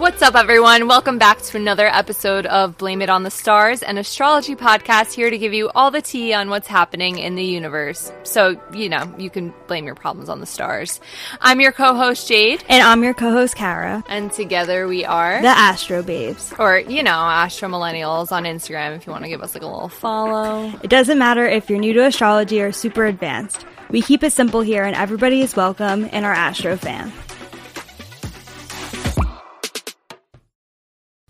What's 0.00 0.22
up, 0.22 0.34
everyone? 0.34 0.88
Welcome 0.88 1.18
back 1.18 1.42
to 1.42 1.58
another 1.58 1.86
episode 1.86 2.46
of 2.46 2.78
Blame 2.78 3.02
It 3.02 3.10
on 3.10 3.22
the 3.22 3.30
Stars, 3.30 3.82
an 3.82 3.98
astrology 3.98 4.56
podcast 4.56 5.12
here 5.12 5.28
to 5.28 5.36
give 5.36 5.52
you 5.52 5.70
all 5.74 5.90
the 5.90 6.00
tea 6.00 6.32
on 6.32 6.48
what's 6.48 6.66
happening 6.66 7.18
in 7.18 7.34
the 7.34 7.44
universe. 7.44 8.10
So, 8.22 8.58
you 8.72 8.88
know, 8.88 9.14
you 9.18 9.28
can 9.28 9.52
blame 9.66 9.84
your 9.84 9.94
problems 9.94 10.30
on 10.30 10.40
the 10.40 10.46
stars. 10.46 11.02
I'm 11.42 11.60
your 11.60 11.72
co 11.72 11.94
host, 11.94 12.26
Jade. 12.26 12.64
And 12.70 12.82
I'm 12.82 13.04
your 13.04 13.12
co 13.12 13.30
host, 13.30 13.56
Kara. 13.56 14.02
And 14.08 14.32
together 14.32 14.88
we 14.88 15.04
are 15.04 15.42
the 15.42 15.48
Astro 15.48 16.02
Babes. 16.02 16.54
Or, 16.58 16.78
you 16.78 17.02
know, 17.02 17.10
Astro 17.10 17.68
Millennials 17.68 18.32
on 18.32 18.44
Instagram 18.44 18.96
if 18.96 19.06
you 19.06 19.12
want 19.12 19.24
to 19.24 19.28
give 19.28 19.42
us 19.42 19.52
like 19.52 19.62
a 19.62 19.66
little 19.66 19.90
follow. 19.90 20.72
It 20.82 20.88
doesn't 20.88 21.18
matter 21.18 21.46
if 21.46 21.68
you're 21.68 21.78
new 21.78 21.92
to 21.92 22.06
astrology 22.06 22.62
or 22.62 22.72
super 22.72 23.04
advanced. 23.04 23.66
We 23.90 24.00
keep 24.00 24.22
it 24.22 24.32
simple 24.32 24.62
here, 24.62 24.84
and 24.84 24.96
everybody 24.96 25.42
is 25.42 25.56
welcome 25.56 26.04
in 26.06 26.24
our 26.24 26.32
Astro 26.32 26.78
fam. 26.78 27.12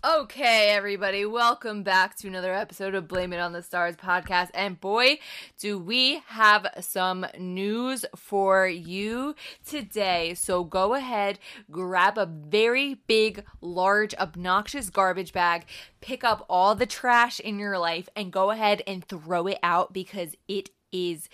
Okay, 0.03 0.69
everybody, 0.69 1.27
welcome 1.27 1.83
back 1.83 2.15
to 2.15 2.27
another 2.27 2.55
episode 2.55 2.95
of 2.95 3.07
Blame 3.07 3.33
It 3.33 3.39
on 3.39 3.53
the 3.53 3.61
Stars 3.61 3.95
podcast. 3.95 4.49
And 4.55 4.81
boy, 4.81 5.19
do 5.59 5.77
we 5.77 6.23
have 6.25 6.65
some 6.79 7.27
news 7.37 8.03
for 8.15 8.65
you 8.65 9.35
today. 9.63 10.33
So 10.33 10.63
go 10.63 10.95
ahead, 10.95 11.37
grab 11.69 12.17
a 12.17 12.25
very 12.25 12.95
big, 13.05 13.43
large, 13.61 14.15
obnoxious 14.15 14.89
garbage 14.89 15.33
bag, 15.33 15.65
pick 16.01 16.23
up 16.23 16.47
all 16.49 16.73
the 16.73 16.87
trash 16.87 17.39
in 17.39 17.59
your 17.59 17.77
life, 17.77 18.09
and 18.15 18.33
go 18.33 18.49
ahead 18.49 18.81
and 18.87 19.05
throw 19.05 19.45
it 19.45 19.59
out 19.61 19.93
because 19.93 20.35
it 20.47 20.71
is 20.91 21.29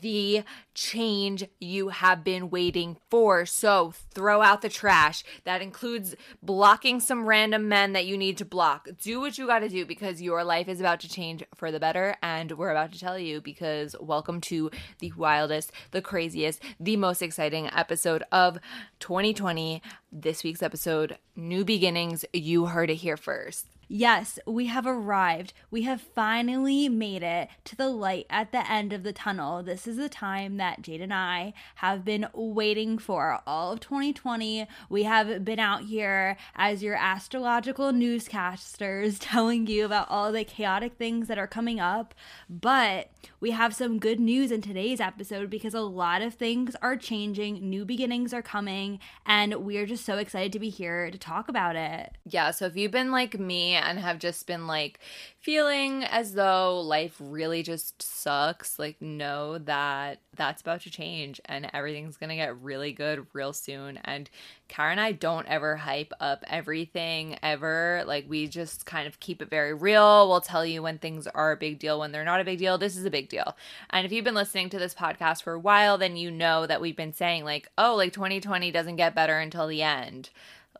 the 0.00 0.44
change 0.74 1.44
you 1.60 1.88
have 1.88 2.24
been 2.24 2.50
waiting 2.50 2.96
for. 3.10 3.44
So 3.46 3.92
throw 4.14 4.42
out 4.42 4.62
the 4.62 4.68
trash. 4.68 5.24
That 5.44 5.62
includes 5.62 6.14
blocking 6.42 7.00
some 7.00 7.26
random 7.26 7.68
men 7.68 7.92
that 7.92 8.06
you 8.06 8.16
need 8.16 8.38
to 8.38 8.44
block. 8.44 8.88
Do 9.00 9.20
what 9.20 9.38
you 9.38 9.46
got 9.46 9.60
to 9.60 9.68
do 9.68 9.84
because 9.84 10.22
your 10.22 10.44
life 10.44 10.68
is 10.68 10.80
about 10.80 11.00
to 11.00 11.08
change 11.08 11.44
for 11.54 11.70
the 11.70 11.80
better. 11.80 12.16
And 12.22 12.52
we're 12.52 12.70
about 12.70 12.92
to 12.92 13.00
tell 13.00 13.18
you 13.18 13.40
because 13.40 13.94
welcome 14.00 14.40
to 14.42 14.70
the 15.00 15.12
wildest, 15.16 15.72
the 15.90 16.02
craziest, 16.02 16.62
the 16.80 16.96
most 16.96 17.22
exciting 17.22 17.68
episode 17.72 18.22
of 18.32 18.58
2020. 19.00 19.82
This 20.10 20.44
week's 20.44 20.62
episode, 20.62 21.18
New 21.36 21.64
Beginnings. 21.64 22.24
You 22.32 22.66
heard 22.66 22.90
it 22.90 22.96
here 22.96 23.16
first. 23.16 23.66
Yes, 23.94 24.38
we 24.46 24.68
have 24.68 24.86
arrived. 24.86 25.52
We 25.70 25.82
have 25.82 26.00
finally 26.00 26.88
made 26.88 27.22
it 27.22 27.50
to 27.64 27.76
the 27.76 27.90
light 27.90 28.24
at 28.30 28.50
the 28.50 28.66
end 28.66 28.90
of 28.94 29.02
the 29.02 29.12
tunnel. 29.12 29.62
This 29.62 29.86
is 29.86 29.98
the 29.98 30.08
time 30.08 30.56
that 30.56 30.80
Jade 30.80 31.02
and 31.02 31.12
I 31.12 31.52
have 31.74 32.02
been 32.02 32.26
waiting 32.32 32.96
for 32.96 33.40
all 33.46 33.72
of 33.72 33.80
2020. 33.80 34.66
We 34.88 35.02
have 35.02 35.44
been 35.44 35.58
out 35.58 35.82
here 35.82 36.38
as 36.56 36.82
your 36.82 36.94
astrological 36.94 37.92
newscasters 37.92 39.18
telling 39.20 39.66
you 39.66 39.84
about 39.84 40.06
all 40.08 40.32
the 40.32 40.44
chaotic 40.44 40.94
things 40.94 41.28
that 41.28 41.36
are 41.36 41.46
coming 41.46 41.78
up. 41.78 42.14
But 42.48 43.10
we 43.40 43.50
have 43.50 43.74
some 43.74 43.98
good 43.98 44.20
news 44.20 44.50
in 44.50 44.62
today's 44.62 45.02
episode 45.02 45.50
because 45.50 45.74
a 45.74 45.80
lot 45.80 46.22
of 46.22 46.32
things 46.32 46.74
are 46.80 46.96
changing, 46.96 47.68
new 47.68 47.84
beginnings 47.84 48.32
are 48.32 48.40
coming, 48.40 49.00
and 49.26 49.56
we're 49.56 49.84
just 49.84 50.06
so 50.06 50.16
excited 50.16 50.50
to 50.54 50.58
be 50.58 50.70
here 50.70 51.10
to 51.10 51.18
talk 51.18 51.50
about 51.50 51.76
it. 51.76 52.12
Yeah, 52.24 52.52
so 52.52 52.64
if 52.64 52.74
you've 52.74 52.90
been 52.90 53.10
like 53.10 53.38
me 53.38 53.81
and 53.86 53.98
have 53.98 54.18
just 54.18 54.46
been 54.46 54.66
like 54.66 54.98
feeling 55.40 56.04
as 56.04 56.34
though 56.34 56.80
life 56.80 57.16
really 57.18 57.62
just 57.62 58.00
sucks, 58.00 58.78
like 58.78 59.00
know 59.02 59.58
that 59.58 60.20
that's 60.36 60.62
about 60.62 60.80
to 60.82 60.90
change 60.90 61.40
and 61.46 61.68
everything's 61.72 62.16
gonna 62.16 62.36
get 62.36 62.56
really 62.60 62.92
good 62.92 63.26
real 63.32 63.52
soon. 63.52 63.98
And 64.04 64.30
Kara 64.68 64.92
and 64.92 65.00
I 65.00 65.12
don't 65.12 65.46
ever 65.48 65.76
hype 65.76 66.12
up 66.20 66.44
everything 66.46 67.36
ever. 67.42 68.04
Like 68.06 68.24
we 68.28 68.46
just 68.46 68.86
kind 68.86 69.06
of 69.06 69.20
keep 69.20 69.42
it 69.42 69.50
very 69.50 69.74
real. 69.74 70.28
We'll 70.28 70.40
tell 70.40 70.64
you 70.64 70.82
when 70.82 70.98
things 70.98 71.26
are 71.26 71.52
a 71.52 71.56
big 71.56 71.78
deal, 71.78 72.00
when 72.00 72.12
they're 72.12 72.24
not 72.24 72.40
a 72.40 72.44
big 72.44 72.58
deal. 72.58 72.78
This 72.78 72.96
is 72.96 73.04
a 73.04 73.10
big 73.10 73.28
deal. 73.28 73.56
And 73.90 74.06
if 74.06 74.12
you've 74.12 74.24
been 74.24 74.34
listening 74.34 74.70
to 74.70 74.78
this 74.78 74.94
podcast 74.94 75.42
for 75.42 75.52
a 75.52 75.58
while, 75.58 75.98
then 75.98 76.16
you 76.16 76.30
know 76.30 76.66
that 76.66 76.80
we've 76.80 76.96
been 76.96 77.12
saying 77.12 77.44
like, 77.44 77.68
oh, 77.76 77.94
like 77.96 78.12
2020 78.12 78.70
doesn't 78.70 78.96
get 78.96 79.14
better 79.14 79.38
until 79.38 79.66
the 79.66 79.82
end. 79.82 80.30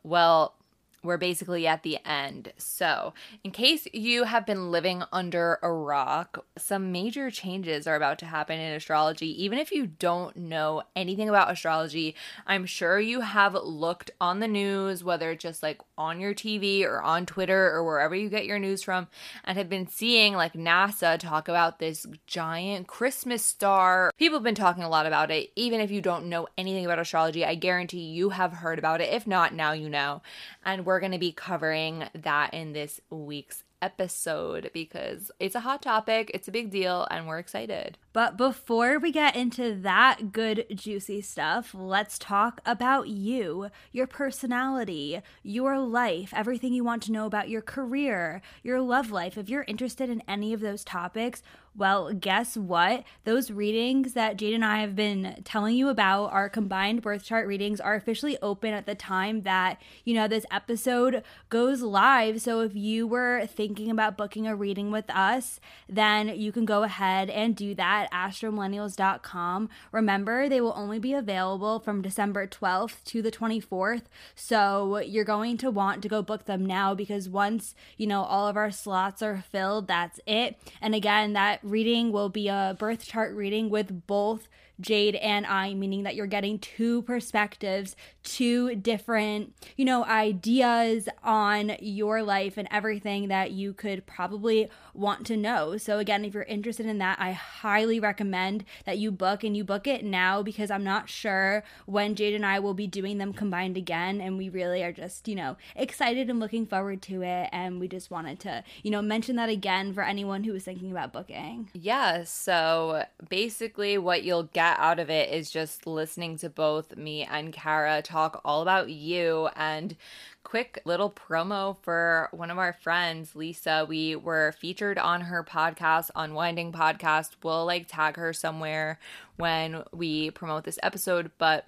Well, 0.03 0.55
we're 1.03 1.17
basically 1.17 1.67
at 1.67 1.83
the 1.83 1.99
end. 2.05 2.53
So, 2.57 3.13
in 3.43 3.51
case 3.51 3.87
you 3.93 4.23
have 4.23 4.45
been 4.45 4.71
living 4.71 5.03
under 5.11 5.59
a 5.61 5.71
rock, 5.71 6.45
some 6.57 6.91
major 6.91 7.29
changes 7.29 7.85
are 7.87 7.95
about 7.95 8.19
to 8.19 8.25
happen 8.25 8.59
in 8.59 8.73
astrology. 8.73 9.43
Even 9.43 9.59
if 9.59 9.71
you 9.71 9.87
don't 9.87 10.35
know 10.35 10.83
anything 10.95 11.29
about 11.29 11.51
astrology, 11.51 12.15
I'm 12.47 12.65
sure 12.65 12.99
you 12.99 13.21
have 13.21 13.53
looked 13.53 14.11
on 14.21 14.39
the 14.39 14.47
news, 14.47 15.03
whether 15.03 15.31
it's 15.31 15.43
just 15.43 15.61
like 15.61 15.81
on 15.97 16.19
your 16.19 16.33
TV 16.33 16.83
or 16.83 17.01
on 17.01 17.25
Twitter 17.25 17.71
or 17.71 17.83
wherever 17.83 18.15
you 18.15 18.29
get 18.29 18.45
your 18.45 18.59
news 18.59 18.81
from, 18.81 19.07
and 19.43 19.57
have 19.57 19.69
been 19.69 19.87
seeing 19.87 20.33
like 20.33 20.53
NASA 20.53 21.19
talk 21.19 21.47
about 21.47 21.79
this 21.79 22.05
giant 22.27 22.87
Christmas 22.87 23.43
star. 23.43 24.11
People 24.17 24.37
have 24.37 24.43
been 24.43 24.55
talking 24.55 24.83
a 24.83 24.89
lot 24.89 25.05
about 25.05 25.31
it. 25.31 25.51
Even 25.55 25.81
if 25.81 25.91
you 25.91 26.01
don't 26.01 26.27
know 26.27 26.47
anything 26.57 26.85
about 26.85 26.99
astrology, 26.99 27.45
I 27.45 27.55
guarantee 27.55 27.99
you 27.99 28.29
have 28.29 28.53
heard 28.53 28.79
about 28.79 29.01
it. 29.01 29.13
If 29.13 29.27
not, 29.27 29.53
now 29.53 29.73
you 29.73 29.89
know. 29.89 30.21
And 30.65 30.85
we're 30.85 30.92
we're 30.93 30.99
going 30.99 31.11
to 31.11 31.17
be 31.17 31.31
covering 31.31 32.03
that 32.13 32.53
in 32.53 32.71
this 32.71 33.01
week's 33.09 33.63
episode 33.81 34.69
because 34.75 35.31
it's 35.39 35.55
a 35.55 35.59
hot 35.61 35.81
topic, 35.81 36.29
it's 36.35 36.47
a 36.47 36.51
big 36.51 36.69
deal, 36.69 37.07
and 37.09 37.27
we're 37.27 37.39
excited. 37.39 37.97
But 38.13 38.37
before 38.37 38.99
we 38.99 39.11
get 39.11 39.35
into 39.35 39.73
that 39.81 40.31
good, 40.31 40.67
juicy 40.73 41.21
stuff, 41.21 41.73
let's 41.73 42.19
talk 42.19 42.61
about 42.63 43.07
you, 43.07 43.69
your 43.91 44.05
personality, 44.05 45.19
your 45.41 45.79
life, 45.79 46.31
everything 46.35 46.73
you 46.73 46.83
want 46.83 47.01
to 47.03 47.11
know 47.11 47.25
about 47.25 47.49
your 47.49 47.61
career, 47.61 48.43
your 48.61 48.79
love 48.81 49.09
life. 49.09 49.35
If 49.35 49.49
you're 49.49 49.65
interested 49.67 50.11
in 50.11 50.21
any 50.27 50.53
of 50.53 50.61
those 50.61 50.83
topics, 50.83 51.41
well, 51.75 52.13
guess 52.13 52.55
what? 52.55 53.03
Those 53.23 53.49
readings 53.49 54.13
that 54.13 54.37
Jade 54.37 54.53
and 54.53 54.63
I 54.63 54.81
have 54.81 54.95
been 54.95 55.41
telling 55.43 55.75
you 55.75 55.89
about, 55.89 56.31
our 56.31 56.47
combined 56.47 57.01
birth 57.01 57.23
chart 57.23 57.47
readings, 57.47 57.81
are 57.81 57.95
officially 57.95 58.37
open 58.43 58.75
at 58.75 58.85
the 58.85 58.93
time 58.93 59.41
that, 59.41 59.81
you 60.05 60.13
know, 60.13 60.27
this 60.27 60.45
episode 60.51 61.23
goes 61.49 61.81
live. 61.81 62.41
So 62.41 62.59
if 62.59 62.75
you 62.75 63.07
were 63.07 63.47
thinking 63.47 63.89
about 63.89 64.17
booking 64.17 64.45
a 64.45 64.55
reading 64.55 64.91
with 64.91 65.09
us, 65.09 65.59
then 65.89 66.27
you 66.39 66.51
can 66.51 66.65
go 66.65 66.83
ahead 66.83 67.31
and 67.31 67.55
do 67.55 67.73
that 67.73 68.02
at 68.03 68.11
astromillennials.com. 68.11 69.69
Remember, 69.91 70.49
they 70.49 70.61
will 70.61 70.73
only 70.75 70.99
be 70.99 71.13
available 71.13 71.79
from 71.79 72.01
December 72.01 72.47
12th 72.47 73.03
to 73.05 73.21
the 73.21 73.31
24th. 73.31 74.03
So 74.35 74.97
you're 74.99 75.23
going 75.23 75.57
to 75.57 75.71
want 75.71 76.01
to 76.03 76.09
go 76.09 76.21
book 76.21 76.45
them 76.45 76.65
now 76.65 76.93
because 76.93 77.29
once, 77.29 77.75
you 77.97 78.07
know, 78.07 78.23
all 78.23 78.47
of 78.47 78.57
our 78.57 78.71
slots 78.71 79.21
are 79.21 79.43
filled, 79.51 79.87
that's 79.87 80.19
it. 80.25 80.57
And 80.81 80.95
again, 80.95 81.33
that 81.33 81.59
reading 81.63 82.11
will 82.11 82.29
be 82.29 82.47
a 82.47 82.75
birth 82.77 83.05
chart 83.05 83.35
reading 83.35 83.69
with 83.69 84.05
both 84.07 84.47
Jade 84.83 85.15
and 85.15 85.47
I, 85.47 85.73
meaning 85.73 86.03
that 86.03 86.15
you're 86.15 86.27
getting 86.27 86.59
two 86.59 87.01
perspectives, 87.03 87.95
two 88.21 88.75
different, 88.75 89.55
you 89.75 89.85
know, 89.85 90.03
ideas 90.05 91.09
on 91.23 91.75
your 91.79 92.21
life 92.21 92.57
and 92.57 92.67
everything 92.69 93.29
that 93.29 93.51
you 93.51 93.73
could 93.73 94.05
probably 94.05 94.69
want 94.93 95.25
to 95.27 95.37
know. 95.37 95.77
So, 95.77 95.97
again, 95.97 96.25
if 96.25 96.33
you're 96.33 96.43
interested 96.43 96.85
in 96.85 96.99
that, 96.99 97.19
I 97.19 97.31
highly 97.31 97.99
recommend 97.99 98.65
that 98.85 98.99
you 98.99 99.11
book 99.11 99.43
and 99.43 99.57
you 99.57 99.63
book 99.63 99.87
it 99.87 100.03
now 100.03 100.43
because 100.43 100.69
I'm 100.69 100.83
not 100.83 101.09
sure 101.09 101.63
when 101.85 102.15
Jade 102.15 102.35
and 102.35 102.45
I 102.45 102.59
will 102.59 102.73
be 102.73 102.87
doing 102.87 103.17
them 103.17 103.33
combined 103.33 103.77
again. 103.77 104.21
And 104.21 104.37
we 104.37 104.49
really 104.49 104.83
are 104.83 104.91
just, 104.91 105.27
you 105.27 105.35
know, 105.35 105.57
excited 105.75 106.29
and 106.29 106.39
looking 106.39 106.65
forward 106.65 107.01
to 107.03 107.23
it. 107.23 107.49
And 107.51 107.79
we 107.79 107.87
just 107.87 108.11
wanted 108.11 108.39
to, 108.41 108.63
you 108.83 108.91
know, 108.91 109.01
mention 109.01 109.35
that 109.37 109.49
again 109.49 109.93
for 109.93 110.03
anyone 110.03 110.43
who 110.43 110.53
was 110.53 110.63
thinking 110.63 110.91
about 110.91 111.13
booking. 111.13 111.69
Yeah. 111.73 112.23
So, 112.25 113.05
basically, 113.29 113.97
what 113.97 114.23
you'll 114.23 114.43
get 114.43 114.72
out 114.77 114.99
of 114.99 115.09
it 115.09 115.29
is 115.29 115.51
just 115.51 115.87
listening 115.87 116.37
to 116.37 116.49
both 116.49 116.95
me 116.95 117.23
and 117.23 117.53
Kara 117.53 118.01
talk 118.01 118.41
all 118.43 118.61
about 118.61 118.89
you 118.89 119.49
and 119.55 119.95
quick 120.43 120.81
little 120.85 121.09
promo 121.09 121.77
for 121.81 122.29
one 122.31 122.51
of 122.51 122.57
our 122.57 122.73
friends, 122.73 123.35
Lisa. 123.35 123.85
We 123.87 124.15
were 124.15 124.53
featured 124.59 124.97
on 124.97 125.21
her 125.21 125.43
podcast, 125.43 126.11
Unwinding 126.15 126.71
Podcast. 126.71 127.31
We'll 127.41 127.65
like 127.65 127.87
tag 127.87 128.17
her 128.17 128.33
somewhere 128.33 128.99
when 129.37 129.83
we 129.91 130.31
promote 130.31 130.63
this 130.63 130.79
episode, 130.83 131.31
but 131.37 131.65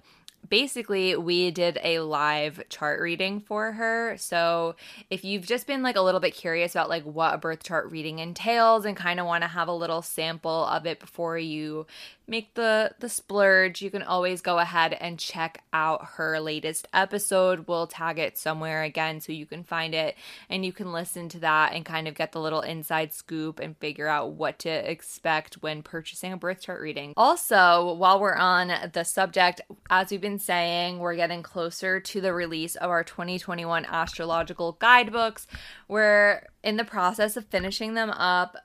basically 0.48 1.16
we 1.16 1.50
did 1.50 1.78
a 1.82 2.00
live 2.00 2.62
chart 2.68 3.00
reading 3.00 3.40
for 3.40 3.72
her 3.72 4.16
so 4.16 4.76
if 5.10 5.24
you've 5.24 5.46
just 5.46 5.66
been 5.66 5.82
like 5.82 5.96
a 5.96 6.00
little 6.00 6.20
bit 6.20 6.34
curious 6.34 6.74
about 6.74 6.88
like 6.88 7.02
what 7.04 7.34
a 7.34 7.38
birth 7.38 7.62
chart 7.62 7.90
reading 7.90 8.18
entails 8.18 8.84
and 8.84 8.96
kind 8.96 9.18
of 9.18 9.26
want 9.26 9.42
to 9.42 9.48
have 9.48 9.68
a 9.68 9.72
little 9.72 10.02
sample 10.02 10.64
of 10.66 10.86
it 10.86 11.00
before 11.00 11.38
you 11.38 11.86
make 12.26 12.54
the 12.54 12.92
the 13.00 13.08
splurge 13.08 13.82
you 13.82 13.90
can 13.90 14.02
always 14.02 14.40
go 14.40 14.58
ahead 14.58 14.92
and 14.94 15.18
check 15.18 15.62
out 15.72 16.04
her 16.14 16.40
latest 16.40 16.88
episode 16.92 17.66
we'll 17.68 17.86
tag 17.86 18.18
it 18.18 18.36
somewhere 18.36 18.82
again 18.82 19.20
so 19.20 19.32
you 19.32 19.46
can 19.46 19.62
find 19.62 19.94
it 19.94 20.16
and 20.48 20.64
you 20.64 20.72
can 20.72 20.92
listen 20.92 21.28
to 21.28 21.38
that 21.38 21.72
and 21.72 21.84
kind 21.84 22.08
of 22.08 22.14
get 22.14 22.32
the 22.32 22.40
little 22.40 22.60
inside 22.60 23.12
scoop 23.12 23.58
and 23.60 23.76
figure 23.78 24.08
out 24.08 24.32
what 24.32 24.58
to 24.58 24.68
expect 24.68 25.62
when 25.62 25.82
purchasing 25.82 26.32
a 26.32 26.36
birth 26.36 26.60
chart 26.60 26.80
reading 26.80 27.12
also 27.16 27.94
while 27.94 28.20
we're 28.20 28.34
on 28.34 28.72
the 28.92 29.04
subject 29.04 29.60
as 29.90 30.10
we've 30.10 30.20
been 30.20 30.38
saying, 30.38 30.98
we're 30.98 31.16
getting 31.16 31.42
closer 31.42 32.00
to 32.00 32.20
the 32.20 32.32
release 32.32 32.76
of 32.76 32.90
our 32.90 33.04
2021 33.04 33.84
astrological 33.86 34.72
guidebooks. 34.72 35.46
We're 35.88 36.46
in 36.62 36.76
the 36.76 36.84
process 36.84 37.36
of 37.36 37.46
finishing 37.46 37.94
them 37.94 38.10
up. 38.10 38.56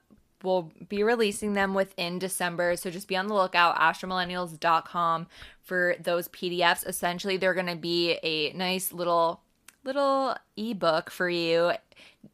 We'll 0.43 0.71
be 0.89 1.03
releasing 1.03 1.53
them 1.53 1.73
within 1.73 2.19
December, 2.19 2.75
so 2.75 2.89
just 2.89 3.07
be 3.07 3.15
on 3.15 3.27
the 3.27 3.33
lookout 3.33 3.75
astromillennials.com 3.77 5.27
for 5.61 5.95
those 6.01 6.27
PDFs. 6.29 6.88
Essentially, 6.88 7.38
they're 7.38 7.53
going 7.53 7.67
to 7.67 7.75
be 7.75 8.13
a 8.23 8.53
nice 8.53 8.91
little 8.91 9.41
little 9.83 10.35
ebook 10.69 11.10
for 11.10 11.30
you 11.30 11.74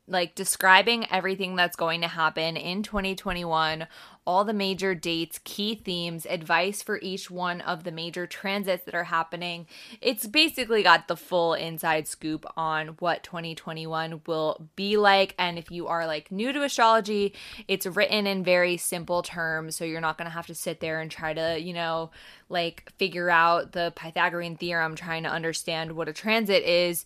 like 0.08 0.36
describing 0.36 1.06
everything 1.12 1.56
that's 1.56 1.76
going 1.76 2.02
to 2.02 2.08
happen 2.08 2.56
in 2.56 2.82
2021, 2.82 3.88
all 4.26 4.46
the 4.46 4.54
major 4.54 4.96
dates, 4.96 5.40
key 5.44 5.76
themes, 5.76 6.26
advice 6.26 6.82
for 6.82 7.00
each 7.02 7.30
one 7.30 7.60
of 7.62 7.84
the 7.84 7.92
major 7.92 8.26
transits 8.26 8.86
that 8.86 8.96
are 8.96 9.06
happening. 9.06 9.68
It's 10.02 10.26
basically 10.26 10.84
got 10.84 11.08
the 11.08 11.18
full 11.18 11.54
inside 11.54 12.08
scoop 12.08 12.46
on 12.56 12.90
what 13.00 13.24
2021 13.24 14.22
will 14.26 14.70
be 14.76 14.98
like. 14.98 15.36
And 15.38 15.58
if 15.58 15.72
you 15.72 15.88
are 15.88 16.08
like 16.08 16.32
new 16.32 16.54
to 16.54 16.64
astrology, 16.64 17.34
it's 17.68 17.86
written 17.86 18.28
in 18.28 18.44
very 18.44 18.78
simple 18.78 19.24
terms. 19.24 19.76
So 19.76 19.84
you're 19.84 20.02
not 20.02 20.18
going 20.18 20.30
to 20.30 20.36
have 20.36 20.48
to 20.48 20.56
sit 20.56 20.80
there 20.80 21.02
and 21.02 21.12
try 21.12 21.34
to, 21.34 21.60
you 21.60 21.74
know, 21.74 22.12
like 22.50 22.92
figure 22.98 23.30
out 23.30 23.74
the 23.74 23.92
Pythagorean 23.96 24.56
theorem 24.56 24.96
trying 24.96 25.24
to 25.24 25.30
understand 25.30 25.94
what 25.94 26.08
a 26.08 26.14
transit 26.14 26.64
is 26.64 27.04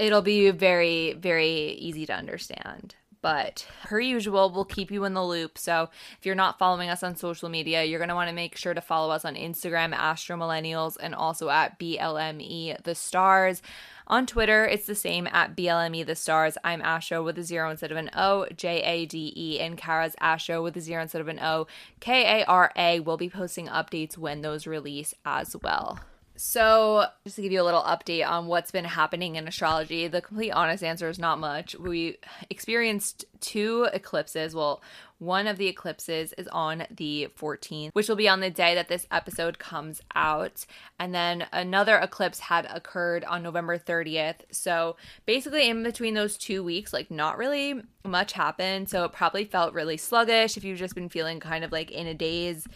it'll 0.00 0.22
be 0.22 0.50
very, 0.50 1.12
very 1.12 1.72
easy 1.72 2.06
to 2.06 2.14
understand. 2.14 2.94
But 3.22 3.66
per 3.84 4.00
usual, 4.00 4.50
we'll 4.50 4.64
keep 4.64 4.90
you 4.90 5.04
in 5.04 5.12
the 5.12 5.22
loop. 5.22 5.58
So 5.58 5.90
if 6.18 6.24
you're 6.24 6.34
not 6.34 6.58
following 6.58 6.88
us 6.88 7.02
on 7.02 7.16
social 7.16 7.50
media, 7.50 7.84
you're 7.84 7.98
going 7.98 8.08
to 8.08 8.14
want 8.14 8.30
to 8.30 8.34
make 8.34 8.56
sure 8.56 8.72
to 8.72 8.80
follow 8.80 9.12
us 9.12 9.26
on 9.26 9.34
Instagram, 9.34 9.92
Astro 9.92 10.38
Millennials, 10.38 10.96
and 10.98 11.14
also 11.14 11.50
at 11.50 11.78
BLME 11.78 12.82
The 12.82 12.94
Stars. 12.94 13.60
On 14.06 14.26
Twitter, 14.26 14.64
it's 14.64 14.86
the 14.86 14.94
same 14.94 15.28
at 15.30 15.54
BLME 15.54 16.06
The 16.06 16.16
Stars. 16.16 16.56
I'm 16.64 16.80
Astro 16.80 17.22
with 17.22 17.38
a 17.38 17.42
zero 17.42 17.70
instead 17.70 17.92
of 17.92 17.98
an 17.98 18.10
O, 18.16 18.46
J 18.56 18.80
A 18.82 19.04
D 19.04 19.34
E, 19.36 19.60
and 19.60 19.76
Kara's 19.76 20.16
Astro 20.18 20.62
with 20.62 20.76
a 20.78 20.80
zero 20.80 21.02
instead 21.02 21.20
of 21.20 21.28
an 21.28 21.40
O, 21.40 21.66
K 22.00 22.40
A 22.40 22.46
R 22.46 22.72
A. 22.74 23.00
We'll 23.00 23.18
be 23.18 23.28
posting 23.28 23.68
updates 23.68 24.16
when 24.16 24.40
those 24.40 24.66
release 24.66 25.12
as 25.26 25.54
well. 25.62 26.00
So, 26.42 27.04
just 27.24 27.36
to 27.36 27.42
give 27.42 27.52
you 27.52 27.60
a 27.60 27.62
little 27.62 27.82
update 27.82 28.26
on 28.26 28.46
what's 28.46 28.70
been 28.70 28.86
happening 28.86 29.36
in 29.36 29.46
astrology, 29.46 30.08
the 30.08 30.22
complete 30.22 30.52
honest 30.52 30.82
answer 30.82 31.06
is 31.10 31.18
not 31.18 31.38
much. 31.38 31.74
We 31.74 32.16
experienced 32.48 33.26
two 33.40 33.88
eclipses. 33.92 34.54
Well, 34.54 34.80
one 35.18 35.46
of 35.46 35.58
the 35.58 35.66
eclipses 35.66 36.32
is 36.38 36.48
on 36.48 36.86
the 36.90 37.28
14th, 37.38 37.90
which 37.92 38.08
will 38.08 38.16
be 38.16 38.26
on 38.26 38.40
the 38.40 38.48
day 38.48 38.74
that 38.74 38.88
this 38.88 39.06
episode 39.10 39.58
comes 39.58 40.00
out. 40.14 40.64
And 40.98 41.14
then 41.14 41.46
another 41.52 41.98
eclipse 41.98 42.40
had 42.40 42.64
occurred 42.74 43.22
on 43.24 43.42
November 43.42 43.76
30th. 43.76 44.36
So, 44.50 44.96
basically, 45.26 45.68
in 45.68 45.82
between 45.82 46.14
those 46.14 46.38
two 46.38 46.64
weeks, 46.64 46.94
like 46.94 47.10
not 47.10 47.36
really 47.36 47.82
much 48.02 48.32
happened. 48.32 48.88
So, 48.88 49.04
it 49.04 49.12
probably 49.12 49.44
felt 49.44 49.74
really 49.74 49.98
sluggish 49.98 50.56
if 50.56 50.64
you've 50.64 50.78
just 50.78 50.94
been 50.94 51.10
feeling 51.10 51.38
kind 51.38 51.64
of 51.64 51.70
like 51.70 51.90
in 51.90 52.06
a 52.06 52.14
daze. 52.14 52.66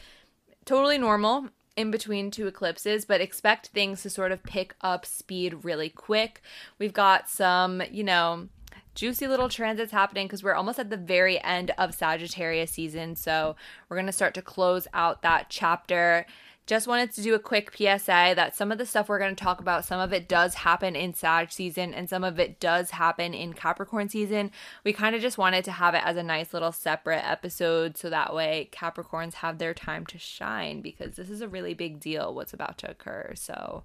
Totally 0.67 0.99
normal 0.99 1.49
in 1.77 1.91
between 1.91 2.31
two 2.31 2.47
eclipses, 2.47 3.05
but 3.05 3.21
expect 3.21 3.69
things 3.69 4.03
to 4.03 4.11
sort 4.11 4.33
of 4.33 4.43
pick 4.43 4.75
up 4.81 5.05
speed 5.05 5.65
really 5.65 5.89
quick. 5.89 6.41
We've 6.79 6.93
got 6.93 7.29
some, 7.29 7.83
you 7.91 8.05
know, 8.05 8.49
juicy 8.95 9.27
little 9.27 9.49
transits 9.49 9.91
happening 9.91 10.27
because 10.27 10.43
we're 10.43 10.55
almost 10.55 10.79
at 10.79 10.91
the 10.91 10.97
very 10.97 11.43
end 11.43 11.73
of 11.77 11.95
Sagittarius 11.95 12.71
season. 12.71 13.17
So 13.17 13.57
we're 13.89 13.97
going 13.97 14.07
to 14.07 14.13
start 14.13 14.35
to 14.35 14.43
close 14.43 14.87
out 14.95 15.23
that 15.23 15.47
chapter. 15.49 16.27
Just 16.67 16.87
wanted 16.87 17.13
to 17.13 17.23
do 17.23 17.35
a 17.35 17.39
quick 17.39 17.77
PSA 17.77 18.33
that 18.37 18.57
some 18.57 18.73
of 18.73 18.79
the 18.79 18.87
stuff 18.87 19.09
we're 19.09 19.19
going 19.19 19.37
to 19.37 19.45
talk 19.45 19.61
about, 19.61 19.85
some 19.85 20.01
of 20.01 20.15
it 20.15 20.27
does 20.27 20.55
happen 20.55 20.97
in 20.97 21.13
Sag 21.13 21.53
season 21.53 21.93
and 21.93 22.09
some 22.09 22.25
of 22.25 22.39
it 22.39 22.59
does 22.59 22.93
happen 22.93 23.35
in 23.35 23.53
Capricorn 23.53 24.09
season. 24.09 24.51
We 24.83 24.95
kind 24.95 25.15
of 25.15 25.21
just 25.21 25.37
wanted 25.37 25.67
to 25.67 25.73
have 25.73 25.95
it 25.95 26.03
as 26.03 26.17
a 26.17 26.23
nice 26.23 26.55
little 26.55 26.73
separate 26.73 27.23
episode 27.23 27.99
so 27.99 28.09
that 28.09 28.35
way 28.35 28.71
Capricorns 28.73 29.35
have 29.35 29.59
their 29.59 29.75
time 29.75 30.07
to 30.07 30.19
shine 30.19 30.81
because 30.81 31.17
this 31.17 31.29
is 31.29 31.43
a 31.43 31.49
really 31.49 31.75
big 31.75 32.01
deal 32.01 32.33
what's 32.33 32.55
about 32.55 32.79
to 32.79 32.91
occur. 32.91 33.33
So, 33.35 33.83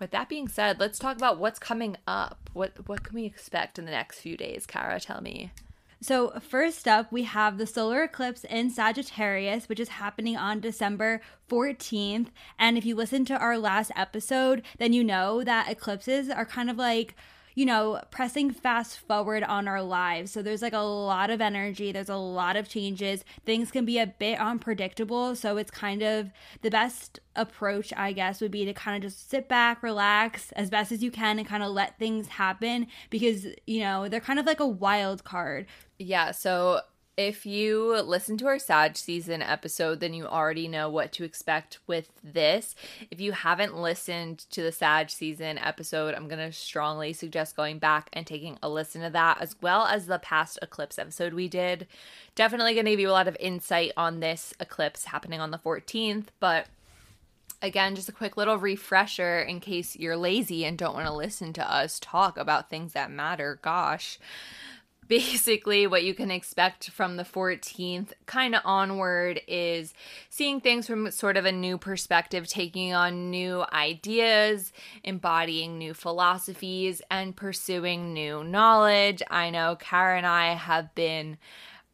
with 0.00 0.10
that 0.12 0.30
being 0.30 0.48
said, 0.48 0.80
let's 0.80 0.98
talk 0.98 1.18
about 1.18 1.38
what's 1.38 1.58
coming 1.58 1.98
up. 2.06 2.48
What 2.54 2.88
what 2.88 3.02
can 3.02 3.14
we 3.14 3.26
expect 3.26 3.78
in 3.78 3.84
the 3.84 3.90
next 3.90 4.20
few 4.20 4.38
days? 4.38 4.64
Kara, 4.64 4.98
tell 4.98 5.20
me. 5.20 5.52
So, 6.04 6.38
first 6.38 6.86
up, 6.86 7.10
we 7.10 7.22
have 7.22 7.56
the 7.56 7.66
solar 7.66 8.02
eclipse 8.02 8.44
in 8.44 8.68
Sagittarius, 8.68 9.70
which 9.70 9.80
is 9.80 9.88
happening 9.88 10.36
on 10.36 10.60
December 10.60 11.22
14th. 11.48 12.26
And 12.58 12.76
if 12.76 12.84
you 12.84 12.94
listen 12.94 13.24
to 13.24 13.38
our 13.38 13.56
last 13.56 13.90
episode, 13.96 14.60
then 14.76 14.92
you 14.92 15.02
know 15.02 15.42
that 15.44 15.70
eclipses 15.70 16.28
are 16.28 16.44
kind 16.44 16.68
of 16.68 16.76
like 16.76 17.14
you 17.54 17.64
know, 17.64 18.00
pressing 18.10 18.50
fast 18.50 18.98
forward 18.98 19.42
on 19.42 19.68
our 19.68 19.82
lives. 19.82 20.32
So 20.32 20.42
there's 20.42 20.62
like 20.62 20.72
a 20.72 20.78
lot 20.78 21.30
of 21.30 21.40
energy, 21.40 21.92
there's 21.92 22.08
a 22.08 22.16
lot 22.16 22.56
of 22.56 22.68
changes. 22.68 23.24
Things 23.44 23.70
can 23.70 23.84
be 23.84 23.98
a 23.98 24.06
bit 24.06 24.38
unpredictable. 24.40 25.36
So 25.36 25.56
it's 25.56 25.70
kind 25.70 26.02
of 26.02 26.30
the 26.62 26.70
best 26.70 27.20
approach, 27.36 27.92
I 27.96 28.12
guess, 28.12 28.40
would 28.40 28.50
be 28.50 28.64
to 28.64 28.72
kind 28.72 28.96
of 28.96 29.10
just 29.10 29.30
sit 29.30 29.48
back, 29.48 29.82
relax 29.82 30.52
as 30.52 30.70
best 30.70 30.92
as 30.92 31.02
you 31.02 31.10
can, 31.10 31.38
and 31.38 31.46
kind 31.46 31.62
of 31.62 31.70
let 31.70 31.98
things 31.98 32.28
happen 32.28 32.86
because, 33.10 33.46
you 33.66 33.80
know, 33.80 34.08
they're 34.08 34.20
kind 34.20 34.38
of 34.38 34.46
like 34.46 34.60
a 34.60 34.66
wild 34.66 35.24
card. 35.24 35.66
Yeah. 35.98 36.32
So 36.32 36.80
if 37.16 37.46
you 37.46 38.00
listen 38.02 38.36
to 38.38 38.46
our 38.46 38.58
Sag 38.58 38.96
season 38.96 39.40
episode, 39.40 40.00
then 40.00 40.14
you 40.14 40.26
already 40.26 40.66
know 40.66 40.88
what 40.88 41.12
to 41.12 41.24
expect 41.24 41.78
with 41.86 42.10
this. 42.24 42.74
If 43.10 43.20
you 43.20 43.32
haven't 43.32 43.76
listened 43.76 44.38
to 44.50 44.62
the 44.62 44.72
Sag 44.72 45.10
season 45.10 45.58
episode, 45.58 46.14
I'm 46.14 46.26
going 46.26 46.44
to 46.44 46.52
strongly 46.52 47.12
suggest 47.12 47.56
going 47.56 47.78
back 47.78 48.08
and 48.12 48.26
taking 48.26 48.58
a 48.62 48.68
listen 48.68 49.00
to 49.02 49.10
that, 49.10 49.40
as 49.40 49.54
well 49.60 49.86
as 49.86 50.06
the 50.06 50.18
past 50.18 50.58
eclipse 50.60 50.98
episode 50.98 51.34
we 51.34 51.48
did. 51.48 51.86
Definitely 52.34 52.74
going 52.74 52.86
to 52.86 52.92
give 52.92 53.00
you 53.00 53.10
a 53.10 53.12
lot 53.12 53.28
of 53.28 53.36
insight 53.38 53.92
on 53.96 54.18
this 54.18 54.52
eclipse 54.58 55.04
happening 55.04 55.40
on 55.40 55.52
the 55.52 55.58
14th, 55.58 56.26
but 56.40 56.66
again, 57.62 57.94
just 57.94 58.08
a 58.08 58.12
quick 58.12 58.36
little 58.36 58.58
refresher 58.58 59.40
in 59.40 59.60
case 59.60 59.96
you're 59.96 60.16
lazy 60.16 60.64
and 60.64 60.76
don't 60.76 60.94
want 60.94 61.06
to 61.06 61.12
listen 61.12 61.52
to 61.52 61.72
us 61.72 62.00
talk 62.00 62.36
about 62.36 62.68
things 62.68 62.92
that 62.92 63.10
matter. 63.10 63.58
Gosh 63.62 64.18
basically 65.08 65.86
what 65.86 66.04
you 66.04 66.14
can 66.14 66.30
expect 66.30 66.90
from 66.90 67.16
the 67.16 67.22
14th 67.22 68.12
kind 68.26 68.54
of 68.54 68.62
onward 68.64 69.40
is 69.46 69.94
seeing 70.30 70.60
things 70.60 70.86
from 70.86 71.10
sort 71.10 71.36
of 71.36 71.44
a 71.44 71.52
new 71.52 71.78
perspective 71.78 72.46
taking 72.46 72.92
on 72.92 73.30
new 73.30 73.64
ideas 73.72 74.72
embodying 75.02 75.78
new 75.78 75.94
philosophies 75.94 77.02
and 77.10 77.36
pursuing 77.36 78.12
new 78.12 78.42
knowledge. 78.44 79.22
I 79.30 79.50
know 79.50 79.76
kara 79.76 80.16
and 80.16 80.26
i 80.26 80.54
have 80.54 80.94
been 80.94 81.38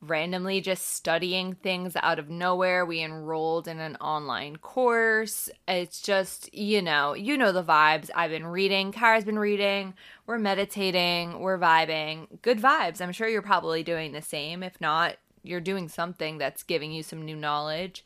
randomly 0.01 0.61
just 0.61 0.95
studying 0.95 1.55
things 1.55 1.95
out 1.97 2.19
of 2.19 2.31
nowhere. 2.31 2.87
We 2.87 3.03
enrolled 3.03 3.69
in 3.69 3.79
an 3.81 3.97
online 3.97 4.57
course. 4.57 5.51
It's 5.69 6.01
just, 6.01 6.53
you 6.55 6.81
know, 6.81 7.13
you 7.15 7.37
know 7.37 7.53
the 7.53 7.63
vibes. 7.63 8.11
I've 8.15 8.31
been 8.31 8.47
reading, 8.47 8.93
Kara's 8.93 9.25
been 9.25 9.39
reading, 9.39 9.95
we're 10.27 10.39
meditating, 10.39 11.41
we're 11.41 11.59
vibing. 11.59 12.29
Good 12.41 12.61
vibes. 12.61 13.01
I'm 13.01 13.13
sure 13.13 13.29
you're 13.29 13.43
probably 13.43 13.83
doing 13.83 14.13
the 14.13 14.23
same. 14.23 14.63
If 14.63 14.81
not, 14.81 15.17
you're 15.43 15.61
doing 15.61 15.89
something 15.89 16.39
that's 16.39 16.63
giving 16.63 16.93
you 16.93 17.03
some 17.03 17.23
new 17.23 17.37
knowledge. 17.37 18.05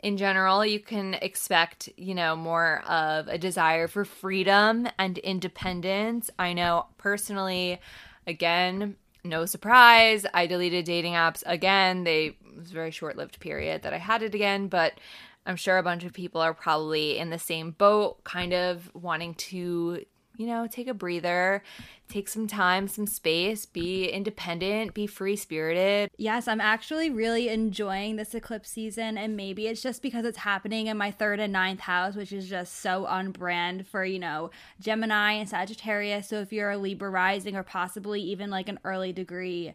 In 0.00 0.16
general, 0.16 0.66
you 0.66 0.80
can 0.80 1.14
expect, 1.14 1.88
you 1.96 2.14
know, 2.14 2.36
more 2.36 2.82
of 2.86 3.26
a 3.26 3.38
desire 3.38 3.88
for 3.88 4.04
freedom 4.04 4.86
and 4.98 5.18
independence. 5.18 6.30
I 6.38 6.52
know 6.52 6.86
personally, 6.98 7.80
again, 8.26 8.96
no 9.24 9.46
surprise, 9.46 10.26
I 10.32 10.46
deleted 10.46 10.84
dating 10.84 11.14
apps 11.14 11.42
again. 11.46 12.04
They 12.04 12.36
it 12.54 12.58
was 12.58 12.70
a 12.70 12.74
very 12.74 12.90
short-lived 12.92 13.40
period 13.40 13.82
that 13.82 13.92
I 13.92 13.98
had 13.98 14.22
it 14.22 14.34
again, 14.34 14.68
but 14.68 14.94
I'm 15.44 15.56
sure 15.56 15.76
a 15.76 15.82
bunch 15.82 16.04
of 16.04 16.12
people 16.12 16.40
are 16.40 16.54
probably 16.54 17.18
in 17.18 17.30
the 17.30 17.38
same 17.38 17.72
boat, 17.72 18.22
kind 18.24 18.52
of 18.52 18.90
wanting 18.94 19.34
to 19.34 20.04
you 20.36 20.46
know, 20.46 20.66
take 20.66 20.88
a 20.88 20.94
breather, 20.94 21.62
take 22.08 22.28
some 22.28 22.46
time, 22.46 22.88
some 22.88 23.06
space, 23.06 23.66
be 23.66 24.08
independent, 24.08 24.94
be 24.94 25.06
free 25.06 25.36
spirited. 25.36 26.10
Yes, 26.16 26.48
I'm 26.48 26.60
actually 26.60 27.10
really 27.10 27.48
enjoying 27.48 28.16
this 28.16 28.34
eclipse 28.34 28.70
season, 28.70 29.16
and 29.16 29.36
maybe 29.36 29.66
it's 29.66 29.82
just 29.82 30.02
because 30.02 30.24
it's 30.24 30.38
happening 30.38 30.88
in 30.88 30.96
my 30.96 31.10
third 31.10 31.40
and 31.40 31.52
ninth 31.52 31.80
house, 31.80 32.14
which 32.14 32.32
is 32.32 32.48
just 32.48 32.80
so 32.80 33.06
on 33.06 33.30
brand 33.30 33.86
for, 33.86 34.04
you 34.04 34.18
know, 34.18 34.50
Gemini 34.80 35.32
and 35.32 35.48
Sagittarius. 35.48 36.28
So 36.28 36.40
if 36.40 36.52
you're 36.52 36.72
a 36.72 36.78
Libra 36.78 37.10
rising 37.10 37.56
or 37.56 37.62
possibly 37.62 38.20
even 38.20 38.50
like 38.50 38.68
an 38.68 38.78
early 38.84 39.12
degree 39.12 39.74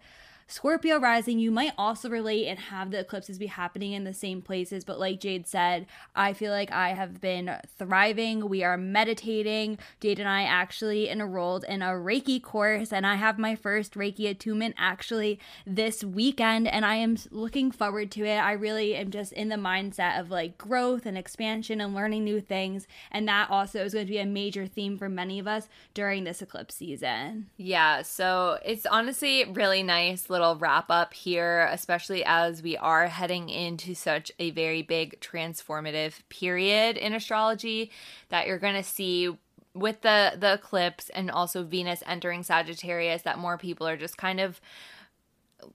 Scorpio 0.50 1.00
rising, 1.00 1.38
you 1.38 1.51
might 1.51 1.74
also 1.77 2.10
relate 2.10 2.48
and 2.48 2.58
have 2.58 2.89
the 2.89 3.00
eclipses 3.00 3.38
be 3.38 3.46
happening 3.46 3.91
in 3.91 4.03
the 4.03 4.15
same 4.15 4.41
places. 4.41 4.84
But 4.84 5.00
like 5.00 5.20
Jade 5.20 5.48
said, 5.48 5.86
I 6.15 6.34
feel 6.34 6.51
like 6.51 6.72
I 6.72 6.89
have 6.89 7.22
been 7.22 7.56
thriving. 7.77 8.50
We 8.50 8.63
are 8.63 8.75
meditating. 8.75 9.77
Jade 10.01 10.20
and 10.20 10.27
I 10.27 10.44
actually 10.44 11.08
enrolled 11.08 11.65
in 11.65 11.84
a 11.84 11.89
Reiki 11.89 12.41
course, 12.41 12.91
and 12.91 13.06
I 13.06 13.13
have 13.15 13.38
my 13.38 13.56
first 13.56 13.94
Reiki 13.94 14.27
attunement 14.27 14.74
actually 14.79 15.39
this 15.68 16.03
weekend, 16.03 16.68
and 16.68 16.84
I 16.84 16.96
am 16.96 17.15
looking 17.29 17.70
forward 17.70 18.10
to 18.12 18.25
it. 18.25 18.38
I 18.38 18.53
really 18.53 18.96
am 18.96 19.12
just 19.12 19.32
in 19.34 19.50
the 19.50 19.56
mindset 19.56 20.20
of 20.20 20.32
like 20.32 20.58
growth 20.58 21.06
and 21.06 21.15
expansion 21.15 21.79
and 21.79 21.94
learning 21.94 22.24
new 22.24 22.41
things. 22.41 22.88
And 23.12 23.27
that 23.27 23.51
also 23.51 23.84
is 23.84 23.94
going 23.94 24.08
to 24.08 24.12
be 24.12 24.18
a 24.18 24.25
major 24.25 24.65
theme 24.65 24.98
for 24.98 25.10
many 25.10 25.38
of 25.38 25.48
us 25.48 25.70
during 25.94 26.24
this 26.24 26.41
eclipse 26.41 26.74
season. 26.74 27.51
Yeah, 27.58 28.01
so 28.01 28.58
it's 28.65 28.88
honestly 28.88 29.46
really 29.46 29.84
nice 29.84 30.27
little 30.39 30.55
wrap 30.55 30.89
up 30.89 31.13
here, 31.13 31.67
especially 31.72 32.24
as 32.25 32.63
we 32.63 32.77
are 32.77 33.08
heading 33.08 33.50
into 33.50 33.93
such 33.93 34.31
a 34.39 34.51
very 34.51 34.81
big 34.81 35.19
transformative 35.19 36.13
period 36.29 36.98
in 36.98 37.13
astrology 37.13 37.91
that 38.29 38.48
you're 38.48 38.60
going 38.60 38.75
to 38.75 38.84
see 38.84 39.29
with 39.74 40.01
the 40.01 40.34
the 40.38 40.53
eclipse 40.53 41.10
and 41.10 41.29
also 41.29 41.63
Venus 41.63 42.03
entering 42.05 42.43
Sagittarius 42.43 43.22
that 43.24 43.38
more 43.38 43.58
people 43.58 43.88
are 43.88 43.98
just 43.98 44.17
kind 44.17 44.39
of 44.39 44.60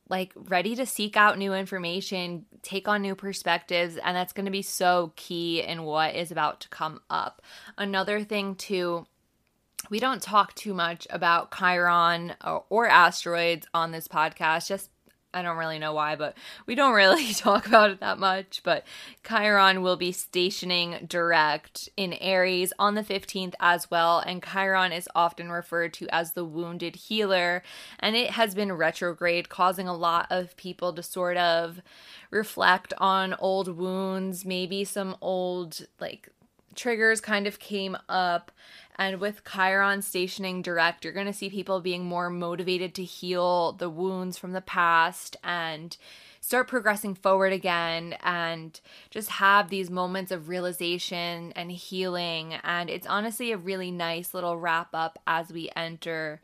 like 0.09 0.33
ready 0.35 0.75
to 0.76 0.87
seek 0.87 1.16
out 1.16 1.38
new 1.38 1.52
information, 1.52 2.47
take 2.62 2.88
on 2.88 3.02
new 3.02 3.14
perspectives, 3.14 3.97
and 3.99 4.16
that's 4.16 4.33
going 4.33 4.47
to 4.47 4.50
be 4.50 4.62
so 4.62 5.12
key 5.16 5.61
in 5.61 5.83
what 5.83 6.14
is 6.14 6.30
about 6.30 6.61
to 6.61 6.68
come 6.68 7.00
up. 7.11 7.42
Another 7.76 8.25
thing 8.25 8.54
too 8.54 9.06
we 9.91 10.00
don't 10.00 10.23
talk 10.23 10.55
too 10.55 10.75
much 10.75 11.07
about 11.11 11.57
Chiron 11.57 12.35
or, 12.45 12.64
or, 12.69 12.87
asteroids 12.87 13.67
on 13.75 13.93
this 13.93 14.09
podcast, 14.09 14.69
just 14.69 14.91
I 15.35 15.43
don't 15.43 15.57
really 15.57 15.81
know 15.81 15.93
why, 15.93 16.14
but 16.14 16.37
we 16.67 16.75
don't 16.75 16.95
really 16.95 17.33
talk 17.33 17.67
about 17.67 17.91
it 17.91 18.00
that 18.00 18.19
much. 18.19 18.61
But 18.62 18.85
Chiron 19.26 19.83
will 19.83 19.97
be 19.97 20.12
stationing 20.12 21.07
direct 21.09 21.88
in 21.97 22.12
Aries 22.14 22.73
on 22.79 22.95
the 22.95 23.03
15th 23.03 23.55
as 23.61 23.91
well. 23.91 24.21
And 24.21 24.43
Chiron 24.43 24.93
is 24.93 25.09
often 25.14 25.50
referred 25.50 25.93
to 25.95 26.09
as 26.11 26.33
the 26.33 26.45
wounded 26.45 26.97
healer. 26.97 27.62
And 27.99 28.14
it 28.17 28.31
has 28.31 28.55
been 28.55 28.73
retrograde, 28.73 29.49
causing 29.49 29.88
a 29.88 29.97
lot 29.97 30.29
of 30.31 30.57
people 30.57 30.93
to 30.93 31.03
sort 31.03 31.37
of 31.37 31.83
reflect 32.31 32.95
on 32.99 33.35
old 33.35 33.76
wounds, 33.76 34.45
maybe 34.45 34.85
some 34.85 35.17
old, 35.21 35.87
like, 36.00 36.29
triggers 36.75 37.21
kind 37.21 37.47
of 37.47 37.59
came 37.59 37.97
up 38.09 38.50
and 38.97 39.21
with 39.21 39.43
Chiron 39.45 40.02
stationing 40.02 40.62
direct, 40.62 41.04
you're 41.04 41.12
going 41.12 41.26
to 41.26 41.33
see 41.33 41.50
people 41.50 41.81
being 41.81 42.04
more 42.04 42.31
motivated 42.31 42.95
to 42.95 43.04
heal 43.04 43.73
the 43.73 43.90
wounds 43.90 44.38
from 44.38 44.52
the 44.52 44.61
past 44.61 45.37
and 45.43 45.97
start 46.40 46.69
progressing 46.69 47.14
forward 47.14 47.52
again 47.52 48.16
and 48.23 48.81
just 49.11 49.31
have 49.31 49.69
these 49.69 49.90
moments 49.90 50.31
of 50.31 50.49
realization 50.49 51.52
and 51.57 51.73
healing. 51.73 52.54
And 52.62 52.88
it's 52.88 53.07
honestly 53.07 53.50
a 53.50 53.57
really 53.57 53.90
nice 53.90 54.33
little 54.33 54.59
wrap 54.59 54.90
up 54.95 55.19
as 55.26 55.52
we 55.52 55.71
enter 55.75 56.40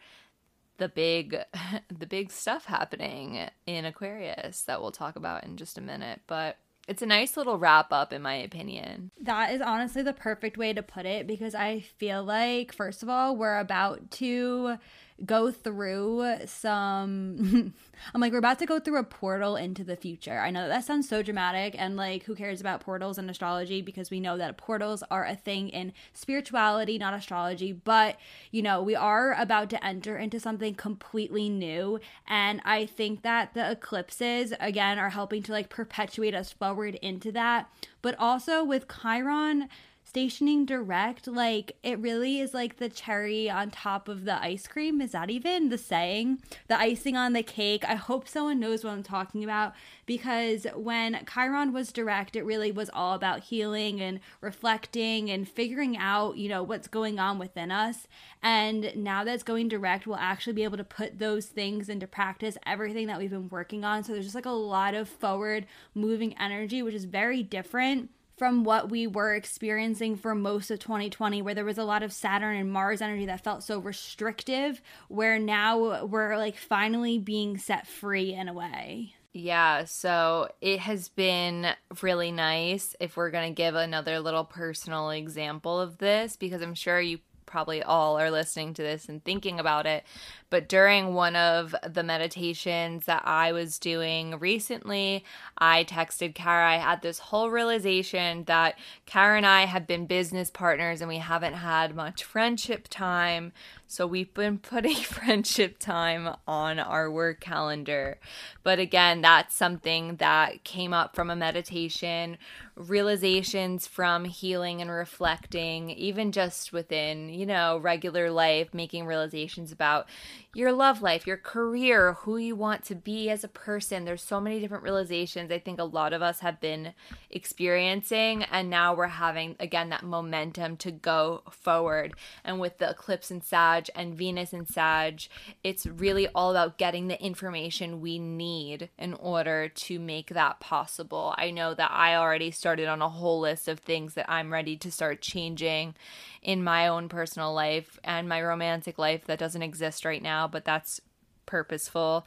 the 0.78 0.88
big 0.88 1.36
the 1.98 2.06
big 2.06 2.32
stuff 2.32 2.64
happening 2.64 3.48
in 3.66 3.84
Aquarius 3.84 4.62
that 4.62 4.80
we'll 4.80 4.90
talk 4.90 5.14
about 5.14 5.44
in 5.44 5.56
just 5.56 5.78
a 5.78 5.82
minute. 5.82 6.20
But 6.26 6.56
it's 6.90 7.02
a 7.02 7.06
nice 7.06 7.36
little 7.36 7.56
wrap 7.56 7.92
up, 7.92 8.12
in 8.12 8.20
my 8.20 8.34
opinion. 8.34 9.12
That 9.22 9.54
is 9.54 9.60
honestly 9.60 10.02
the 10.02 10.12
perfect 10.12 10.58
way 10.58 10.72
to 10.72 10.82
put 10.82 11.06
it 11.06 11.24
because 11.24 11.54
I 11.54 11.80
feel 11.98 12.24
like, 12.24 12.72
first 12.72 13.04
of 13.04 13.08
all, 13.08 13.36
we're 13.36 13.60
about 13.60 14.10
to 14.12 14.76
go 15.24 15.50
through 15.50 16.36
some 16.46 17.74
I'm 18.14 18.20
like 18.20 18.32
we're 18.32 18.38
about 18.38 18.58
to 18.60 18.66
go 18.66 18.80
through 18.80 18.98
a 18.98 19.04
portal 19.04 19.56
into 19.56 19.84
the 19.84 19.96
future. 19.96 20.38
I 20.38 20.50
know 20.50 20.62
that, 20.62 20.68
that 20.68 20.84
sounds 20.84 21.08
so 21.08 21.22
dramatic 21.22 21.74
and 21.78 21.96
like 21.96 22.24
who 22.24 22.34
cares 22.34 22.60
about 22.60 22.80
portals 22.80 23.18
and 23.18 23.28
astrology 23.30 23.82
because 23.82 24.10
we 24.10 24.20
know 24.20 24.38
that 24.38 24.56
portals 24.56 25.02
are 25.10 25.24
a 25.24 25.36
thing 25.36 25.68
in 25.68 25.92
spirituality, 26.12 26.98
not 26.98 27.14
astrology, 27.14 27.72
but 27.72 28.16
you 28.50 28.62
know, 28.62 28.82
we 28.82 28.96
are 28.96 29.34
about 29.34 29.70
to 29.70 29.84
enter 29.84 30.16
into 30.16 30.40
something 30.40 30.74
completely 30.74 31.48
new 31.48 32.00
and 32.26 32.60
I 32.64 32.86
think 32.86 33.22
that 33.22 33.54
the 33.54 33.70
eclipses 33.70 34.54
again 34.60 34.98
are 34.98 35.10
helping 35.10 35.42
to 35.44 35.52
like 35.52 35.68
perpetuate 35.68 36.34
us 36.34 36.52
forward 36.52 36.94
into 36.96 37.32
that. 37.32 37.68
But 38.02 38.14
also 38.18 38.64
with 38.64 38.86
Chiron 38.88 39.68
stationing 40.10 40.64
direct 40.66 41.28
like 41.28 41.76
it 41.84 41.96
really 42.00 42.40
is 42.40 42.52
like 42.52 42.78
the 42.78 42.88
cherry 42.88 43.48
on 43.48 43.70
top 43.70 44.08
of 44.08 44.24
the 44.24 44.42
ice 44.42 44.66
cream. 44.66 45.00
Is 45.00 45.12
that 45.12 45.30
even 45.30 45.68
the 45.68 45.78
saying? 45.78 46.42
The 46.66 46.76
icing 46.76 47.16
on 47.16 47.32
the 47.32 47.44
cake? 47.44 47.84
I 47.86 47.94
hope 47.94 48.26
someone 48.26 48.58
knows 48.58 48.82
what 48.82 48.90
i'm 48.90 49.04
talking 49.04 49.44
about 49.44 49.72
because 50.06 50.66
when 50.74 51.24
chiron 51.32 51.72
was 51.72 51.92
direct 51.92 52.34
it 52.34 52.42
really 52.42 52.72
was 52.72 52.90
all 52.92 53.14
about 53.14 53.44
healing 53.44 54.00
and 54.00 54.18
reflecting 54.40 55.30
and 55.30 55.48
figuring 55.48 55.96
out 55.96 56.36
you 56.36 56.48
know 56.48 56.64
what's 56.64 56.88
going 56.88 57.20
on 57.20 57.38
within 57.38 57.70
us. 57.70 58.08
And 58.42 58.92
now 58.96 59.22
that's 59.22 59.44
going 59.44 59.68
direct 59.68 60.08
we'll 60.08 60.16
actually 60.16 60.54
be 60.54 60.64
able 60.64 60.78
to 60.78 60.82
put 60.82 61.20
those 61.20 61.46
things 61.46 61.88
into 61.88 62.08
practice 62.08 62.58
everything 62.66 63.06
that 63.06 63.18
we've 63.18 63.30
been 63.30 63.48
working 63.48 63.84
on. 63.84 64.02
So 64.02 64.14
there's 64.14 64.24
just 64.24 64.34
like 64.34 64.44
a 64.44 64.50
lot 64.50 64.94
of 64.94 65.08
forward 65.08 65.66
moving 65.94 66.36
energy 66.36 66.82
which 66.82 66.94
is 66.96 67.04
very 67.04 67.44
different 67.44 68.10
from 68.40 68.64
what 68.64 68.88
we 68.88 69.06
were 69.06 69.34
experiencing 69.34 70.16
for 70.16 70.34
most 70.34 70.70
of 70.70 70.78
2020, 70.78 71.42
where 71.42 71.54
there 71.54 71.62
was 71.62 71.76
a 71.76 71.84
lot 71.84 72.02
of 72.02 72.10
Saturn 72.10 72.56
and 72.56 72.72
Mars 72.72 73.02
energy 73.02 73.26
that 73.26 73.44
felt 73.44 73.62
so 73.62 73.78
restrictive, 73.78 74.80
where 75.08 75.38
now 75.38 76.06
we're 76.06 76.38
like 76.38 76.56
finally 76.56 77.18
being 77.18 77.58
set 77.58 77.86
free 77.86 78.32
in 78.32 78.48
a 78.48 78.54
way. 78.54 79.12
Yeah, 79.34 79.84
so 79.84 80.48
it 80.62 80.78
has 80.78 81.10
been 81.10 81.66
really 82.00 82.32
nice 82.32 82.96
if 82.98 83.14
we're 83.14 83.30
going 83.30 83.52
to 83.52 83.54
give 83.54 83.74
another 83.74 84.20
little 84.20 84.44
personal 84.44 85.10
example 85.10 85.78
of 85.78 85.98
this, 85.98 86.36
because 86.36 86.62
I'm 86.62 86.74
sure 86.74 86.98
you 86.98 87.18
probably 87.44 87.82
all 87.82 88.18
are 88.18 88.30
listening 88.30 88.72
to 88.72 88.82
this 88.82 89.10
and 89.10 89.22
thinking 89.22 89.60
about 89.60 89.84
it. 89.84 90.02
But 90.50 90.68
during 90.68 91.14
one 91.14 91.36
of 91.36 91.74
the 91.88 92.02
meditations 92.02 93.06
that 93.06 93.22
I 93.24 93.52
was 93.52 93.78
doing 93.78 94.36
recently, 94.38 95.24
I 95.56 95.84
texted 95.84 96.34
Kara. 96.34 96.72
I 96.72 96.78
had 96.78 97.02
this 97.02 97.20
whole 97.20 97.50
realization 97.50 98.44
that 98.44 98.76
Kara 99.06 99.36
and 99.36 99.46
I 99.46 99.66
have 99.66 99.86
been 99.86 100.06
business 100.06 100.50
partners 100.50 101.00
and 101.00 101.08
we 101.08 101.18
haven't 101.18 101.54
had 101.54 101.94
much 101.94 102.24
friendship 102.24 102.88
time. 102.88 103.52
So 103.86 104.06
we've 104.06 104.32
been 104.34 104.58
putting 104.70 104.96
friendship 104.96 105.78
time 105.78 106.34
on 106.48 106.80
our 106.80 107.10
work 107.10 107.40
calendar. 107.40 108.18
But 108.64 108.80
again, 108.80 109.20
that's 109.20 109.54
something 109.54 110.16
that 110.16 110.64
came 110.64 110.92
up 110.92 111.14
from 111.14 111.30
a 111.30 111.36
meditation, 111.36 112.38
realizations 112.74 113.86
from 113.86 114.24
healing 114.24 114.80
and 114.80 114.90
reflecting, 114.90 115.90
even 115.90 116.32
just 116.32 116.72
within, 116.72 117.28
you 117.28 117.46
know, 117.46 117.78
regular 117.78 118.30
life, 118.30 118.74
making 118.74 119.06
realizations 119.06 119.70
about 119.70 120.06
your 120.52 120.72
love 120.72 121.00
life, 121.00 121.28
your 121.28 121.36
career, 121.36 122.14
who 122.14 122.36
you 122.36 122.56
want 122.56 122.84
to 122.84 122.94
be 122.96 123.30
as 123.30 123.44
a 123.44 123.48
person. 123.48 124.04
There's 124.04 124.22
so 124.22 124.40
many 124.40 124.58
different 124.58 124.82
realizations 124.82 125.52
I 125.52 125.60
think 125.60 125.78
a 125.78 125.84
lot 125.84 126.12
of 126.12 126.22
us 126.22 126.40
have 126.40 126.60
been 126.60 126.92
experiencing. 127.30 128.42
And 128.44 128.68
now 128.68 128.94
we're 128.94 129.06
having, 129.06 129.54
again, 129.60 129.90
that 129.90 130.02
momentum 130.02 130.76
to 130.78 130.90
go 130.90 131.42
forward. 131.50 132.14
And 132.44 132.58
with 132.58 132.78
the 132.78 132.90
eclipse 132.90 133.30
in 133.30 133.42
Sag 133.42 133.90
and 133.94 134.16
Venus 134.16 134.52
in 134.52 134.66
Sag, 134.66 135.22
it's 135.62 135.86
really 135.86 136.26
all 136.34 136.50
about 136.50 136.78
getting 136.78 137.06
the 137.06 137.22
information 137.22 138.00
we 138.00 138.18
need 138.18 138.90
in 138.98 139.14
order 139.14 139.68
to 139.68 140.00
make 140.00 140.30
that 140.30 140.58
possible. 140.58 141.32
I 141.38 141.52
know 141.52 141.74
that 141.74 141.92
I 141.92 142.16
already 142.16 142.50
started 142.50 142.88
on 142.88 143.02
a 143.02 143.08
whole 143.08 143.38
list 143.38 143.68
of 143.68 143.78
things 143.78 144.14
that 144.14 144.28
I'm 144.28 144.52
ready 144.52 144.76
to 144.78 144.90
start 144.90 145.20
changing 145.20 145.94
in 146.42 146.64
my 146.64 146.88
own 146.88 147.08
personal 147.08 147.52
life 147.52 147.98
and 148.02 148.28
my 148.28 148.40
romantic 148.42 148.98
life 148.98 149.24
that 149.26 149.38
doesn't 149.38 149.62
exist 149.62 150.04
right 150.04 150.22
now, 150.22 150.48
but 150.48 150.64
that's 150.64 151.00
purposeful, 151.46 152.26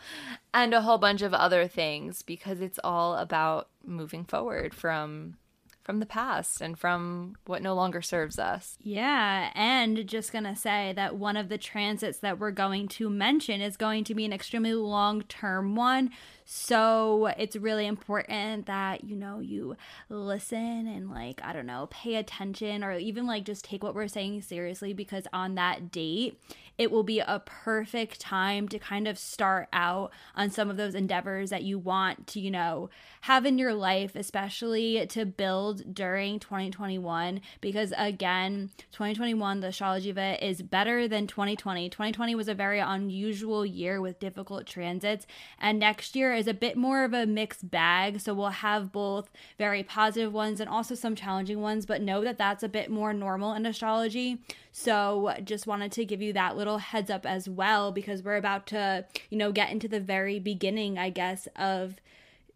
and 0.54 0.74
a 0.74 0.82
whole 0.82 0.98
bunch 0.98 1.22
of 1.22 1.34
other 1.34 1.68
things 1.68 2.22
because 2.22 2.60
it's 2.60 2.80
all 2.84 3.16
about 3.16 3.70
moving 3.86 4.26
forward 4.26 4.74
from 4.74 5.38
from 5.84 6.00
the 6.00 6.06
past 6.06 6.62
and 6.62 6.80
from 6.80 7.36
what 7.46 7.62
no 7.62 7.76
longer 7.76 8.02
serves 8.02 8.40
us. 8.40 8.78
Yeah, 8.82 9.52
and 9.54 10.08
just 10.08 10.32
going 10.32 10.46
to 10.46 10.56
say 10.56 10.94
that 10.96 11.16
one 11.16 11.36
of 11.36 11.50
the 11.50 11.58
transits 11.58 12.20
that 12.20 12.40
we're 12.40 12.52
going 12.52 12.88
to 12.90 13.10
mention 13.10 13.62
is 13.62 13.78
going 13.78 14.06
to 14.06 14.16
be 14.16 14.26
an 14.26 14.34
extremely 14.34 14.74
long-term 14.74 15.76
one. 15.76 16.12
So 16.46 17.28
it's 17.38 17.56
really 17.56 17.86
important 17.86 18.66
that, 18.66 19.06
you 19.06 19.16
know, 19.16 19.40
you 19.40 19.78
listen 20.10 20.88
and, 20.88 21.10
like, 21.10 21.42
I 21.44 21.54
don't 21.54 21.66
know, 21.66 21.88
pay 21.90 22.16
attention 22.16 22.84
or 22.84 22.94
even, 22.98 23.26
like, 23.26 23.46
just 23.46 23.64
take 23.64 23.84
what 23.84 23.96
we're 23.96 24.10
saying 24.10 24.42
seriously 24.42 24.94
because 24.94 25.26
on 25.32 25.56
that 25.56 25.90
date, 25.90 26.38
it 26.78 26.92
will 26.92 27.04
be 27.04 27.20
a 27.20 27.42
perfect 27.46 28.20
time 28.20 28.68
to 28.70 28.80
kind 28.80 29.08
of 29.08 29.18
start 29.18 29.70
out 29.72 30.12
on 30.36 30.50
some 30.50 30.70
of 30.70 30.76
those 30.76 30.96
endeavors 30.96 31.50
that 31.50 31.64
you 31.64 31.80
want 31.80 32.28
to, 32.28 32.42
you 32.42 32.52
know, 32.52 32.90
have 33.22 33.46
in 33.46 33.58
your 33.58 33.74
life, 33.74 34.16
especially 34.16 35.06
to 35.08 35.26
build 35.26 35.73
during 35.82 36.40
2021 36.40 37.42
because 37.62 37.94
again, 37.98 38.72
2021 38.92 39.60
the 39.60 39.68
astrology 39.68 40.10
of 40.10 40.18
it 40.18 40.42
is 40.42 40.62
better 40.62 41.08
than 41.08 41.28
2020. 41.28 41.90
2020 41.90 42.36
was 42.36 42.48
a 42.48 42.54
very 42.54 42.80
unusual 42.80 43.66
year 43.66 44.02
with 44.02 44.20
difficult 44.20 44.66
transits 44.66 45.26
and 45.60 45.80
next 45.80 46.16
year 46.16 46.34
is 46.34 46.48
a 46.48 46.54
bit 46.54 46.78
more 46.78 47.04
of 47.04 47.14
a 47.14 47.26
mixed 47.26 47.70
bag, 47.70 48.20
so 48.20 48.34
we'll 48.34 48.50
have 48.50 48.92
both 48.92 49.30
very 49.58 49.84
positive 49.84 50.34
ones 50.34 50.60
and 50.60 50.70
also 50.70 50.96
some 50.96 51.16
challenging 51.16 51.62
ones, 51.62 51.86
but 51.86 52.02
know 52.02 52.24
that 52.24 52.38
that's 52.38 52.64
a 52.64 52.70
bit 52.70 52.90
more 52.90 53.14
normal 53.14 53.54
in 53.54 53.66
astrology. 53.66 54.40
So 54.72 55.34
just 55.44 55.68
wanted 55.68 55.92
to 55.94 56.06
give 56.06 56.22
you 56.22 56.34
that 56.34 56.58
little 56.58 56.80
heads 56.80 57.10
up 57.10 57.26
as 57.26 57.48
well 57.48 57.92
because 57.92 58.24
we're 58.24 58.38
about 58.38 58.68
to, 58.68 59.06
you 59.30 59.38
know, 59.38 59.52
get 59.52 59.72
into 59.72 59.88
the 59.88 60.00
very 60.00 60.40
beginning, 60.40 60.98
I 60.98 61.10
guess, 61.10 61.48
of 61.56 61.96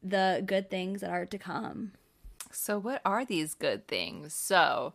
the 0.04 0.44
good 0.46 0.70
things 0.70 1.02
that 1.02 1.10
are 1.10 1.26
to 1.26 1.38
come. 1.38 1.92
So, 2.58 2.80
what 2.80 3.02
are 3.06 3.24
these 3.24 3.54
good 3.54 3.88
things? 3.88 4.34
So, 4.34 4.94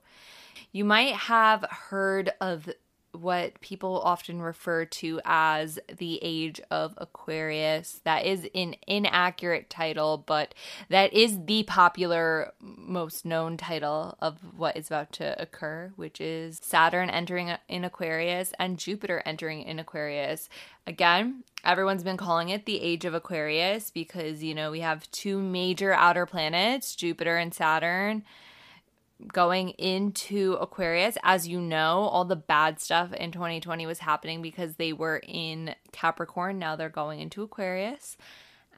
you 0.72 0.84
might 0.84 1.14
have 1.14 1.64
heard 1.70 2.32
of 2.40 2.68
what 3.12 3.60
people 3.60 4.00
often 4.00 4.40
refer 4.40 4.84
to 4.84 5.20
as 5.24 5.78
the 5.98 6.18
age 6.22 6.60
of 6.70 6.94
Aquarius. 6.96 8.00
That 8.04 8.24
is 8.24 8.48
an 8.54 8.76
inaccurate 8.86 9.68
title, 9.68 10.22
but 10.26 10.54
that 10.88 11.12
is 11.12 11.44
the 11.44 11.62
popular, 11.64 12.52
most 12.60 13.24
known 13.24 13.56
title 13.56 14.16
of 14.20 14.38
what 14.56 14.76
is 14.76 14.86
about 14.86 15.12
to 15.12 15.40
occur, 15.40 15.92
which 15.96 16.20
is 16.20 16.58
Saturn 16.62 17.10
entering 17.10 17.52
in 17.68 17.84
Aquarius 17.84 18.52
and 18.58 18.78
Jupiter 18.78 19.22
entering 19.26 19.62
in 19.62 19.78
Aquarius. 19.78 20.48
Again, 20.86 21.44
everyone's 21.64 22.02
been 22.02 22.16
calling 22.16 22.48
it 22.48 22.66
the 22.66 22.80
age 22.80 23.04
of 23.04 23.14
Aquarius 23.14 23.90
because, 23.90 24.42
you 24.42 24.54
know, 24.54 24.70
we 24.70 24.80
have 24.80 25.10
two 25.10 25.40
major 25.40 25.92
outer 25.92 26.26
planets, 26.26 26.96
Jupiter 26.96 27.36
and 27.36 27.52
Saturn 27.52 28.24
going 29.32 29.70
into 29.70 30.54
Aquarius. 30.54 31.16
As 31.22 31.48
you 31.48 31.60
know, 31.60 32.00
all 32.02 32.24
the 32.24 32.36
bad 32.36 32.80
stuff 32.80 33.12
in 33.12 33.32
2020 33.32 33.86
was 33.86 34.00
happening 34.00 34.42
because 34.42 34.76
they 34.76 34.92
were 34.92 35.20
in 35.26 35.74
Capricorn. 35.92 36.58
Now 36.58 36.76
they're 36.76 36.88
going 36.88 37.20
into 37.20 37.42
Aquarius. 37.42 38.16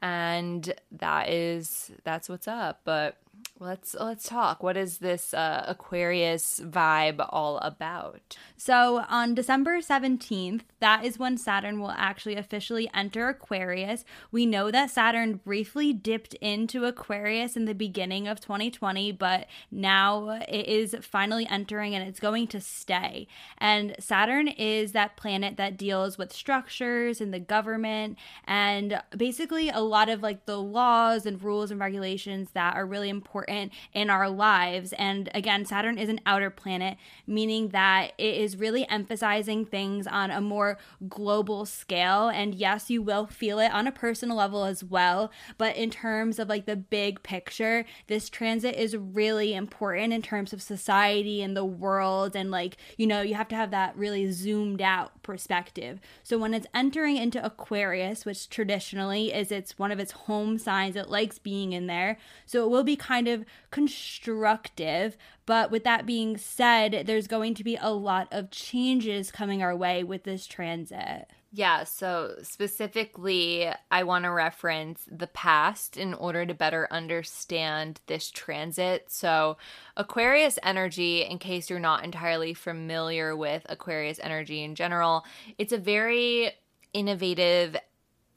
And 0.01 0.73
that 0.91 1.29
is 1.29 1.91
that's 2.03 2.29
what's 2.29 2.47
up. 2.47 2.81
But 2.83 3.17
let's 3.59 3.95
let's 3.97 4.27
talk. 4.27 4.61
What 4.61 4.75
is 4.75 4.97
this 4.97 5.33
uh, 5.33 5.63
Aquarius 5.67 6.59
vibe 6.59 7.25
all 7.29 7.57
about? 7.59 8.37
So 8.57 9.05
on 9.09 9.33
December 9.33 9.79
17th, 9.79 10.61
that 10.79 11.05
is 11.05 11.17
when 11.17 11.37
Saturn 11.37 11.79
will 11.79 11.91
actually 11.91 12.35
officially 12.35 12.89
enter 12.93 13.29
Aquarius. 13.29 14.03
We 14.31 14.45
know 14.45 14.71
that 14.71 14.91
Saturn 14.91 15.35
briefly 15.35 15.93
dipped 15.93 16.33
into 16.35 16.85
Aquarius 16.85 17.55
in 17.55 17.65
the 17.65 17.73
beginning 17.73 18.27
of 18.27 18.41
2020, 18.41 19.13
but 19.13 19.47
now 19.71 20.41
it 20.49 20.67
is 20.67 20.95
finally 21.01 21.47
entering 21.49 21.95
and 21.95 22.07
it's 22.07 22.19
going 22.19 22.47
to 22.47 22.59
stay. 22.59 23.27
And 23.57 23.95
Saturn 23.99 24.49
is 24.49 24.91
that 24.91 25.15
planet 25.15 25.55
that 25.57 25.77
deals 25.77 26.17
with 26.17 26.33
structures 26.33 27.21
and 27.21 27.33
the 27.33 27.39
government 27.39 28.17
and 28.45 29.01
basically 29.15 29.69
a 29.69 29.79
lot 29.79 30.09
of 30.09 30.21
like 30.21 30.45
the 30.45 30.59
laws 30.59 31.25
and 31.25 31.41
rules 31.41 31.71
and 31.71 31.79
regulations 31.79 32.49
that 32.53 32.75
are 32.75 32.85
really 32.85 33.09
important 33.09 33.44
important 33.45 33.71
in 33.93 34.09
our 34.09 34.29
lives. 34.29 34.93
And 34.93 35.29
again, 35.33 35.65
Saturn 35.65 35.97
is 35.97 36.09
an 36.09 36.19
outer 36.25 36.49
planet, 36.49 36.97
meaning 37.27 37.69
that 37.69 38.13
it 38.17 38.35
is 38.35 38.57
really 38.57 38.87
emphasizing 38.89 39.65
things 39.65 40.07
on 40.07 40.31
a 40.31 40.41
more 40.41 40.77
global 41.07 41.65
scale. 41.65 42.29
And 42.29 42.55
yes, 42.55 42.89
you 42.89 43.01
will 43.01 43.27
feel 43.27 43.59
it 43.59 43.71
on 43.71 43.87
a 43.87 43.91
personal 43.91 44.37
level 44.37 44.65
as 44.65 44.83
well. 44.83 45.31
But 45.57 45.75
in 45.75 45.89
terms 45.89 46.39
of 46.39 46.49
like 46.49 46.65
the 46.65 46.75
big 46.75 47.23
picture, 47.23 47.85
this 48.07 48.29
transit 48.29 48.75
is 48.75 48.97
really 48.97 49.53
important 49.53 50.13
in 50.13 50.21
terms 50.21 50.53
of 50.53 50.61
society 50.61 51.41
and 51.41 51.55
the 51.55 51.65
world. 51.65 52.35
And 52.35 52.51
like, 52.51 52.77
you 52.97 53.07
know, 53.07 53.21
you 53.21 53.35
have 53.35 53.47
to 53.49 53.55
have 53.55 53.71
that 53.71 53.95
really 53.97 54.31
zoomed 54.31 54.81
out 54.81 55.21
perspective. 55.23 55.99
So 56.23 56.37
when 56.37 56.53
it's 56.53 56.67
entering 56.73 57.17
into 57.17 57.43
Aquarius, 57.43 58.25
which 58.25 58.49
traditionally 58.49 59.33
is 59.33 59.51
it's 59.51 59.77
one 59.77 59.91
of 59.91 59.99
its 59.99 60.11
home 60.11 60.57
signs, 60.57 60.95
it 60.95 61.09
likes 61.09 61.39
being 61.39 61.73
in 61.73 61.87
there. 61.87 62.17
So 62.45 62.63
it 62.63 62.69
will 62.69 62.83
be 62.83 62.95
kind 62.95 63.27
of 63.27 63.34
constructive. 63.71 65.17
But 65.45 65.71
with 65.71 65.83
that 65.83 66.05
being 66.05 66.37
said, 66.37 67.03
there's 67.05 67.27
going 67.27 67.55
to 67.55 67.63
be 67.63 67.77
a 67.81 67.91
lot 67.91 68.27
of 68.31 68.51
changes 68.51 69.31
coming 69.31 69.61
our 69.61 69.75
way 69.75 70.03
with 70.03 70.23
this 70.23 70.45
transit. 70.45 71.27
Yeah, 71.51 71.85
so 71.85 72.35
specifically, 72.41 73.69
I 73.89 74.03
want 74.03 74.25
to 74.25 74.31
reference 74.31 75.07
the 75.09 75.27
past 75.27 75.95
in 75.95 76.13
order 76.13 76.45
to 76.45 76.53
better 76.53 76.85
understand 76.91 78.01
this 78.07 78.29
transit. 78.29 79.05
So, 79.07 79.55
Aquarius 79.95 80.59
energy, 80.63 81.21
in 81.21 81.39
case 81.39 81.69
you're 81.69 81.79
not 81.79 82.03
entirely 82.03 82.53
familiar 82.53 83.37
with 83.37 83.65
Aquarius 83.69 84.19
energy 84.21 84.65
in 84.65 84.75
general, 84.75 85.23
it's 85.57 85.71
a 85.71 85.77
very 85.77 86.51
innovative 86.91 87.77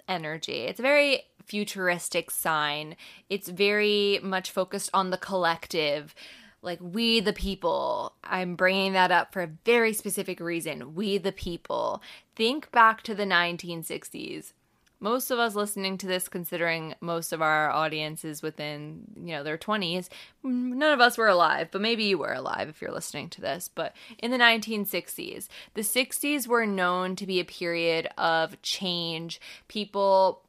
energy. 0.06 0.60
It's 0.60 0.78
a 0.78 0.84
very 0.84 1.24
futuristic 1.48 2.30
sign. 2.30 2.96
It's 3.28 3.48
very 3.48 4.20
much 4.22 4.50
focused 4.50 4.90
on 4.92 5.10
the 5.10 5.16
collective, 5.16 6.14
like 6.62 6.78
we 6.80 7.20
the 7.20 7.32
people. 7.32 8.14
I'm 8.22 8.54
bringing 8.54 8.92
that 8.92 9.10
up 9.10 9.32
for 9.32 9.42
a 9.42 9.50
very 9.64 9.92
specific 9.92 10.40
reason. 10.40 10.94
We 10.94 11.18
the 11.18 11.32
people. 11.32 12.02
Think 12.36 12.70
back 12.70 13.02
to 13.02 13.14
the 13.14 13.24
1960s. 13.24 14.52
Most 15.00 15.30
of 15.30 15.38
us 15.38 15.54
listening 15.54 15.96
to 15.98 16.08
this, 16.08 16.28
considering 16.28 16.94
most 17.00 17.32
of 17.32 17.40
our 17.40 17.70
audience 17.70 18.24
is 18.24 18.42
within, 18.42 19.04
you 19.16 19.32
know, 19.32 19.44
their 19.44 19.56
20s, 19.56 20.08
none 20.42 20.92
of 20.92 21.00
us 21.00 21.16
were 21.16 21.28
alive, 21.28 21.68
but 21.70 21.80
maybe 21.80 22.02
you 22.02 22.18
were 22.18 22.32
alive 22.32 22.68
if 22.68 22.82
you're 22.82 22.90
listening 22.90 23.28
to 23.30 23.40
this. 23.40 23.70
But 23.72 23.94
in 24.18 24.32
the 24.32 24.38
1960s, 24.38 25.46
the 25.74 25.82
60s 25.82 26.48
were 26.48 26.66
known 26.66 27.14
to 27.14 27.26
be 27.26 27.38
a 27.38 27.44
period 27.44 28.08
of 28.18 28.60
change. 28.62 29.40
People 29.68 30.42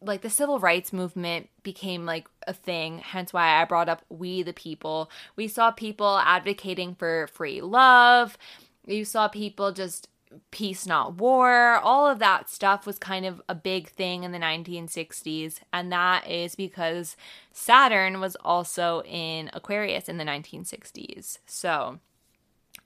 like 0.00 0.22
the 0.22 0.30
civil 0.30 0.58
rights 0.58 0.92
movement 0.92 1.48
became 1.62 2.06
like 2.06 2.28
a 2.46 2.52
thing 2.52 2.98
hence 2.98 3.32
why 3.32 3.60
i 3.60 3.64
brought 3.64 3.88
up 3.88 4.02
we 4.08 4.42
the 4.42 4.52
people. 4.52 5.10
We 5.36 5.48
saw 5.48 5.70
people 5.70 6.18
advocating 6.18 6.94
for 6.94 7.28
free 7.28 7.60
love. 7.60 8.36
You 8.86 9.04
saw 9.04 9.28
people 9.28 9.72
just 9.72 10.08
peace 10.50 10.86
not 10.86 11.14
war. 11.14 11.78
All 11.78 12.06
of 12.06 12.18
that 12.18 12.50
stuff 12.50 12.86
was 12.86 12.98
kind 12.98 13.24
of 13.24 13.40
a 13.48 13.54
big 13.54 13.88
thing 13.88 14.24
in 14.24 14.32
the 14.32 14.38
1960s 14.38 15.60
and 15.72 15.90
that 15.92 16.28
is 16.28 16.54
because 16.54 17.16
saturn 17.52 18.20
was 18.20 18.36
also 18.44 19.02
in 19.02 19.50
aquarius 19.52 20.08
in 20.08 20.18
the 20.18 20.24
1960s 20.24 21.38
so 21.46 21.98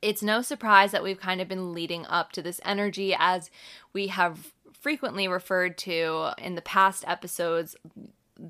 it's 0.00 0.22
no 0.22 0.40
surprise 0.40 0.92
that 0.92 1.02
we've 1.02 1.20
kind 1.20 1.40
of 1.40 1.48
been 1.48 1.74
leading 1.74 2.06
up 2.06 2.32
to 2.32 2.42
this 2.42 2.60
energy 2.64 3.14
as 3.18 3.50
we 3.92 4.06
have 4.08 4.52
frequently 4.82 5.28
referred 5.28 5.78
to 5.78 6.32
in 6.36 6.56
the 6.56 6.62
past 6.62 7.04
episodes 7.06 7.76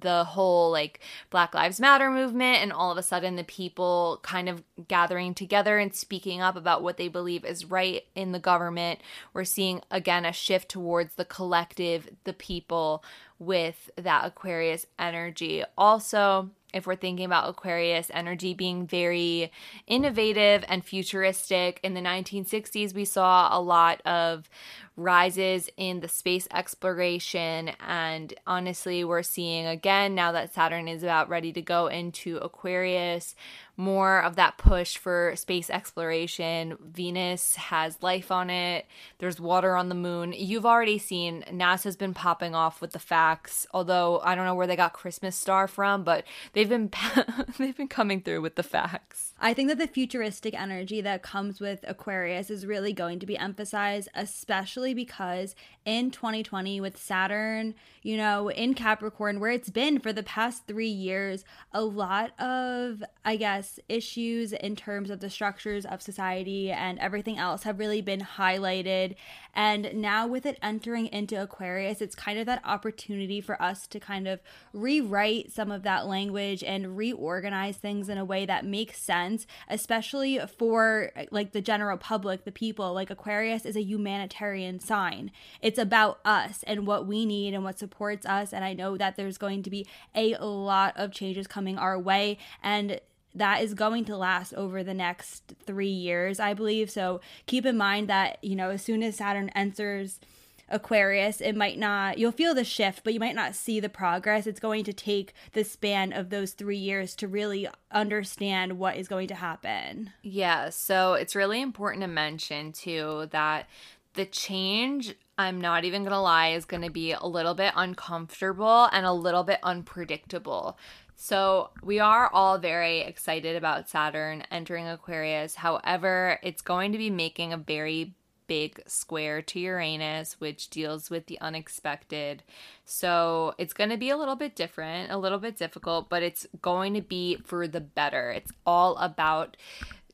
the 0.01 0.25
whole 0.25 0.71
like 0.71 1.01
Black 1.29 1.55
Lives 1.55 1.79
Matter 1.79 2.11
movement 2.11 2.59
and 2.63 2.73
all 2.73 2.91
of 2.91 2.97
a 2.97 3.03
sudden 3.03 3.37
the 3.37 3.45
people 3.45 4.21
kind 4.23 4.49
of 4.49 4.63
gathering 4.89 5.35
together 5.35 5.79
and 5.79 5.95
speaking 5.95 6.41
up 6.41 6.57
about 6.57 6.83
what 6.83 6.97
they 6.97 7.09
believe 7.09 7.45
is 7.45 7.67
right 7.67 8.05
in 8.15 8.33
the 8.33 8.39
government. 8.39 9.01
We're 9.35 9.45
seeing 9.45 9.83
again 9.91 10.25
a 10.25 10.33
shift 10.33 10.71
towards 10.71 11.17
the 11.17 11.27
collective, 11.27 12.09
the 12.25 12.33
people 12.33 13.05
with 13.39 13.91
that 13.97 14.25
Aquarius 14.25 14.87
energy. 14.99 15.63
Also, 15.77 16.51
if 16.73 16.87
we're 16.87 16.97
thinking 16.97 17.27
about 17.27 17.49
Aquarius 17.49 18.11
energy 18.15 18.55
being 18.55 18.87
very 18.87 19.53
innovative 19.87 20.65
and 20.69 20.85
futuristic, 20.85 21.81
in 21.83 21.95
the 21.95 22.01
1960s, 22.01 22.95
we 22.95 23.05
saw 23.05 23.57
a 23.57 23.61
lot 23.61 24.01
of 24.07 24.49
rises 24.97 25.71
in 25.77 26.01
the 26.01 26.09
space 26.09 26.47
exploration. 26.53 27.71
And 27.87 28.35
honestly, 28.47 29.05
we're 29.05 29.23
seeing 29.23 29.67
again 29.67 30.15
now 30.15 30.33
that 30.33 30.53
Saturn 30.53 30.89
is 30.89 31.03
about 31.03 31.29
ready 31.29 31.53
to 31.53 31.63
go 31.63 31.87
into 31.87 32.37
Aquarius, 32.39 33.35
more 33.77 34.23
of 34.23 34.37
that 34.37 34.59
push 34.59 34.99
for 34.99 35.33
space 35.35 35.71
exploration. 35.71 36.77
Venus 36.81 37.57
has 37.57 38.03
life 38.03 38.31
on 38.31 38.51
it, 38.51 38.87
there's 39.19 39.41
water 39.41 39.77
on 39.77 39.89
the 39.89 39.95
moon. 39.95 40.35
You've 40.37 40.67
already 40.67 40.99
seen 40.99 41.43
NASA's 41.51 41.97
been 41.97 42.15
popping 42.15 42.55
off 42.55 42.81
with 42.81 42.93
the 42.93 42.99
facts, 42.99 43.67
although 43.73 44.21
I 44.23 44.35
don't 44.35 44.45
know 44.45 44.55
where 44.55 44.67
they 44.67 44.77
got 44.77 44.93
Christmas 44.93 45.37
star 45.37 45.67
from, 45.67 46.05
but 46.05 46.25
they've 46.53 46.69
been 46.69 46.91
they've 47.59 47.77
been 47.77 47.89
coming 47.89 48.21
through 48.21 48.43
with 48.43 48.57
the 48.57 48.63
facts. 48.63 49.33
I 49.41 49.55
think 49.55 49.69
that 49.71 49.79
the 49.79 49.87
futuristic 49.87 50.55
energy 50.55 51.01
that 51.01 51.23
comes 51.23 51.61
with 51.61 51.85
Aquarius 51.89 52.51
is 52.51 52.67
really 52.67 52.93
going 52.93 53.19
to 53.21 53.27
be 53.27 53.37
emphasized, 53.37 54.09
especially 54.15 54.82
especially 54.83 54.95
because 54.95 55.55
in 55.85 56.11
2020 56.11 56.81
with 56.81 56.97
Saturn, 56.97 57.75
you 58.03 58.17
know, 58.17 58.49
in 58.49 58.75
Capricorn, 58.75 59.41
where 59.41 59.51
it's 59.51 59.71
been 59.71 59.99
for 59.99 60.13
the 60.13 60.23
past 60.23 60.67
three 60.67 60.89
years, 60.89 61.45
a 61.73 61.83
lot 61.83 62.39
of, 62.41 63.03
I 63.25 63.37
guess, 63.37 63.81
issues 63.89 64.53
in 64.53 64.77
terms 64.77 65.11
of 65.11 65.21
the 65.21 65.31
structures 65.31 65.85
of 65.85 66.03
society 66.03 66.71
and 66.71 66.99
everything 67.01 67.39
else 67.39 67.65
have 67.65 67.79
really 67.79 68.01
been 68.01 68.21
highlighted. 68.21 69.17
And 69.55 69.91
now 69.95 70.27
with 70.27 70.47
it 70.47 70.59
entering 70.63 71.09
into 71.09 71.41
Aquarius, 71.41 72.01
it's 72.01 72.15
kind 72.15 72.39
of 72.39 72.47
that 72.47 72.63
opportunity 72.65 73.41
for 73.41 73.61
us 73.61 73.87
to 73.89 74.01
kind 74.01 74.29
of 74.29 74.41
rewrite 74.73 75.53
some 75.53 75.71
of 75.71 75.83
that 75.83 76.07
language 76.07 76.63
and 76.63 76.97
reorganize 76.97 77.77
things 77.77 78.09
in 78.09 78.19
a 78.19 78.25
way 78.25 78.47
that 78.47 78.65
makes 78.65 79.03
sense, 79.03 79.47
especially 79.69 80.39
for 80.59 81.11
like 81.31 81.53
the 81.53 81.61
general 81.61 81.99
public, 81.99 82.45
the 82.45 82.53
people. 82.53 82.95
Like 82.95 83.11
Aquarius 83.11 83.67
is 83.67 83.77
a 83.77 83.83
humanitarian 83.83 84.72
sign. 84.81 85.31
It's 85.61 85.79
about 85.79 86.21
us 86.25 86.63
and 86.67 86.87
what 86.87 87.07
we 87.07 87.27
need 87.27 87.55
and 87.55 87.65
what 87.65 87.79
supports 87.79 88.25
us. 88.25 88.53
And 88.53 88.65
I 88.65 88.73
know 88.73 88.97
that 88.97 89.17
there's 89.17 89.39
going 89.39 89.63
to 89.65 89.71
be 89.71 89.87
a 90.15 90.35
lot 90.39 90.95
of 90.97 91.13
changes 91.13 91.47
coming 91.47 91.77
our 91.79 91.99
way. 91.99 92.39
And 92.63 93.01
that 93.35 93.63
is 93.63 93.75
going 93.75 94.05
to 94.05 94.17
last 94.17 94.53
over 94.55 94.85
the 94.85 94.95
next 94.95 95.55
three 95.65 95.89
years, 95.89 96.39
I 96.39 96.55
believe. 96.55 96.91
So 96.91 97.21
keep 97.47 97.65
in 97.65 97.77
mind 97.77 98.09
that, 98.09 98.39
you 98.43 98.55
know, 98.55 98.71
as 98.71 98.83
soon 98.83 99.03
as 99.03 99.17
Saturn 99.17 99.49
enters 99.51 100.21
Aquarius, 100.69 101.41
it 101.43 101.55
might 101.55 101.79
not, 101.79 102.19
you'll 102.19 102.33
feel 102.33 102.55
the 102.55 102.65
shift, 102.65 103.05
but 103.05 103.13
you 103.13 103.21
might 103.21 103.35
not 103.35 103.55
see 103.55 103.79
the 103.79 103.91
progress. 103.91 104.47
It's 104.47 104.61
going 104.61 104.85
to 104.85 104.93
take 104.93 105.35
the 105.53 105.65
span 105.65 106.15
of 106.15 106.31
those 106.31 106.53
three 106.53 106.79
years 106.79 107.15
to 107.17 107.29
really 107.29 107.69
understand 107.91 108.79
what 108.79 108.97
is 108.97 109.09
going 109.09 109.29
to 109.29 109.35
happen. 109.35 110.13
Yeah. 110.23 110.71
So 110.71 111.15
it's 111.15 111.37
really 111.37 111.61
important 111.61 112.03
to 112.03 112.09
mention, 112.09 112.73
too, 112.73 113.29
that 113.33 113.67
the 114.15 114.27
change 114.27 115.15
I'm 115.39 115.61
not 115.61 115.85
even 115.85 116.05
gonna 116.05 116.23
lie, 116.23 116.49
is 116.49 116.65
gonna 116.65 116.91
be 116.91 117.13
a 117.13 117.25
little 117.25 117.55
bit 117.55 117.73
uncomfortable 117.75 118.89
and 118.93 119.07
a 119.07 119.13
little 119.13 119.43
bit 119.43 119.59
unpredictable. 119.63 120.79
So, 121.17 121.71
we 121.83 122.01
are 122.01 122.31
all 122.33 122.59
very 122.59 123.01
excited 123.01 123.55
about 123.55 123.89
Saturn 123.89 124.43
entering 124.51 124.89
Aquarius. 124.89 125.55
However, 125.55 126.39
it's 126.43 126.63
going 126.63 126.91
to 126.93 126.99
be 126.99 127.11
making 127.11 127.53
a 127.53 127.57
very 127.57 128.15
big 128.49 128.83
square 128.87 129.41
to 129.41 129.61
Uranus, 129.61 130.41
which 130.41 130.69
deals 130.69 131.11
with 131.11 131.27
the 131.27 131.41
unexpected. 131.41 132.43
So, 132.85 133.55
it's 133.57 133.73
going 133.73 133.91
to 133.91 133.97
be 133.97 134.11
a 134.11 134.17
little 134.17 134.35
bit 134.35 134.57
different, 134.57 135.13
a 135.13 135.17
little 135.17 135.39
bit 135.39 135.57
difficult, 135.57 136.09
but 136.09 136.25
it's 136.25 136.47
going 136.61 136.95
to 136.95 137.03
be 137.03 137.37
for 137.45 137.69
the 137.69 137.81
better. 137.81 138.33
It's 138.33 138.53
all 138.67 138.97
about 138.97 139.57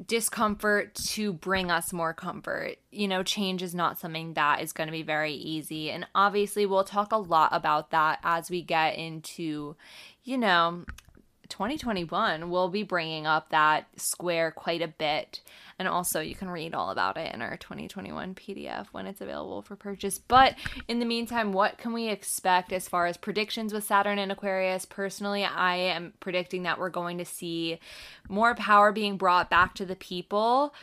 discomfort 0.04 0.94
to 0.94 1.32
bring 1.32 1.70
us 1.70 1.92
more 1.92 2.14
comfort. 2.14 2.76
You 2.90 3.08
know, 3.08 3.22
change 3.22 3.62
is 3.62 3.74
not 3.74 3.98
something 3.98 4.34
that 4.34 4.62
is 4.62 4.72
going 4.72 4.86
to 4.86 4.92
be 4.92 5.02
very 5.02 5.34
easy. 5.34 5.90
And 5.90 6.06
obviously, 6.14 6.66
we'll 6.66 6.84
talk 6.84 7.12
a 7.12 7.16
lot 7.16 7.50
about 7.52 7.90
that 7.90 8.20
as 8.22 8.50
we 8.50 8.62
get 8.62 8.96
into, 8.96 9.76
you 10.24 10.38
know, 10.38 10.84
2021. 11.48 12.50
We'll 12.50 12.68
be 12.68 12.82
bringing 12.82 13.26
up 13.26 13.50
that 13.50 13.88
square 13.96 14.50
quite 14.50 14.82
a 14.82 14.88
bit. 14.88 15.40
And 15.78 15.86
also, 15.86 16.20
you 16.20 16.34
can 16.34 16.50
read 16.50 16.74
all 16.74 16.90
about 16.90 17.16
it 17.16 17.32
in 17.32 17.40
our 17.40 17.56
2021 17.56 18.34
PDF 18.34 18.86
when 18.92 19.06
it's 19.06 19.20
available 19.20 19.62
for 19.62 19.76
purchase. 19.76 20.18
But 20.18 20.56
in 20.88 20.98
the 20.98 21.04
meantime, 21.04 21.52
what 21.52 21.78
can 21.78 21.92
we 21.92 22.08
expect 22.08 22.72
as 22.72 22.88
far 22.88 23.06
as 23.06 23.16
predictions 23.16 23.72
with 23.72 23.84
Saturn 23.84 24.18
and 24.18 24.32
Aquarius? 24.32 24.84
Personally, 24.84 25.44
I 25.44 25.76
am 25.76 26.14
predicting 26.18 26.64
that 26.64 26.78
we're 26.80 26.90
going 26.90 27.18
to 27.18 27.24
see 27.24 27.78
more 28.28 28.54
power 28.56 28.90
being 28.90 29.16
brought 29.16 29.50
back 29.50 29.74
to 29.74 29.86
the 29.86 29.96
people 29.96 30.74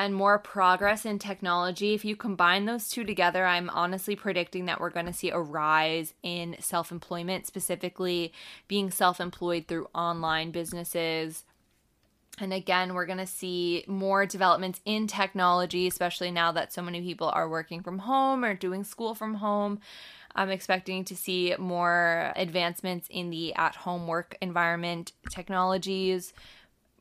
and 0.00 0.14
more 0.14 0.38
progress 0.38 1.04
in 1.04 1.18
technology, 1.18 1.92
if 1.92 2.06
you 2.06 2.16
combine 2.16 2.64
those 2.64 2.88
two 2.88 3.04
together, 3.04 3.44
I'm 3.44 3.68
honestly 3.68 4.16
predicting 4.16 4.64
that 4.64 4.80
we're 4.80 4.88
going 4.88 5.04
to 5.04 5.12
see 5.12 5.28
a 5.28 5.38
rise 5.38 6.14
in 6.22 6.56
self 6.58 6.90
employment, 6.90 7.46
specifically 7.46 8.32
being 8.66 8.90
self 8.90 9.20
employed 9.20 9.66
through 9.68 9.88
online 9.94 10.52
businesses. 10.52 11.44
And 12.40 12.52
again, 12.52 12.94
we're 12.94 13.06
going 13.06 13.18
to 13.18 13.26
see 13.26 13.84
more 13.86 14.26
developments 14.26 14.80
in 14.84 15.06
technology, 15.06 15.86
especially 15.86 16.30
now 16.30 16.52
that 16.52 16.72
so 16.72 16.82
many 16.82 17.02
people 17.02 17.28
are 17.28 17.48
working 17.48 17.82
from 17.82 17.98
home 17.98 18.44
or 18.44 18.54
doing 18.54 18.82
school 18.84 19.14
from 19.14 19.34
home. 19.34 19.80
I'm 20.34 20.50
expecting 20.50 21.04
to 21.04 21.16
see 21.16 21.54
more 21.58 22.32
advancements 22.36 23.08
in 23.10 23.30
the 23.30 23.54
at 23.54 23.74
home 23.76 24.06
work 24.06 24.36
environment 24.40 25.12
technologies 25.28 26.32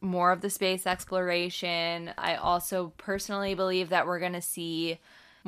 more 0.02 0.32
of 0.32 0.42
the 0.42 0.50
space 0.50 0.88
exploration. 0.88 2.12
I 2.18 2.36
also 2.36 2.94
personally 2.98 3.54
believe 3.54 3.90
that 3.90 4.06
we're 4.06 4.20
going 4.20 4.34
to 4.34 4.42
see 4.42 5.00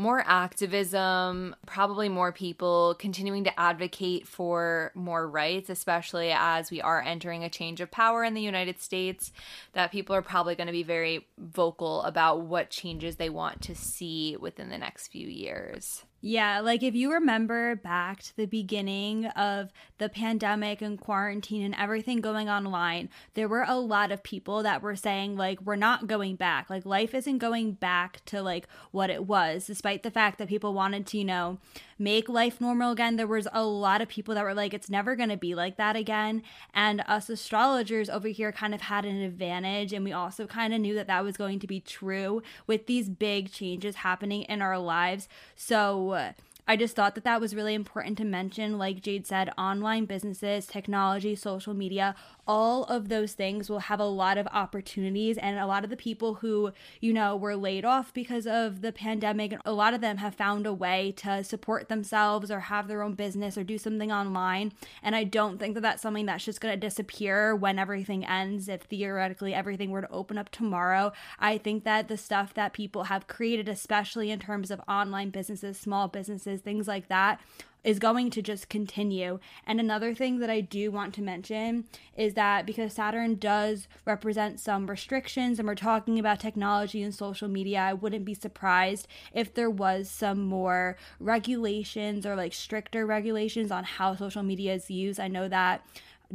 more 0.01 0.23
activism, 0.25 1.55
probably 1.65 2.09
more 2.09 2.31
people 2.31 2.95
continuing 2.97 3.43
to 3.43 3.59
advocate 3.59 4.27
for 4.27 4.91
more 4.95 5.27
rights, 5.29 5.69
especially 5.69 6.31
as 6.31 6.71
we 6.71 6.81
are 6.81 7.01
entering 7.01 7.43
a 7.43 7.49
change 7.49 7.79
of 7.79 7.91
power 7.91 8.23
in 8.23 8.33
the 8.33 8.41
United 8.41 8.81
States, 8.81 9.31
that 9.73 9.91
people 9.91 10.15
are 10.15 10.23
probably 10.23 10.55
going 10.55 10.67
to 10.67 10.73
be 10.73 10.83
very 10.83 11.27
vocal 11.37 12.01
about 12.01 12.41
what 12.41 12.71
changes 12.71 13.17
they 13.17 13.29
want 13.29 13.61
to 13.61 13.75
see 13.75 14.35
within 14.39 14.69
the 14.69 14.77
next 14.77 15.09
few 15.09 15.27
years. 15.27 16.03
Yeah, 16.23 16.59
like 16.59 16.83
if 16.83 16.93
you 16.93 17.11
remember 17.11 17.75
back 17.75 18.21
to 18.21 18.37
the 18.37 18.45
beginning 18.45 19.25
of 19.25 19.71
the 19.97 20.07
pandemic 20.07 20.79
and 20.79 20.99
quarantine 20.99 21.63
and 21.63 21.75
everything 21.75 22.21
going 22.21 22.47
online, 22.47 23.09
there 23.33 23.47
were 23.47 23.65
a 23.67 23.79
lot 23.79 24.11
of 24.11 24.21
people 24.21 24.61
that 24.61 24.83
were 24.83 24.95
saying, 24.95 25.35
like, 25.35 25.59
we're 25.63 25.75
not 25.75 26.05
going 26.05 26.35
back. 26.35 26.69
Like, 26.69 26.85
life 26.85 27.15
isn't 27.15 27.39
going 27.39 27.71
back 27.71 28.23
to 28.25 28.43
like 28.43 28.67
what 28.91 29.09
it 29.09 29.25
was, 29.25 29.65
despite 29.65 30.03
the 30.03 30.11
fact 30.11 30.37
that 30.37 30.47
people 30.47 30.75
wanted 30.75 31.07
to, 31.07 31.17
you 31.17 31.25
know, 31.25 31.57
make 32.01 32.27
life 32.27 32.59
normal 32.59 32.91
again. 32.91 33.15
There 33.15 33.27
was 33.27 33.47
a 33.53 33.63
lot 33.63 34.01
of 34.01 34.09
people 34.09 34.35
that 34.35 34.43
were 34.43 34.53
like, 34.53 34.73
it's 34.73 34.89
never 34.89 35.15
going 35.15 35.29
to 35.29 35.37
be 35.37 35.55
like 35.55 35.77
that 35.77 35.95
again. 35.95 36.43
And 36.73 37.03
us 37.07 37.29
astrologers 37.29 38.09
over 38.09 38.27
here 38.27 38.51
kind 38.51 38.73
of 38.73 38.81
had 38.81 39.05
an 39.05 39.21
advantage. 39.21 39.93
And 39.93 40.03
we 40.03 40.11
also 40.11 40.47
kind 40.47 40.73
of 40.73 40.81
knew 40.81 40.95
that 40.95 41.07
that 41.07 41.23
was 41.23 41.37
going 41.37 41.59
to 41.59 41.67
be 41.67 41.79
true 41.79 42.41
with 42.67 42.87
these 42.87 43.07
big 43.07 43.51
changes 43.51 43.97
happening 43.97 44.43
in 44.43 44.61
our 44.61 44.79
lives. 44.79 45.29
So, 45.55 46.11
uh, 46.11 46.31
I 46.67 46.77
just 46.77 46.95
thought 46.95 47.15
that 47.15 47.23
that 47.23 47.41
was 47.41 47.55
really 47.55 47.73
important 47.73 48.17
to 48.19 48.23
mention. 48.23 48.77
Like 48.77 49.01
Jade 49.01 49.27
said, 49.27 49.51
online 49.57 50.05
businesses, 50.05 50.65
technology, 50.65 51.35
social 51.35 51.73
media, 51.73 52.15
all 52.47 52.83
of 52.85 53.09
those 53.09 53.33
things 53.33 53.69
will 53.69 53.79
have 53.79 53.99
a 53.99 54.05
lot 54.05 54.37
of 54.37 54.47
opportunities. 54.47 55.37
And 55.37 55.57
a 55.57 55.65
lot 55.65 55.83
of 55.83 55.89
the 55.89 55.97
people 55.97 56.35
who, 56.35 56.71
you 56.99 57.13
know, 57.13 57.35
were 57.35 57.55
laid 57.55 57.85
off 57.85 58.13
because 58.13 58.45
of 58.45 58.81
the 58.81 58.91
pandemic, 58.91 59.55
a 59.65 59.71
lot 59.71 59.93
of 59.93 60.01
them 60.01 60.17
have 60.17 60.35
found 60.35 60.65
a 60.65 60.73
way 60.73 61.13
to 61.17 61.43
support 61.43 61.89
themselves 61.89 62.51
or 62.51 62.61
have 62.61 62.87
their 62.87 63.01
own 63.01 63.13
business 63.13 63.57
or 63.57 63.63
do 63.63 63.77
something 63.77 64.11
online. 64.11 64.71
And 65.01 65.15
I 65.15 65.23
don't 65.23 65.59
think 65.59 65.73
that 65.75 65.81
that's 65.81 66.01
something 66.01 66.25
that's 66.25 66.45
just 66.45 66.61
going 66.61 66.73
to 66.73 66.79
disappear 66.79 67.55
when 67.55 67.79
everything 67.79 68.25
ends. 68.25 68.67
If 68.67 68.83
theoretically 68.83 69.53
everything 69.53 69.89
were 69.89 70.01
to 70.01 70.11
open 70.11 70.37
up 70.37 70.49
tomorrow, 70.49 71.11
I 71.39 71.57
think 71.57 71.83
that 71.85 72.07
the 72.07 72.17
stuff 72.17 72.53
that 72.53 72.73
people 72.73 73.05
have 73.05 73.27
created, 73.27 73.67
especially 73.67 74.31
in 74.31 74.39
terms 74.39 74.71
of 74.71 74.81
online 74.87 75.29
businesses, 75.29 75.77
small 75.77 76.07
businesses, 76.07 76.50
things 76.59 76.87
like 76.87 77.07
that, 77.07 77.39
is 77.83 77.99
going 77.99 78.29
to 78.29 78.41
just 78.41 78.69
continue. 78.69 79.39
And 79.65 79.79
another 79.79 80.13
thing 80.13 80.39
that 80.39 80.49
I 80.49 80.61
do 80.61 80.91
want 80.91 81.13
to 81.15 81.21
mention 81.21 81.85
is 82.15 82.35
that 82.35 82.65
because 82.65 82.93
Saturn 82.93 83.35
does 83.35 83.87
represent 84.05 84.59
some 84.59 84.87
restrictions 84.87 85.57
and 85.57 85.67
we're 85.67 85.75
talking 85.75 86.19
about 86.19 86.39
technology 86.39 87.01
and 87.01 87.13
social 87.13 87.47
media, 87.47 87.79
I 87.79 87.93
wouldn't 87.93 88.25
be 88.25 88.33
surprised 88.33 89.07
if 89.33 89.53
there 89.53 89.69
was 89.69 90.09
some 90.09 90.41
more 90.41 90.97
regulations 91.19 92.25
or 92.25 92.35
like 92.35 92.53
stricter 92.53 93.05
regulations 93.05 93.71
on 93.71 93.83
how 93.83 94.15
social 94.15 94.43
media 94.43 94.75
is 94.75 94.91
used. 94.91 95.19
I 95.19 95.27
know 95.27 95.47
that 95.47 95.83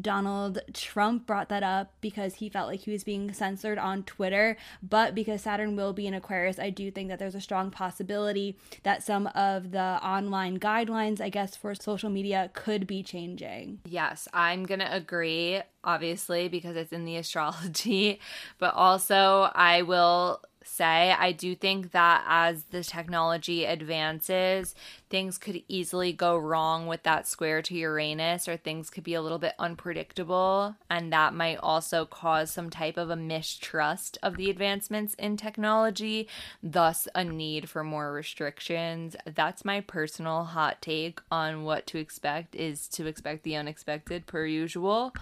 Donald 0.00 0.61
Trump 0.72 1.26
brought 1.26 1.48
that 1.48 1.62
up 1.62 1.94
because 2.00 2.35
he 2.35 2.48
felt 2.48 2.68
like 2.68 2.80
he 2.80 2.90
was 2.90 3.04
being 3.04 3.32
censored 3.32 3.78
on 3.78 4.02
Twitter. 4.02 4.56
But 4.82 5.14
because 5.14 5.42
Saturn 5.42 5.76
will 5.76 5.92
be 5.92 6.06
in 6.06 6.14
Aquarius, 6.14 6.59
I 6.59 6.70
do 6.70 6.90
think 6.90 7.09
that 7.09 7.18
there's 7.18 7.35
a 7.35 7.40
strong 7.40 7.70
possibility 7.70 8.56
that 8.82 9.02
some 9.02 9.26
of 9.28 9.70
the 9.70 9.98
online 10.02 10.59
guidelines, 10.59 11.20
I 11.20 11.28
guess, 11.28 11.56
for 11.56 11.74
social 11.74 12.11
media 12.11 12.50
could 12.52 12.87
be 12.87 13.02
changing. 13.02 13.80
Yes, 13.85 14.28
I'm 14.32 14.64
going 14.64 14.80
to 14.80 14.94
agree, 14.94 15.61
obviously, 15.85 16.48
because 16.48 16.76
it's 16.76 16.92
in 16.92 17.04
the 17.04 17.16
astrology. 17.26 18.20
But 18.59 18.74
also, 18.74 19.50
I 19.54 19.82
will 19.82 20.40
say. 20.66 21.14
I 21.18 21.33
do 21.33 21.55
think 21.55 21.92
that 21.92 22.24
as 22.26 22.64
the 22.64 22.83
technology 22.83 23.64
advances, 23.64 24.74
things 25.09 25.38
could 25.38 25.62
easily 25.68 26.12
go 26.12 26.37
wrong 26.37 26.87
with 26.87 27.02
that 27.05 27.26
square 27.26 27.62
to 27.62 27.74
Uranus, 27.74 28.48
or 28.48 28.57
things 28.57 28.90
could 28.90 29.05
be 29.05 29.14
a 29.14 29.22
little 29.22 29.38
bit 29.38 29.55
unpredictable. 29.59 30.76
And 30.90 31.12
that 31.12 31.35
might 31.35 31.59
also 31.59 32.05
cause 32.05 32.50
some 32.50 32.70
type 32.70 32.96
of 32.96 33.11
a 33.11 33.16
mistrust 33.16 34.18
of 34.22 34.37
the 34.37 34.50
advancements 34.50 35.14
in 35.14 35.37
technology, 35.37 36.29
thus, 36.62 37.09
a 37.14 37.24
need 37.24 37.68
for 37.68 37.85
more 37.85 38.12
restrictions. 38.12 39.16
That's 39.24 39.64
my 39.64 39.81
personal 39.81 40.44
hot 40.44 40.83
take 40.83 41.20
on 41.31 41.64
what 41.64 41.87
to 41.88 41.98
expect 41.98 42.55
is 42.55 42.88
to 42.88 43.07
expect 43.07 43.42
the 43.44 43.57
unexpected 43.57 44.26
per 44.26 44.44
usual. 44.46 45.12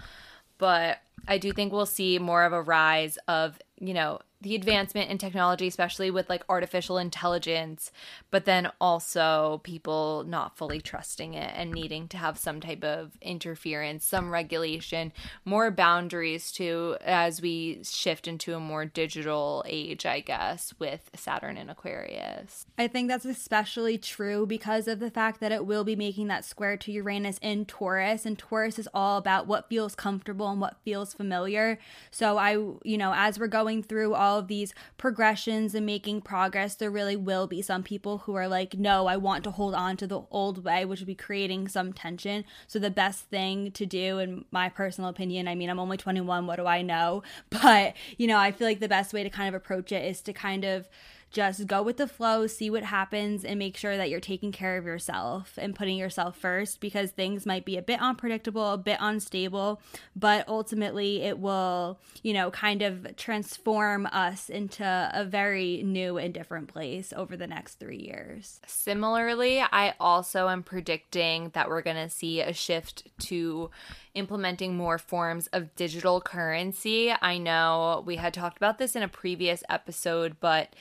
But 0.57 0.99
I 1.27 1.37
do 1.37 1.51
think 1.51 1.73
we'll 1.73 1.85
see 1.85 2.17
more 2.19 2.43
of 2.43 2.53
a 2.53 2.61
rise 2.61 3.17
of, 3.27 3.59
you 3.79 3.93
know, 3.93 4.19
the 4.41 4.55
advancement 4.55 5.09
in 5.09 5.17
technology, 5.17 5.67
especially 5.67 6.11
with 6.11 6.29
like 6.29 6.43
artificial 6.49 6.97
intelligence, 6.97 7.91
but 8.31 8.45
then 8.45 8.69
also 8.79 9.61
people 9.63 10.23
not 10.27 10.57
fully 10.57 10.81
trusting 10.81 11.33
it 11.33 11.51
and 11.55 11.71
needing 11.71 12.07
to 12.09 12.17
have 12.17 12.37
some 12.37 12.59
type 12.59 12.83
of 12.83 13.17
interference, 13.21 14.05
some 14.05 14.31
regulation, 14.31 15.13
more 15.45 15.71
boundaries 15.71 16.51
too, 16.51 16.97
as 17.01 17.41
we 17.41 17.79
shift 17.83 18.27
into 18.27 18.55
a 18.55 18.59
more 18.59 18.85
digital 18.85 19.63
age, 19.67 20.05
I 20.05 20.19
guess, 20.19 20.73
with 20.79 21.09
Saturn 21.15 21.57
and 21.57 21.71
Aquarius. 21.71 22.65
I 22.77 22.87
think 22.87 23.07
that's 23.07 23.25
especially 23.25 23.97
true 23.97 24.45
because 24.45 24.87
of 24.87 24.99
the 24.99 25.09
fact 25.09 25.39
that 25.39 25.51
it 25.51 25.65
will 25.65 25.83
be 25.83 25.95
making 25.95 26.27
that 26.27 26.45
square 26.45 26.77
to 26.77 26.91
Uranus 26.91 27.37
in 27.41 27.65
Taurus, 27.65 28.25
and 28.25 28.37
Taurus 28.37 28.77
is 28.77 28.89
all 28.93 29.17
about 29.17 29.47
what 29.47 29.69
feels 29.69 29.95
comfortable 29.95 30.49
and 30.49 30.59
what 30.59 30.77
feels 30.83 31.13
familiar. 31.13 31.79
So, 32.11 32.37
I, 32.37 32.51
you 32.83 32.97
know, 32.97 33.13
as 33.15 33.39
we're 33.39 33.47
going 33.47 33.81
through 33.81 34.13
all 34.25 34.39
of 34.39 34.47
these 34.47 34.73
progressions 34.97 35.75
and 35.75 35.85
making 35.85 36.21
progress, 36.21 36.75
there 36.75 36.91
really 36.91 37.15
will 37.15 37.47
be 37.47 37.61
some 37.61 37.83
people 37.83 38.19
who 38.19 38.35
are 38.35 38.47
like, 38.47 38.73
no, 38.73 39.07
I 39.07 39.17
want 39.17 39.43
to 39.45 39.51
hold 39.51 39.75
on 39.75 39.97
to 39.97 40.07
the 40.07 40.21
old 40.31 40.63
way, 40.63 40.83
which 40.83 40.99
would 40.99 41.07
be 41.07 41.15
creating 41.15 41.67
some 41.67 41.93
tension. 41.93 42.43
So, 42.67 42.79
the 42.79 42.89
best 42.89 43.25
thing 43.25 43.71
to 43.71 43.85
do, 43.85 44.19
in 44.19 44.45
my 44.51 44.69
personal 44.69 45.09
opinion, 45.09 45.47
I 45.47 45.55
mean, 45.55 45.69
I'm 45.69 45.79
only 45.79 45.97
21, 45.97 46.47
what 46.47 46.57
do 46.57 46.65
I 46.65 46.81
know? 46.81 47.23
But, 47.65 47.95
you 48.17 48.27
know, 48.27 48.37
I 48.37 48.51
feel 48.51 48.67
like 48.67 48.79
the 48.79 48.87
best 48.87 49.13
way 49.13 49.23
to 49.23 49.29
kind 49.29 49.47
of 49.47 49.55
approach 49.55 49.91
it 49.91 50.03
is 50.05 50.21
to 50.21 50.33
kind 50.33 50.65
of 50.65 50.89
just 51.35 51.67
go 51.67 51.83
with 51.83 51.97
the 51.97 52.07
flow, 52.07 52.47
see 52.47 52.69
what 52.69 52.83
happens, 52.83 53.43
and 53.43 53.59
make 53.59 53.75
sure 53.75 53.97
that 53.97 54.09
you're 54.09 54.21
taking 54.21 54.53
care 54.53 54.77
of 54.77 54.85
yourself 54.85 55.59
and 55.61 55.75
putting 55.75 55.97
yourself 55.97 56.37
first 56.37 56.79
because 56.79 57.11
things 57.11 57.45
might 57.45 57.65
be 57.65 57.75
a 57.75 57.81
bit 57.81 58.01
unpredictable, 58.01 58.71
a 58.71 58.77
bit 58.77 58.97
unstable, 59.01 59.81
but 60.15 60.47
ultimately 60.47 61.21
it 61.21 61.37
will, 61.37 61.99
you 62.23 62.31
know, 62.31 62.49
kind 62.51 62.81
of 62.81 63.17
transform 63.17 64.05
us 64.07 64.49
into 64.49 64.85
a 65.13 65.25
very 65.25 65.83
new 65.83 66.17
and 66.17 66.33
different 66.33 66.69
place 66.69 67.11
over 67.13 67.35
the 67.35 67.47
next 67.47 67.75
three 67.75 67.99
years. 67.99 68.61
Similarly, 68.65 69.59
I 69.59 69.93
also 69.99 70.47
am 70.47 70.63
predicting 70.63 71.51
that 71.53 71.67
we're 71.67 71.81
going 71.81 71.97
to 71.97 72.09
see 72.09 72.39
a 72.39 72.53
shift 72.53 73.09
to 73.25 73.69
implementing 74.15 74.75
more 74.75 74.97
forms 74.97 75.47
of 75.47 75.75
digital 75.75 76.21
currency. 76.21 77.13
I 77.21 77.37
know 77.37 78.01
we 78.05 78.15
had 78.15 78.33
talked 78.33 78.55
about 78.57 78.77
this 78.77 78.95
in 78.95 79.03
a 79.03 79.09
previous 79.09 79.63
episode, 79.69 80.37
but 80.39 80.73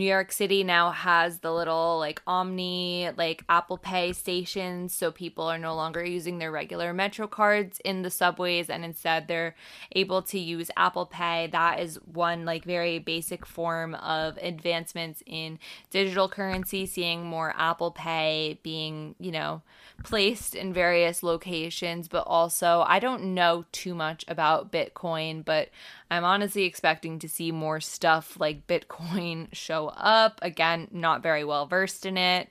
New 0.00 0.06
York 0.06 0.32
City 0.32 0.64
now 0.64 0.92
has 0.92 1.40
the 1.40 1.52
little 1.52 1.98
like 1.98 2.22
Omni, 2.26 3.10
like 3.18 3.44
Apple 3.50 3.76
Pay 3.76 4.14
stations. 4.14 4.94
So 4.94 5.12
people 5.12 5.44
are 5.44 5.58
no 5.58 5.74
longer 5.74 6.02
using 6.02 6.38
their 6.38 6.50
regular 6.50 6.94
Metro 6.94 7.26
cards 7.26 7.82
in 7.84 8.00
the 8.00 8.08
subways 8.08 8.70
and 8.70 8.82
instead 8.82 9.28
they're 9.28 9.54
able 9.92 10.22
to 10.22 10.38
use 10.38 10.70
Apple 10.74 11.04
Pay. 11.04 11.50
That 11.52 11.80
is 11.80 11.96
one 11.96 12.46
like 12.46 12.64
very 12.64 12.98
basic 12.98 13.44
form 13.44 13.94
of 13.94 14.38
advancements 14.38 15.22
in 15.26 15.58
digital 15.90 16.30
currency, 16.30 16.86
seeing 16.86 17.26
more 17.26 17.52
Apple 17.58 17.90
Pay 17.90 18.58
being, 18.62 19.16
you 19.20 19.30
know, 19.30 19.60
placed 20.02 20.54
in 20.54 20.72
various 20.72 21.22
locations, 21.22 22.08
but 22.08 22.24
also 22.26 22.84
I 22.86 23.00
don't 23.00 23.34
know 23.34 23.66
too 23.70 23.94
much 23.94 24.24
about 24.28 24.72
Bitcoin, 24.72 25.44
but 25.44 25.68
I'm 26.10 26.24
honestly 26.24 26.64
expecting 26.64 27.18
to 27.20 27.28
see 27.28 27.52
more 27.52 27.80
stuff 27.80 28.38
like 28.38 28.66
Bitcoin 28.66 29.48
show 29.52 29.88
up. 29.88 30.40
Again, 30.42 30.88
not 30.90 31.22
very 31.22 31.44
well 31.44 31.66
versed 31.66 32.04
in 32.04 32.16
it. 32.16 32.50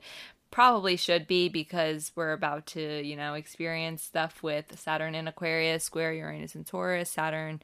Probably 0.52 0.96
should 0.96 1.28
be 1.28 1.50
because 1.50 2.12
we're 2.16 2.32
about 2.32 2.66
to, 2.68 3.06
you 3.06 3.16
know, 3.16 3.36
experience 3.36 4.02
stuff 4.02 4.42
with 4.42 4.80
Saturn 4.80 5.14
in 5.14 5.28
Aquarius, 5.28 5.84
Square 5.84 6.14
Uranus 6.14 6.56
and 6.56 6.66
Taurus, 6.66 7.12
Saturn 7.12 7.62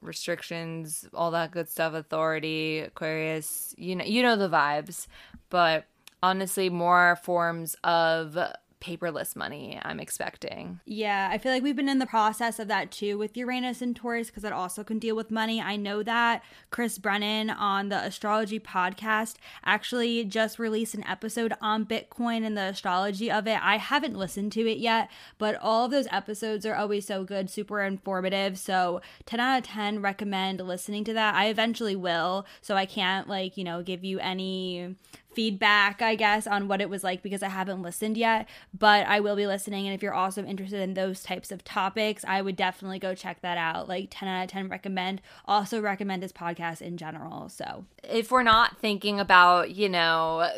restrictions, 0.00 1.08
all 1.12 1.32
that 1.32 1.50
good 1.50 1.68
stuff, 1.68 1.94
authority, 1.94 2.78
Aquarius, 2.78 3.74
you 3.76 3.96
know, 3.96 4.04
you 4.04 4.22
know 4.22 4.36
the 4.36 4.48
vibes. 4.48 5.08
But 5.50 5.86
honestly, 6.22 6.70
more 6.70 7.18
forms 7.22 7.74
of 7.82 8.38
paperless 8.80 9.34
money 9.34 9.80
I'm 9.82 10.00
expecting. 10.00 10.80
Yeah, 10.84 11.28
I 11.30 11.38
feel 11.38 11.52
like 11.52 11.62
we've 11.62 11.76
been 11.76 11.88
in 11.88 11.98
the 11.98 12.06
process 12.06 12.58
of 12.58 12.68
that 12.68 12.90
too 12.90 13.18
with 13.18 13.36
Uranus 13.36 13.82
and 13.82 13.94
Taurus 13.94 14.28
because 14.28 14.44
it 14.44 14.52
also 14.52 14.84
can 14.84 14.98
deal 14.98 15.16
with 15.16 15.30
money. 15.30 15.60
I 15.60 15.76
know 15.76 16.02
that 16.02 16.42
Chris 16.70 16.98
Brennan 16.98 17.50
on 17.50 17.88
the 17.88 17.98
astrology 17.98 18.60
podcast 18.60 19.36
actually 19.64 20.24
just 20.24 20.58
released 20.58 20.94
an 20.94 21.04
episode 21.06 21.52
on 21.60 21.86
Bitcoin 21.86 22.44
and 22.44 22.56
the 22.56 22.62
astrology 22.62 23.30
of 23.30 23.46
it. 23.46 23.58
I 23.62 23.78
haven't 23.78 24.16
listened 24.16 24.52
to 24.52 24.70
it 24.70 24.78
yet, 24.78 25.10
but 25.38 25.56
all 25.56 25.86
of 25.86 25.90
those 25.90 26.06
episodes 26.10 26.64
are 26.64 26.74
always 26.74 27.06
so 27.06 27.24
good, 27.24 27.50
super 27.50 27.82
informative. 27.82 28.58
So 28.58 29.00
10 29.26 29.40
out 29.40 29.58
of 29.58 29.64
10 29.64 30.00
recommend 30.00 30.60
listening 30.60 31.04
to 31.04 31.14
that. 31.14 31.34
I 31.34 31.46
eventually 31.48 31.96
will, 31.96 32.46
so 32.60 32.76
I 32.76 32.86
can't 32.86 33.28
like, 33.28 33.56
you 33.56 33.64
know, 33.64 33.82
give 33.82 34.04
you 34.04 34.18
any 34.20 34.96
feedback, 35.38 36.02
I 36.02 36.16
guess, 36.16 36.48
on 36.48 36.66
what 36.66 36.80
it 36.80 36.90
was 36.90 37.04
like 37.04 37.22
because 37.22 37.44
I 37.44 37.48
haven't 37.48 37.80
listened 37.80 38.16
yet, 38.16 38.48
but 38.76 39.06
I 39.06 39.20
will 39.20 39.36
be 39.36 39.46
listening. 39.46 39.86
And 39.86 39.94
if 39.94 40.02
you're 40.02 40.12
also 40.12 40.44
interested 40.44 40.80
in 40.80 40.94
those 40.94 41.22
types 41.22 41.52
of 41.52 41.62
topics, 41.62 42.24
I 42.26 42.42
would 42.42 42.56
definitely 42.56 42.98
go 42.98 43.14
check 43.14 43.40
that 43.42 43.56
out. 43.56 43.88
Like 43.88 44.08
10 44.10 44.28
out 44.28 44.42
of 44.42 44.50
10 44.50 44.68
recommend. 44.68 45.22
Also 45.44 45.80
recommend 45.80 46.24
this 46.24 46.32
podcast 46.32 46.82
in 46.82 46.96
general. 46.96 47.48
So 47.50 47.84
if 48.02 48.32
we're 48.32 48.42
not 48.42 48.78
thinking 48.78 49.20
about, 49.20 49.70
you 49.70 49.88
know, 49.88 50.50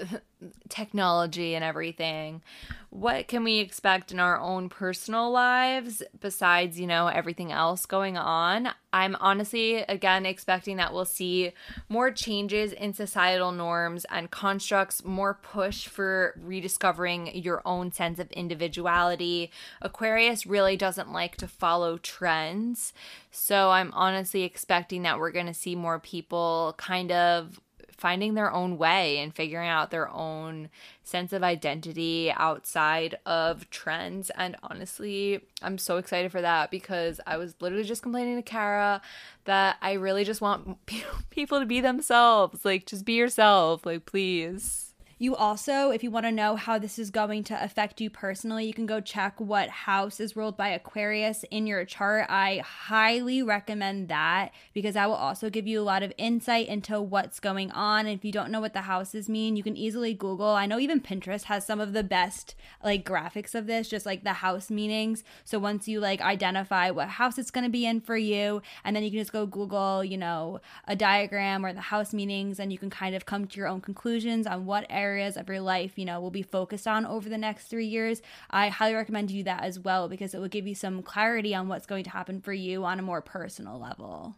technology 0.69 1.55
and 1.55 1.65
everything, 1.65 2.43
what 2.91 3.29
can 3.29 3.45
we 3.45 3.59
expect 3.59 4.11
in 4.11 4.19
our 4.19 4.39
own 4.39 4.69
personal 4.69 5.31
lives 5.31 6.03
besides, 6.21 6.81
you 6.81 6.87
know, 6.87 7.07
everything 7.07 7.53
else 7.53 7.87
going 7.87 8.17
on? 8.17 8.71
I'm 8.93 9.17
honestly, 9.21 9.77
again, 9.83 10.27
expecting 10.27 10.77
that 10.79 10.93
we'll 10.93 11.05
see 11.05 11.53
more 11.89 12.11
changes 12.11 12.73
in 12.73 12.93
societal 12.93 13.53
norms 13.53 14.05
and 14.11 14.31
constructs, 14.31 15.05
more 15.05 15.35
push 15.35 15.87
for 15.87 16.35
rediscovering 16.43 17.35
your 17.37 17.63
own 17.65 17.93
sense 17.93 18.19
of 18.19 18.31
individuality. 18.33 19.53
Aquarius 19.81 20.45
really 20.45 20.77
doesn't 20.77 21.13
like 21.13 21.37
to 21.37 21.47
follow 21.47 21.97
trends. 21.97 22.93
So 23.31 23.71
I'm 23.71 23.93
honestly 23.93 24.43
expecting 24.43 25.03
that 25.03 25.21
we're 25.21 25.31
going 25.31 25.47
to 25.47 25.55
see 25.55 25.77
more 25.77 26.01
people 26.01 26.75
kind 26.77 27.13
of 27.13 27.61
finding 28.01 28.35
their 28.35 28.51
own 28.51 28.79
way 28.79 29.19
and 29.19 29.35
figuring 29.35 29.69
out 29.69 29.91
their 29.91 30.09
own 30.09 30.71
sense 31.05 31.33
of 31.33 31.43
identity 31.43 32.33
outside 32.35 33.17
of 33.27 33.69
trends. 33.71 34.31
And 34.31 34.57
honestly, 34.63 35.41
I'm 35.63 35.77
so 35.77 35.99
excited 35.99 36.33
for 36.33 36.41
that 36.41 36.71
because 36.71 37.21
I 37.27 37.37
was 37.37 37.55
literally 37.61 37.85
just 37.85 38.03
complaining 38.03 38.37
to 38.37 38.43
Kara 38.43 39.03
that 39.45 39.77
I 39.83 39.93
really 39.93 40.25
just 40.25 40.41
want 40.41 40.79
people 41.31 41.61
to 41.61 41.67
be 41.67 41.81
themselves. 41.81 42.65
Like, 42.65 42.87
just 42.87 43.05
be 43.05 43.13
yourself. 43.15 43.85
Like, 43.85 44.07
please. 44.07 44.90
You 45.23 45.37
also, 45.37 45.91
if 45.91 46.03
you 46.03 46.11
want 46.11 46.25
to 46.25 46.33
know 46.33 46.57
how 46.57 46.79
this 46.79 46.99
is 46.99 47.11
going 47.11 47.45
to 47.45 47.63
affect 47.63 48.01
you 48.01 48.09
personally, 48.09 48.65
you 48.65 48.73
can 48.73 48.87
go 48.87 49.03
check 49.03 49.39
what 49.39 49.69
house 49.69 50.19
is 50.19 50.35
ruled 50.35 50.57
by 50.57 50.69
Aquarius 50.69 51.45
in 51.51 51.67
your 51.67 51.85
chart. 51.85 52.25
I 52.31 52.63
highly 52.65 53.43
recommend 53.43 54.09
that 54.09 54.53
because 54.73 54.95
that 54.95 55.11
will 55.11 55.17
also 55.17 55.51
give 55.51 55.67
you 55.67 55.79
a 55.79 55.83
lot 55.83 56.03
of 56.03 56.15
insight 56.17 56.69
into 56.69 57.03
what's 57.03 57.39
going 57.39 57.71
on. 57.73 58.07
And 58.07 58.19
if 58.19 58.25
you 58.25 58.33
don't 58.33 58.51
know 58.51 58.63
what 58.63 58.73
the 58.73 58.81
houses 58.81 59.29
mean, 59.29 59.57
you 59.57 59.63
can 59.63 59.77
easily 59.77 60.15
Google. 60.15 60.47
I 60.47 60.65
know 60.65 60.79
even 60.79 61.03
Pinterest 61.03 61.43
has 61.43 61.67
some 61.67 61.81
of 61.81 61.93
the 61.93 62.03
best 62.03 62.55
like 62.83 63.05
graphics 63.05 63.55
of 63.55 63.67
this, 63.67 63.91
just 63.91 64.07
like 64.07 64.25
the 64.25 64.33
house 64.33 64.71
meanings. 64.71 65.23
So 65.45 65.59
once 65.59 65.87
you 65.87 66.01
like 66.01 66.23
identify 66.23 66.91
what 66.91 67.09
house 67.11 67.37
it's 67.37 67.51
going 67.51 67.65
to 67.65 67.71
be 67.71 67.85
in 67.85 68.01
for 68.01 68.17
you, 68.17 68.63
and 68.85 68.97
then 68.97 69.03
you 69.03 69.11
can 69.11 69.21
just 69.21 69.35
go 69.35 69.45
Google, 69.45 70.03
you 70.03 70.17
know, 70.17 70.63
a 70.89 70.97
diagram 70.97 71.67
or 71.67 71.75
the 71.75 71.81
house 71.83 72.15
meanings, 72.15 72.59
and 72.59 72.73
you 72.73 72.79
can 72.79 72.89
kind 72.89 73.15
of 73.15 73.27
come 73.27 73.47
to 73.47 73.59
your 73.59 73.69
own 73.69 73.83
conclusions 73.83 74.47
on 74.47 74.65
what 74.65 74.87
area 74.89 75.10
areas 75.11 75.37
of 75.37 75.49
your 75.49 75.61
life, 75.61 75.99
you 75.99 76.05
know, 76.05 76.21
will 76.21 76.31
be 76.31 76.43
focused 76.43 76.87
on 76.87 77.05
over 77.05 77.29
the 77.29 77.39
next 77.39 77.67
three 77.67 77.87
years, 77.87 78.23
I 78.51 78.69
highly 78.69 78.95
recommend 78.95 79.31
you 79.31 79.45
that 79.45 79.65
as 79.65 79.79
well 79.79 80.09
because 80.09 80.35
it 80.35 80.41
will 80.41 80.49
give 80.49 80.67
you 80.67 80.75
some 80.75 81.03
clarity 81.03 81.55
on 81.55 81.69
what's 81.69 81.87
going 81.87 82.05
to 82.05 82.11
happen 82.11 82.41
for 82.41 82.53
you 82.53 82.85
on 82.85 82.99
a 82.99 83.03
more 83.03 83.21
personal 83.21 83.79
level. 83.79 84.37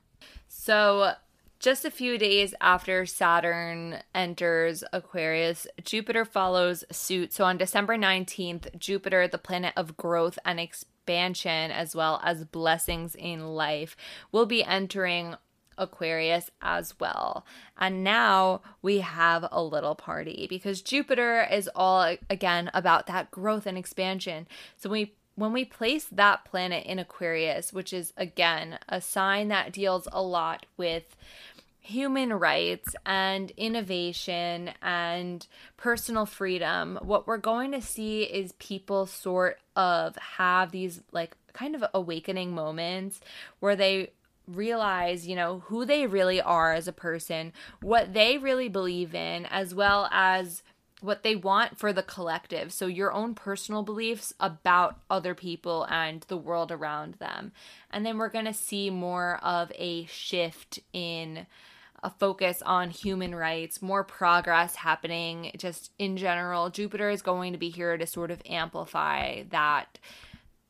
So, 0.49 1.13
just 1.61 1.85
a 1.85 1.93
few 1.93 2.19
days 2.19 2.55
after 2.61 3.07
Saturn 3.07 3.99
enters 4.13 4.83
Aquarius, 4.93 5.69
Jupiter 5.85 6.25
follows 6.25 6.85
suit. 6.91 7.33
So 7.33 7.45
on 7.45 7.57
December 7.57 7.97
19th, 7.97 8.77
Jupiter, 8.77 9.29
the 9.29 9.39
planet 9.39 9.73
of 9.77 9.97
growth 9.97 10.41
and 10.45 10.59
expansion, 10.59 11.71
as 11.71 11.95
well 11.95 12.21
as 12.25 12.45
blessings 12.47 13.15
in 13.15 13.55
life, 13.55 13.97
will 14.33 14.47
be 14.47 14.65
entering 14.65 15.37
Aquarius 15.79 16.51
as 16.61 16.99
well. 16.99 17.45
And 17.79 18.05
now 18.05 18.63
we 18.81 18.99
have 19.01 19.47
a 19.51 19.63
little 19.63 19.95
party 19.95 20.47
because 20.49 20.83
Jupiter 20.83 21.47
is 21.51 21.69
all 21.75 22.17
again 22.31 22.71
about 22.75 23.07
that 23.07 23.31
growth 23.31 23.67
and 23.67 23.79
expansion. 23.79 24.47
So 24.77 24.91
we 24.91 25.15
when 25.35 25.53
we 25.53 25.65
place 25.65 26.05
that 26.13 26.45
planet 26.45 26.85
in 26.85 26.99
Aquarius, 26.99 27.73
which 27.73 27.93
is 27.93 28.13
again 28.17 28.79
a 28.89 29.01
sign 29.01 29.49
that 29.49 29.73
deals 29.73 30.07
a 30.13 30.23
lot 30.23 30.67
with 30.77 31.17
human 31.83 32.33
rights 32.33 32.95
and 33.05 33.51
innovation 33.57 34.71
and 34.81 35.47
personal 35.77 36.27
freedom, 36.27 36.99
what 37.03 37.27
we're 37.27 37.39
going 37.39 37.73
to 37.73 37.83
see 37.83 38.23
is 38.23 38.53
people 38.53 39.05
sort 39.05 39.59
of 39.75 40.17
have 40.17 40.71
these 40.71 41.01
like 41.11 41.37
kind 41.53 41.75
of 41.75 41.85
awakening 41.93 42.55
moments 42.55 43.21
where 43.59 43.75
they 43.75 44.11
realize, 44.57 45.27
you 45.27 45.37
know, 45.37 45.61
who 45.67 45.85
they 45.85 46.07
really 46.07 46.41
are 46.41 46.73
as 46.73 46.89
a 46.89 46.93
person, 46.93 47.53
what 47.81 48.13
they 48.13 48.39
really 48.39 48.69
believe 48.69 49.15
in, 49.15 49.47
as 49.47 49.75
well 49.75 50.09
as 50.11 50.63
what 51.01 51.25
they 51.25 51.35
want 51.35 51.79
for 51.79 51.93
the 51.93 52.03
collective. 52.03 52.73
So, 52.73 52.87
your 52.87 53.13
own 53.13 53.35
personal 53.35 53.83
beliefs 53.83 54.33
about 54.39 55.01
other 55.11 55.35
people 55.35 55.85
and 55.91 56.25
the 56.29 56.37
world 56.37 56.71
around 56.71 57.15
them. 57.15 57.53
And 57.91 58.07
then 58.07 58.19
we're 58.19 58.29
going 58.29 58.45
to 58.45 58.55
see 58.55 58.89
more 58.89 59.39
of 59.43 59.73
a 59.75 60.07
shift 60.07 60.79
in 60.93 61.47
a 62.03 62.11
focus 62.11 62.63
on 62.63 62.91
human 62.91 63.35
rights, 63.35 63.81
more 63.81 64.03
progress 64.03 64.77
happening 64.77 65.53
just 65.57 65.93
in 65.99 66.17
general. 66.17 66.71
Jupiter 66.71 67.11
is 67.11 67.23
going 67.23 67.53
to 67.53 67.59
be 67.59 67.71
here 67.71 67.97
to 67.97 68.07
sort 68.07 68.31
of 68.31 68.43
amplify 68.47 69.45
that 69.51 69.99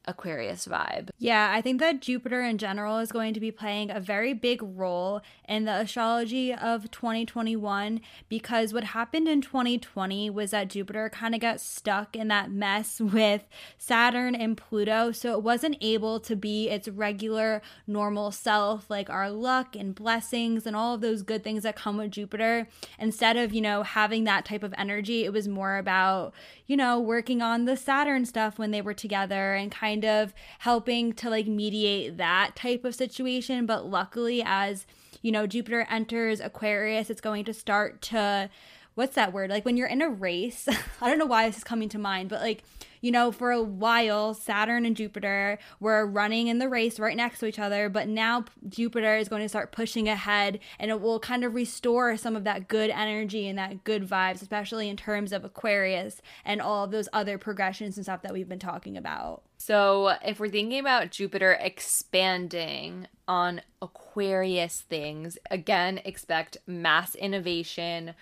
Aquarius 0.06 0.66
vibe. 0.66 1.10
Yeah, 1.18 1.52
I 1.54 1.60
think 1.60 1.78
that 1.80 2.00
Jupiter 2.00 2.42
in 2.42 2.58
general 2.58 2.98
is 2.98 3.12
going 3.12 3.34
to 3.34 3.40
be 3.40 3.52
playing 3.52 3.90
a 3.90 4.00
very 4.00 4.34
big 4.34 4.60
role 4.62 5.20
in 5.48 5.64
the 5.64 5.76
astrology 5.76 6.52
of 6.52 6.90
2021 6.90 8.00
because 8.28 8.74
what 8.74 8.84
happened 8.84 9.28
in 9.28 9.40
2020 9.40 10.28
was 10.30 10.50
that 10.50 10.68
Jupiter 10.68 11.08
kind 11.08 11.34
of 11.34 11.40
got 11.40 11.60
stuck 11.60 12.16
in 12.16 12.28
that 12.28 12.50
mess 12.50 13.00
with 13.00 13.44
Saturn 13.78 14.34
and 14.34 14.56
Pluto. 14.56 15.12
So 15.12 15.34
it 15.34 15.42
wasn't 15.42 15.76
able 15.80 16.18
to 16.20 16.34
be 16.34 16.68
its 16.68 16.88
regular, 16.88 17.62
normal 17.86 18.32
self, 18.32 18.90
like 18.90 19.08
our 19.08 19.30
luck 19.30 19.76
and 19.76 19.94
blessings 19.94 20.66
and 20.66 20.74
all 20.74 20.94
of 20.94 21.00
those 21.00 21.22
good 21.22 21.44
things 21.44 21.62
that 21.62 21.76
come 21.76 21.96
with 21.96 22.10
Jupiter. 22.10 22.66
Instead 22.98 23.36
of, 23.36 23.54
you 23.54 23.60
know, 23.60 23.84
having 23.84 24.24
that 24.24 24.44
type 24.44 24.64
of 24.64 24.74
energy, 24.76 25.24
it 25.24 25.32
was 25.32 25.46
more 25.46 25.78
about, 25.78 26.34
you 26.66 26.76
know, 26.76 26.98
working 26.98 27.40
on 27.40 27.66
the 27.66 27.76
Saturn 27.76 28.24
stuff 28.24 28.58
when 28.58 28.72
they 28.72 28.82
were 28.82 28.94
together 28.94 29.54
and 29.54 29.70
kind 29.70 29.91
kind 29.92 30.04
of 30.04 30.32
helping 30.60 31.12
to 31.12 31.28
like 31.28 31.46
mediate 31.46 32.16
that 32.16 32.56
type 32.56 32.84
of 32.84 32.94
situation. 32.94 33.66
But 33.66 33.86
luckily, 33.86 34.42
as 34.44 34.86
you 35.20 35.30
know, 35.30 35.46
Jupiter 35.46 35.86
enters 35.90 36.40
Aquarius, 36.40 37.10
it's 37.10 37.20
going 37.20 37.44
to 37.44 37.52
start 37.52 38.00
to 38.02 38.48
what's 38.94 39.14
that 39.14 39.32
word? 39.32 39.50
Like 39.50 39.64
when 39.64 39.76
you're 39.76 39.86
in 39.86 40.02
a 40.02 40.08
race, 40.08 40.68
I 41.00 41.08
don't 41.08 41.18
know 41.18 41.26
why 41.26 41.46
this 41.46 41.58
is 41.58 41.64
coming 41.64 41.88
to 41.90 41.98
mind, 41.98 42.28
but 42.28 42.40
like, 42.40 42.62
you 43.00 43.10
know, 43.10 43.32
for 43.32 43.50
a 43.50 43.62
while, 43.62 44.32
Saturn 44.32 44.86
and 44.86 44.96
Jupiter 44.96 45.58
were 45.80 46.06
running 46.06 46.46
in 46.46 46.58
the 46.58 46.68
race 46.68 47.00
right 47.00 47.16
next 47.16 47.40
to 47.40 47.46
each 47.46 47.58
other, 47.58 47.88
but 47.88 48.06
now 48.06 48.44
Jupiter 48.68 49.16
is 49.16 49.28
going 49.28 49.42
to 49.42 49.48
start 49.48 49.72
pushing 49.72 50.08
ahead 50.08 50.60
and 50.78 50.90
it 50.90 51.00
will 51.00 51.18
kind 51.18 51.42
of 51.42 51.54
restore 51.54 52.16
some 52.16 52.36
of 52.36 52.44
that 52.44 52.68
good 52.68 52.90
energy 52.90 53.48
and 53.48 53.58
that 53.58 53.82
good 53.82 54.06
vibes, 54.06 54.42
especially 54.42 54.88
in 54.88 54.96
terms 54.96 55.32
of 55.32 55.44
Aquarius 55.44 56.22
and 56.44 56.60
all 56.60 56.84
of 56.84 56.90
those 56.90 57.08
other 57.12 57.38
progressions 57.38 57.96
and 57.96 58.04
stuff 58.04 58.22
that 58.22 58.32
we've 58.32 58.48
been 58.48 58.58
talking 58.58 58.96
about. 58.96 59.42
So, 59.64 60.16
if 60.24 60.40
we're 60.40 60.48
thinking 60.48 60.80
about 60.80 61.12
Jupiter 61.12 61.52
expanding 61.52 63.06
on 63.28 63.60
Aquarius 63.80 64.80
things, 64.80 65.38
again, 65.52 66.00
expect 66.04 66.56
mass 66.66 67.14
innovation 67.14 68.14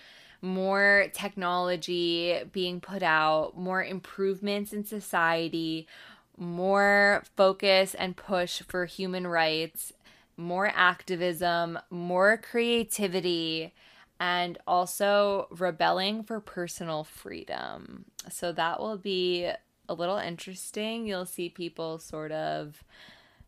more 0.42 1.06
technology 1.14 2.42
being 2.52 2.78
put 2.78 3.02
out, 3.02 3.56
more 3.56 3.82
improvements 3.82 4.74
in 4.74 4.84
society, 4.84 5.86
more 6.36 7.22
focus 7.38 7.94
and 7.94 8.18
push 8.18 8.60
for 8.60 8.84
human 8.84 9.26
rights, 9.26 9.94
more 10.36 10.70
activism, 10.74 11.78
more 11.88 12.36
creativity, 12.36 13.72
and 14.18 14.58
also 14.66 15.48
rebelling 15.50 16.22
for 16.22 16.38
personal 16.38 17.02
freedom. 17.02 18.04
So 18.28 18.52
that 18.52 18.78
will 18.78 18.98
be 18.98 19.50
a 19.90 19.94
little 19.94 20.16
interesting. 20.16 21.06
You'll 21.06 21.26
see 21.26 21.48
people 21.48 21.98
sort 21.98 22.32
of 22.32 22.82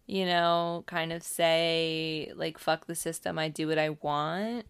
you 0.07 0.27
know, 0.27 0.85
kind 0.87 1.13
of 1.13 1.23
say 1.23 2.33
like 2.37 2.59
fuck 2.59 2.87
the 2.87 2.95
system, 2.95 3.39
I 3.39 3.49
do 3.49 3.69
what 3.69 3.79
I 3.79 3.91
want. 3.91 4.67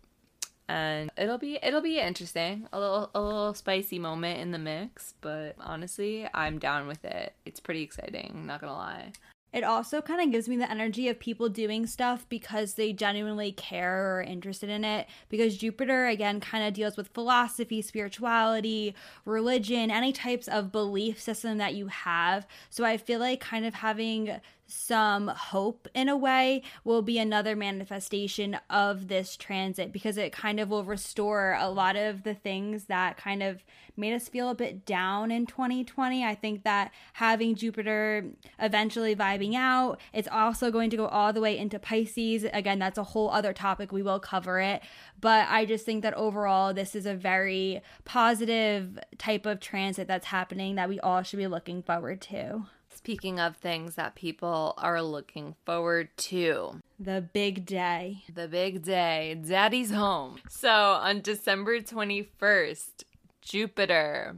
And 0.68 1.10
it'll 1.18 1.38
be 1.38 1.58
it'll 1.62 1.80
be 1.82 1.98
interesting. 1.98 2.68
A 2.72 2.78
little 2.78 3.10
a 3.14 3.20
little 3.20 3.54
spicy 3.54 3.98
moment 3.98 4.40
in 4.40 4.52
the 4.52 4.58
mix 4.58 5.14
but 5.20 5.56
honestly 5.60 6.28
i'm 6.34 6.58
down 6.58 6.86
with 6.86 7.04
it. 7.04 7.34
It's 7.44 7.60
pretty 7.60 7.82
exciting 7.82 8.46
not 8.46 8.60
gonna 8.60 8.74
lie 8.74 9.12
it 9.52 9.64
also 9.64 10.00
kind 10.00 10.20
of 10.20 10.30
gives 10.30 10.48
me 10.48 10.56
the 10.56 10.70
energy 10.70 11.08
of 11.08 11.18
people 11.18 11.48
doing 11.48 11.86
stuff 11.86 12.26
because 12.28 12.74
they 12.74 12.92
genuinely 12.92 13.52
care 13.52 14.06
or 14.06 14.18
are 14.18 14.22
interested 14.22 14.70
in 14.70 14.84
it. 14.84 15.06
Because 15.28 15.58
Jupiter, 15.58 16.06
again, 16.06 16.40
kind 16.40 16.66
of 16.66 16.72
deals 16.72 16.96
with 16.96 17.08
philosophy, 17.08 17.82
spirituality, 17.82 18.94
religion, 19.24 19.90
any 19.90 20.12
types 20.12 20.48
of 20.48 20.72
belief 20.72 21.20
system 21.20 21.58
that 21.58 21.74
you 21.74 21.88
have. 21.88 22.46
So 22.70 22.84
I 22.84 22.96
feel 22.96 23.20
like 23.20 23.40
kind 23.40 23.66
of 23.66 23.74
having 23.74 24.40
some 24.66 25.28
hope 25.28 25.88
in 25.94 26.08
a 26.08 26.16
way 26.16 26.62
will 26.84 27.02
be 27.02 27.18
another 27.18 27.54
manifestation 27.54 28.58
of 28.70 29.08
this 29.08 29.36
transit 29.36 29.92
because 29.92 30.16
it 30.16 30.32
kind 30.32 30.58
of 30.58 30.70
will 30.70 30.84
restore 30.84 31.56
a 31.60 31.68
lot 31.68 31.96
of 31.96 32.22
the 32.22 32.34
things 32.34 32.84
that 32.84 33.16
kind 33.16 33.42
of 33.42 33.64
made 33.96 34.14
us 34.14 34.28
feel 34.28 34.48
a 34.48 34.54
bit 34.54 34.86
down 34.86 35.30
in 35.30 35.46
2020. 35.46 36.24
I 36.24 36.34
think 36.34 36.64
that 36.64 36.90
having 37.14 37.54
Jupiter 37.54 38.24
eventually 38.58 39.14
vibing 39.14 39.54
out, 39.54 40.00
it's 40.12 40.28
also 40.28 40.70
going 40.70 40.90
to 40.90 40.96
go 40.96 41.06
all 41.06 41.32
the 41.32 41.40
way 41.40 41.56
into 41.58 41.78
Pisces. 41.78 42.46
Again, 42.52 42.78
that's 42.78 42.98
a 42.98 43.04
whole 43.04 43.30
other 43.30 43.52
topic. 43.52 43.92
We 43.92 44.02
will 44.02 44.20
cover 44.20 44.60
it. 44.60 44.82
But 45.20 45.46
I 45.48 45.66
just 45.66 45.84
think 45.84 46.02
that 46.02 46.14
overall, 46.14 46.72
this 46.72 46.94
is 46.94 47.06
a 47.06 47.14
very 47.14 47.82
positive 48.04 48.98
type 49.18 49.46
of 49.46 49.60
transit 49.60 50.08
that's 50.08 50.26
happening 50.26 50.76
that 50.76 50.88
we 50.88 50.98
all 51.00 51.22
should 51.22 51.38
be 51.38 51.46
looking 51.46 51.82
forward 51.82 52.20
to. 52.22 52.66
Speaking 53.02 53.40
of 53.40 53.56
things 53.56 53.96
that 53.96 54.14
people 54.14 54.74
are 54.78 55.02
looking 55.02 55.56
forward 55.66 56.10
to, 56.18 56.80
the 57.00 57.20
big 57.20 57.66
day. 57.66 58.22
The 58.32 58.46
big 58.46 58.84
day. 58.84 59.34
Daddy's 59.34 59.90
home. 59.90 60.38
So 60.48 60.70
on 60.70 61.20
December 61.20 61.80
21st, 61.80 63.02
Jupiter 63.40 64.36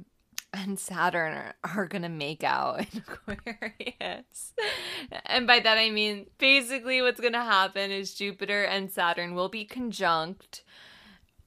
and 0.54 0.78
Saturn 0.78 1.52
are, 1.62 1.86
going 1.86 2.02
to 2.02 2.08
make 2.08 2.42
out 2.42 2.80
in 2.80 3.04
Aquarius. 3.28 4.54
and 5.26 5.46
by 5.46 5.60
that 5.60 5.76
I 5.76 5.90
mean 5.90 6.26
basically 6.38 7.02
what's 7.02 7.20
going 7.20 7.34
to 7.34 7.40
happen 7.40 7.90
is 7.90 8.14
Jupiter 8.14 8.64
and 8.64 8.90
Saturn 8.90 9.34
will 9.34 9.50
be 9.50 9.66
conjunct 9.66 10.62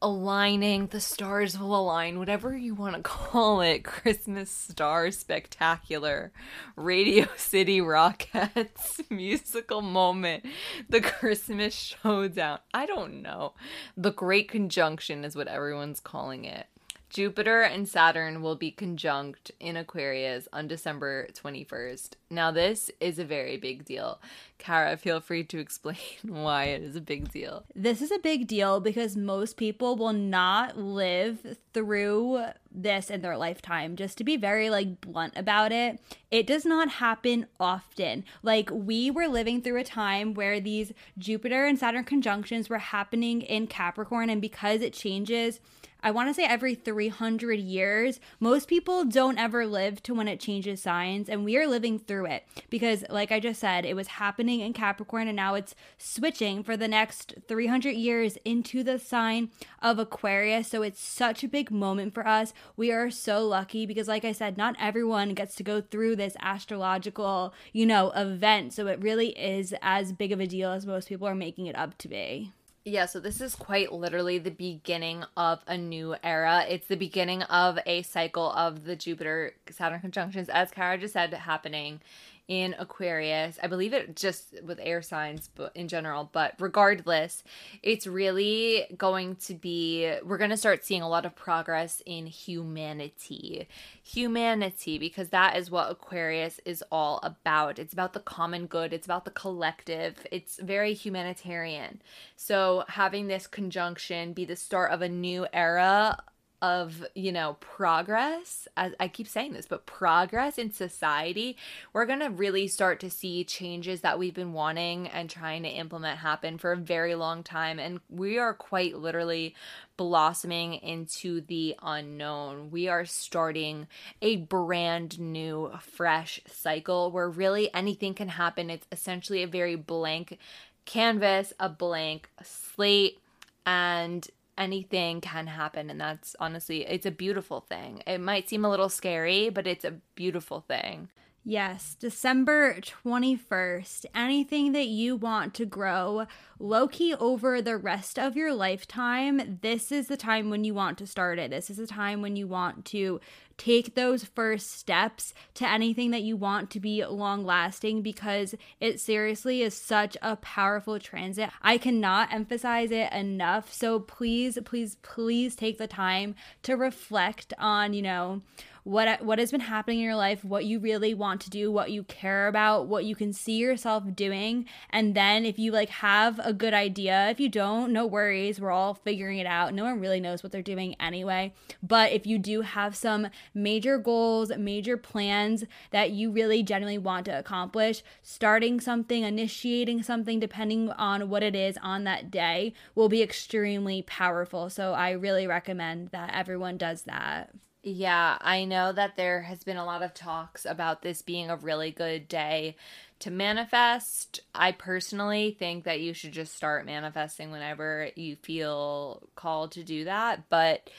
aligning 0.01 0.87
the 0.87 0.99
stars 0.99 1.57
will 1.57 1.75
align 1.75 2.19
whatever 2.19 2.55
you 2.55 2.75
want 2.75 2.95
to 2.95 3.01
call 3.03 3.61
it 3.61 3.83
christmas 3.83 4.51
star 4.51 5.09
spectacular 5.09 6.31
radio 6.75 7.25
city 7.35 7.81
rockets 7.81 9.01
musical 9.09 9.81
moment 9.81 10.45
the 10.87 11.01
christmas 11.01 11.73
showdown 11.73 12.59
i 12.73 12.85
don't 12.85 13.21
know 13.21 13.53
the 13.95 14.11
great 14.11 14.49
conjunction 14.49 15.25
is 15.25 15.35
what 15.35 15.47
everyone's 15.47 15.99
calling 15.99 16.45
it 16.45 16.67
Jupiter 17.09 17.61
and 17.61 17.87
Saturn 17.87 18.41
will 18.41 18.57
be 18.57 18.69
conjunct 18.69 19.51
in 19.59 19.77
Aquarius 19.77 20.47
on 20.51 20.67
December 20.67 21.27
21st. 21.33 22.11
Now, 22.29 22.51
this 22.51 22.91
is 22.99 23.17
a 23.17 23.23
very 23.23 23.55
big 23.55 23.85
deal. 23.85 24.19
Kara, 24.57 24.97
feel 24.97 25.19
free 25.19 25.43
to 25.45 25.59
explain 25.59 25.97
why 26.23 26.65
it 26.65 26.81
is 26.81 26.95
a 26.95 27.01
big 27.01 27.31
deal. 27.31 27.63
This 27.75 28.01
is 28.01 28.11
a 28.11 28.19
big 28.19 28.47
deal 28.47 28.79
because 28.79 29.15
most 29.15 29.57
people 29.57 29.95
will 29.95 30.13
not 30.13 30.77
live 30.77 31.57
through 31.73 32.45
this 32.71 33.09
in 33.09 33.21
their 33.21 33.37
lifetime. 33.37 33.95
Just 33.95 34.17
to 34.17 34.23
be 34.23 34.37
very 34.37 34.69
like 34.69 35.01
blunt 35.01 35.33
about 35.35 35.71
it, 35.71 35.99
it 36.31 36.47
does 36.47 36.65
not 36.65 36.89
happen 36.89 37.47
often. 37.59 38.23
Like 38.43 38.69
we 38.71 39.11
were 39.11 39.27
living 39.27 39.61
through 39.61 39.79
a 39.79 39.83
time 39.83 40.33
where 40.33 40.59
these 40.59 40.91
Jupiter 41.17 41.65
and 41.65 41.77
Saturn 41.77 42.03
conjunctions 42.03 42.69
were 42.69 42.77
happening 42.79 43.41
in 43.41 43.67
Capricorn 43.67 44.29
and 44.29 44.41
because 44.41 44.81
it 44.81 44.93
changes 44.93 45.59
I 46.07 46.11
want 46.11 46.29
to 46.29 46.33
say 46.33 46.45
every 46.45 46.75
300 46.75 47.59
years. 47.59 48.19
Most 48.39 48.67
people 48.67 49.03
don't 49.03 49.37
ever 49.37 49.65
live 49.65 50.01
to 50.03 50.13
when 50.13 50.27
it 50.27 50.39
changes 50.39 50.81
signs, 50.81 51.27
and 51.27 51.43
we 51.43 51.57
are 51.57 51.67
living 51.67 51.99
through 51.99 52.27
it 52.27 52.47
because, 52.69 53.03
like 53.09 53.31
I 53.31 53.39
just 53.39 53.59
said, 53.59 53.85
it 53.85 53.95
was 53.95 54.07
happening 54.07 54.46
in 54.49 54.73
Capricorn 54.73 55.27
and 55.27 55.35
now 55.35 55.53
it's 55.53 55.75
switching 55.97 56.63
for 56.63 56.77
the 56.77 56.87
next 56.87 57.35
300 57.47 57.91
years 57.91 58.37
into 58.45 58.83
the 58.83 58.99
sign 58.99 59.49
of 59.81 59.99
Aquarius. 59.99 60.67
So 60.67 60.81
it's 60.81 61.01
such 61.01 61.43
a 61.43 61.47
big 61.47 61.71
moment 61.71 62.13
for 62.13 62.27
us. 62.27 62.53
We 62.75 62.91
are 62.91 63.09
so 63.09 63.45
lucky 63.45 63.85
because, 63.85 64.07
like 64.07 64.25
I 64.25 64.31
said, 64.31 64.57
not 64.57 64.75
everyone 64.79 65.33
gets 65.33 65.55
to 65.55 65.63
go 65.63 65.81
through 65.81 66.15
this 66.15 66.35
astrological, 66.41 67.53
you 67.73 67.85
know, 67.85 68.11
event. 68.11 68.73
So 68.73 68.87
it 68.87 69.01
really 69.01 69.29
is 69.29 69.73
as 69.81 70.13
big 70.13 70.31
of 70.31 70.39
a 70.39 70.47
deal 70.47 70.71
as 70.71 70.85
most 70.85 71.09
people 71.09 71.27
are 71.27 71.35
making 71.35 71.67
it 71.67 71.77
up 71.77 71.97
to 71.99 72.07
be. 72.07 72.51
Yeah, 72.89 73.05
so 73.05 73.19
this 73.19 73.41
is 73.41 73.53
quite 73.53 73.91
literally 73.91 74.39
the 74.39 74.49
beginning 74.49 75.25
of 75.35 75.59
a 75.67 75.77
new 75.77 76.15
era. 76.23 76.63
It's 76.69 76.87
the 76.87 76.95
beginning 76.95 77.43
of 77.43 77.77
a 77.85 78.01
cycle 78.03 78.49
of 78.53 78.85
the 78.85 78.95
Jupiter 78.95 79.55
Saturn 79.69 79.99
conjunctions, 79.99 80.47
as 80.47 80.71
Kara 80.71 80.97
just 80.97 81.11
said, 81.11 81.33
happening 81.33 81.99
in 82.47 82.75
Aquarius. 82.79 83.59
I 83.61 83.67
believe 83.67 83.93
it 83.93 84.15
just 84.15 84.55
with 84.63 84.79
air 84.81 85.01
signs 85.01 85.49
but 85.53 85.71
in 85.75 85.87
general, 85.87 86.29
but 86.31 86.53
regardless, 86.59 87.43
it's 87.83 88.07
really 88.07 88.85
going 88.97 89.35
to 89.37 89.53
be 89.53 90.13
we're 90.23 90.37
going 90.37 90.51
to 90.51 90.57
start 90.57 90.85
seeing 90.85 91.01
a 91.01 91.09
lot 91.09 91.25
of 91.25 91.35
progress 91.35 92.01
in 92.05 92.25
humanity. 92.25 93.67
Humanity 94.03 94.97
because 94.97 95.29
that 95.29 95.57
is 95.57 95.69
what 95.69 95.91
Aquarius 95.91 96.59
is 96.63 96.83
all 96.91 97.19
about. 97.23 97.79
It's 97.79 97.93
about 97.93 98.13
the 98.13 98.21
common 98.21 98.67
good, 98.67 98.93
it's 98.93 99.07
about 99.07 99.25
the 99.25 99.31
collective. 99.31 100.25
It's 100.31 100.57
very 100.57 100.93
humanitarian. 100.93 102.01
So 102.37 102.85
having 102.87 103.27
this 103.27 103.47
conjunction 103.47 104.33
be 104.33 104.45
the 104.45 104.55
start 104.55 104.91
of 104.91 105.01
a 105.01 105.09
new 105.09 105.47
era 105.51 106.17
of 106.61 107.05
you 107.13 107.31
know 107.31 107.55
progress 107.59 108.67
as 108.75 108.93
i 108.99 109.07
keep 109.07 109.27
saying 109.27 109.53
this 109.53 109.67
but 109.67 109.85
progress 109.85 110.57
in 110.57 110.71
society 110.71 111.55
we're 111.93 112.05
going 112.05 112.19
to 112.19 112.29
really 112.29 112.67
start 112.67 112.99
to 112.99 113.09
see 113.09 113.43
changes 113.43 114.01
that 114.01 114.17
we've 114.17 114.33
been 114.33 114.53
wanting 114.53 115.07
and 115.07 115.29
trying 115.29 115.63
to 115.63 115.69
implement 115.69 116.19
happen 116.19 116.57
for 116.57 116.71
a 116.71 116.77
very 116.77 117.15
long 117.15 117.43
time. 117.43 117.79
And 117.79 117.99
we 118.09 118.37
are 118.37 118.53
quite 118.53 118.97
literally 118.97 119.55
blossoming 119.95 120.75
into 120.75 121.41
the 121.41 121.75
unknown. 121.81 122.71
We 122.71 122.87
are 122.87 123.05
starting 123.05 123.87
a 124.21 124.37
brand 124.37 125.19
new 125.19 125.71
fresh 125.79 126.39
cycle 126.47 127.11
where 127.11 127.29
really 127.29 127.73
anything 127.73 128.13
can 128.13 128.29
happen. 128.29 128.69
It's 128.69 128.87
essentially 128.91 129.43
a 129.43 129.47
very 129.47 129.75
blank 129.75 130.37
canvas 130.85 131.51
a 131.59 131.67
blank 131.67 132.29
slate 132.41 133.19
and 133.65 134.25
anything 134.57 135.21
can 135.21 135.47
happen 135.47 135.89
and 135.89 135.99
that's 135.99 136.35
honestly 136.39 136.85
it's 136.85 137.05
a 137.05 137.11
beautiful 137.11 137.61
thing. 137.61 138.01
It 138.07 138.19
might 138.19 138.49
seem 138.49 138.65
a 138.65 138.69
little 138.69 138.89
scary 138.89 139.49
but 139.49 139.67
it's 139.67 139.85
a 139.85 139.95
beautiful 140.15 140.61
thing 140.61 141.09
Yes, 141.49 141.95
December 141.97 142.75
21st. 142.81 144.05
Anything 144.13 144.73
that 144.73 144.87
you 144.87 145.15
want 145.15 145.53
to 145.53 145.65
grow 145.65 146.27
low 146.59 146.89
key 146.89 147.15
over 147.15 147.61
the 147.61 147.77
rest 147.77 148.19
of 148.19 148.35
your 148.35 148.53
lifetime, 148.53 149.59
this 149.61 149.89
is 149.89 150.07
the 150.09 150.17
time 150.17 150.49
when 150.49 150.65
you 150.65 150.73
want 150.73 150.97
to 150.97 151.07
start 151.07 151.39
it. 151.39 151.51
This 151.51 151.69
is 151.69 151.77
the 151.77 151.87
time 151.87 152.21
when 152.21 152.35
you 152.35 152.47
want 152.47 152.83
to 152.87 153.21
take 153.57 153.95
those 153.95 154.25
first 154.25 154.71
steps 154.71 155.33
to 155.53 155.65
anything 155.65 156.11
that 156.11 156.21
you 156.21 156.35
want 156.35 156.69
to 156.71 156.81
be 156.81 157.05
long 157.05 157.45
lasting 157.45 158.01
because 158.01 158.53
it 158.81 158.99
seriously 158.99 159.61
is 159.61 159.73
such 159.73 160.17
a 160.21 160.35
powerful 160.35 160.99
transit. 160.99 161.49
I 161.61 161.77
cannot 161.77 162.33
emphasize 162.33 162.91
it 162.91 163.11
enough. 163.13 163.71
So 163.71 164.01
please, 164.01 164.59
please, 164.65 164.95
please 164.95 165.55
take 165.55 165.77
the 165.77 165.87
time 165.87 166.35
to 166.63 166.75
reflect 166.75 167.53
on, 167.57 167.93
you 167.93 168.01
know, 168.01 168.41
what 168.87 169.21
what 169.21 169.37
has 169.37 169.51
been 169.51 169.59
happening 169.59 169.99
in 169.99 170.05
your 170.05 170.15
life, 170.15 170.45
what 170.45 170.63
you 170.63 170.79
really 170.79 171.13
want 171.13 171.41
to 171.41 171.49
do, 171.49 171.69
what 171.69 171.91
you 171.91 172.03
care 172.03 172.47
about, 172.47 172.87
what 172.87 173.03
you 173.03 173.15
can 173.15 173.33
see 173.33 173.57
yourself 173.57 174.15
doing, 174.15 174.65
and 174.89 175.13
then 175.13 175.45
if 175.45 175.59
you 175.59 175.73
like 175.73 175.89
have 175.89 176.39
a 176.39 176.53
good 176.53 176.73
idea, 176.73 177.29
if 177.29 177.37
you 177.37 177.49
don't, 177.49 177.91
no 177.91 178.05
worries, 178.05 178.61
we're 178.61 178.71
all 178.71 178.93
figuring 178.93 179.39
it 179.39 179.45
out. 179.45 179.73
No 179.73 179.83
one 179.83 179.99
really 179.99 180.21
knows 180.21 180.41
what 180.41 180.53
they're 180.53 180.61
doing 180.61 180.95
anyway. 181.01 181.53
But 181.83 182.13
if 182.13 182.25
you 182.25 182.39
do 182.39 182.61
have 182.61 182.95
some 182.95 183.27
major 183.53 183.97
goals, 183.97 184.55
major 184.57 184.95
plans 184.95 185.65
that 185.91 186.11
you 186.11 186.31
really 186.31 186.63
genuinely 186.63 186.97
want 186.97 187.25
to 187.25 187.37
accomplish, 187.37 188.03
starting 188.21 188.79
something, 188.79 189.23
initiating 189.23 190.01
something 190.01 190.39
depending 190.39 190.91
on 190.91 191.29
what 191.29 191.43
it 191.43 191.55
is 191.55 191.77
on 191.83 192.05
that 192.05 192.31
day 192.31 192.73
will 192.95 193.09
be 193.09 193.21
extremely 193.21 194.01
powerful. 194.03 194.69
So 194.69 194.93
I 194.93 195.11
really 195.11 195.45
recommend 195.45 196.11
that 196.11 196.33
everyone 196.33 196.77
does 196.77 197.01
that. 197.01 197.51
Yeah, 197.89 198.37
I 198.41 198.65
know 198.65 198.91
that 198.91 199.15
there 199.15 199.43
has 199.43 199.63
been 199.63 199.77
a 199.77 199.85
lot 199.85 200.03
of 200.03 200.13
talks 200.13 200.65
about 200.65 201.03
this 201.03 201.21
being 201.21 201.49
a 201.49 201.55
really 201.55 201.89
good 201.89 202.27
day 202.27 202.75
to 203.19 203.31
manifest. 203.31 204.41
I 204.53 204.73
personally 204.73 205.55
think 205.57 205.85
that 205.85 206.01
you 206.01 206.13
should 206.13 206.33
just 206.33 206.53
start 206.53 206.85
manifesting 206.85 207.49
whenever 207.49 208.09
you 208.17 208.35
feel 208.35 209.29
called 209.35 209.71
to 209.71 209.85
do 209.85 210.03
that, 210.03 210.49
but 210.49 210.89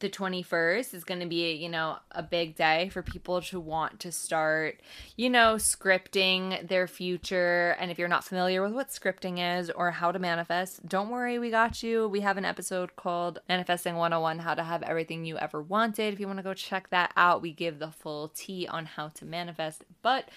the 0.00 0.10
21st 0.10 0.94
is 0.94 1.04
going 1.04 1.20
to 1.20 1.26
be, 1.26 1.52
you 1.52 1.68
know, 1.68 1.98
a 2.10 2.22
big 2.22 2.56
day 2.56 2.88
for 2.88 3.02
people 3.02 3.40
to 3.42 3.60
want 3.60 4.00
to 4.00 4.10
start, 4.10 4.80
you 5.16 5.30
know, 5.30 5.54
scripting 5.54 6.66
their 6.66 6.86
future. 6.86 7.76
And 7.78 7.90
if 7.90 7.98
you're 7.98 8.08
not 8.08 8.24
familiar 8.24 8.62
with 8.62 8.72
what 8.72 8.88
scripting 8.88 9.58
is 9.58 9.70
or 9.70 9.90
how 9.90 10.10
to 10.10 10.18
manifest, 10.18 10.88
don't 10.88 11.10
worry, 11.10 11.38
we 11.38 11.50
got 11.50 11.82
you. 11.82 12.08
We 12.08 12.20
have 12.20 12.36
an 12.36 12.44
episode 12.44 12.96
called 12.96 13.38
Manifesting 13.48 13.94
101 13.94 14.40
How 14.40 14.54
to 14.54 14.64
Have 14.64 14.82
Everything 14.82 15.24
You 15.24 15.38
Ever 15.38 15.62
Wanted. 15.62 16.12
If 16.12 16.20
you 16.20 16.26
want 16.26 16.38
to 16.38 16.42
go 16.42 16.54
check 16.54 16.90
that 16.90 17.12
out, 17.16 17.42
we 17.42 17.52
give 17.52 17.78
the 17.78 17.90
full 17.90 18.28
tea 18.34 18.66
on 18.66 18.86
how 18.86 19.08
to 19.08 19.24
manifest. 19.24 19.84
But 20.02 20.28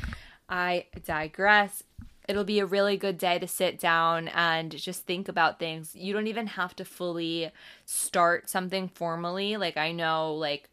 I 0.49 0.86
digress 1.05 1.84
it'll 2.28 2.43
be 2.43 2.59
a 2.59 2.65
really 2.65 2.97
good 2.97 3.17
day 3.17 3.39
to 3.39 3.47
sit 3.47 3.80
down 3.80 4.30
and 4.30 4.71
just 4.71 5.05
think 5.05 5.28
about 5.28 5.59
things. 5.59 5.95
You 5.95 6.13
don't 6.13 6.28
even 6.28 6.47
have 6.47 6.76
to 6.78 6.86
fully 6.86 7.51
start 7.86 8.49
something 8.49 8.88
formally. 8.88 9.57
Like 9.57 9.78
I 9.78 9.91
know 9.91 10.34
like 10.34 10.69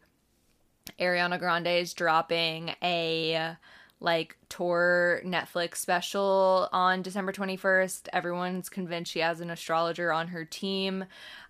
Ariana 0.99 1.39
Grande 1.39 1.67
is 1.67 1.93
dropping 1.93 2.75
a 2.81 3.55
like 3.99 4.35
tour 4.49 5.21
Netflix 5.23 5.77
special 5.77 6.67
on 6.73 7.03
December 7.03 7.31
21st. 7.31 8.07
Everyone's 8.11 8.67
convinced 8.67 9.11
she 9.11 9.19
has 9.19 9.41
an 9.41 9.51
astrologer 9.51 10.11
on 10.11 10.29
her 10.29 10.43
team. 10.43 11.05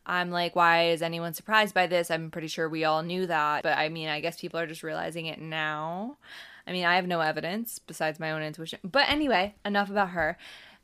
I'm 0.05 0.31
like, 0.31 0.55
why 0.55 0.89
is 0.89 1.01
anyone 1.01 1.33
surprised 1.33 1.73
by 1.73 1.87
this? 1.87 2.11
I'm 2.11 2.29
pretty 2.29 2.47
sure 2.47 2.67
we 2.67 2.83
all 2.83 3.03
knew 3.03 3.25
that. 3.27 3.63
But 3.63 3.77
I 3.77 3.87
mean, 3.87 4.09
I 4.09 4.19
guess 4.19 4.41
people 4.41 4.59
are 4.59 4.67
just 4.67 4.83
realizing 4.83 5.27
it 5.27 5.39
now. 5.39 6.17
I 6.65 6.71
mean, 6.71 6.85
I 6.85 6.95
have 6.95 7.07
no 7.07 7.21
evidence 7.21 7.79
besides 7.79 8.19
my 8.19 8.31
own 8.31 8.41
intuition. 8.41 8.79
But 8.83 9.09
anyway, 9.09 9.55
enough 9.65 9.89
about 9.89 10.09
her. 10.09 10.37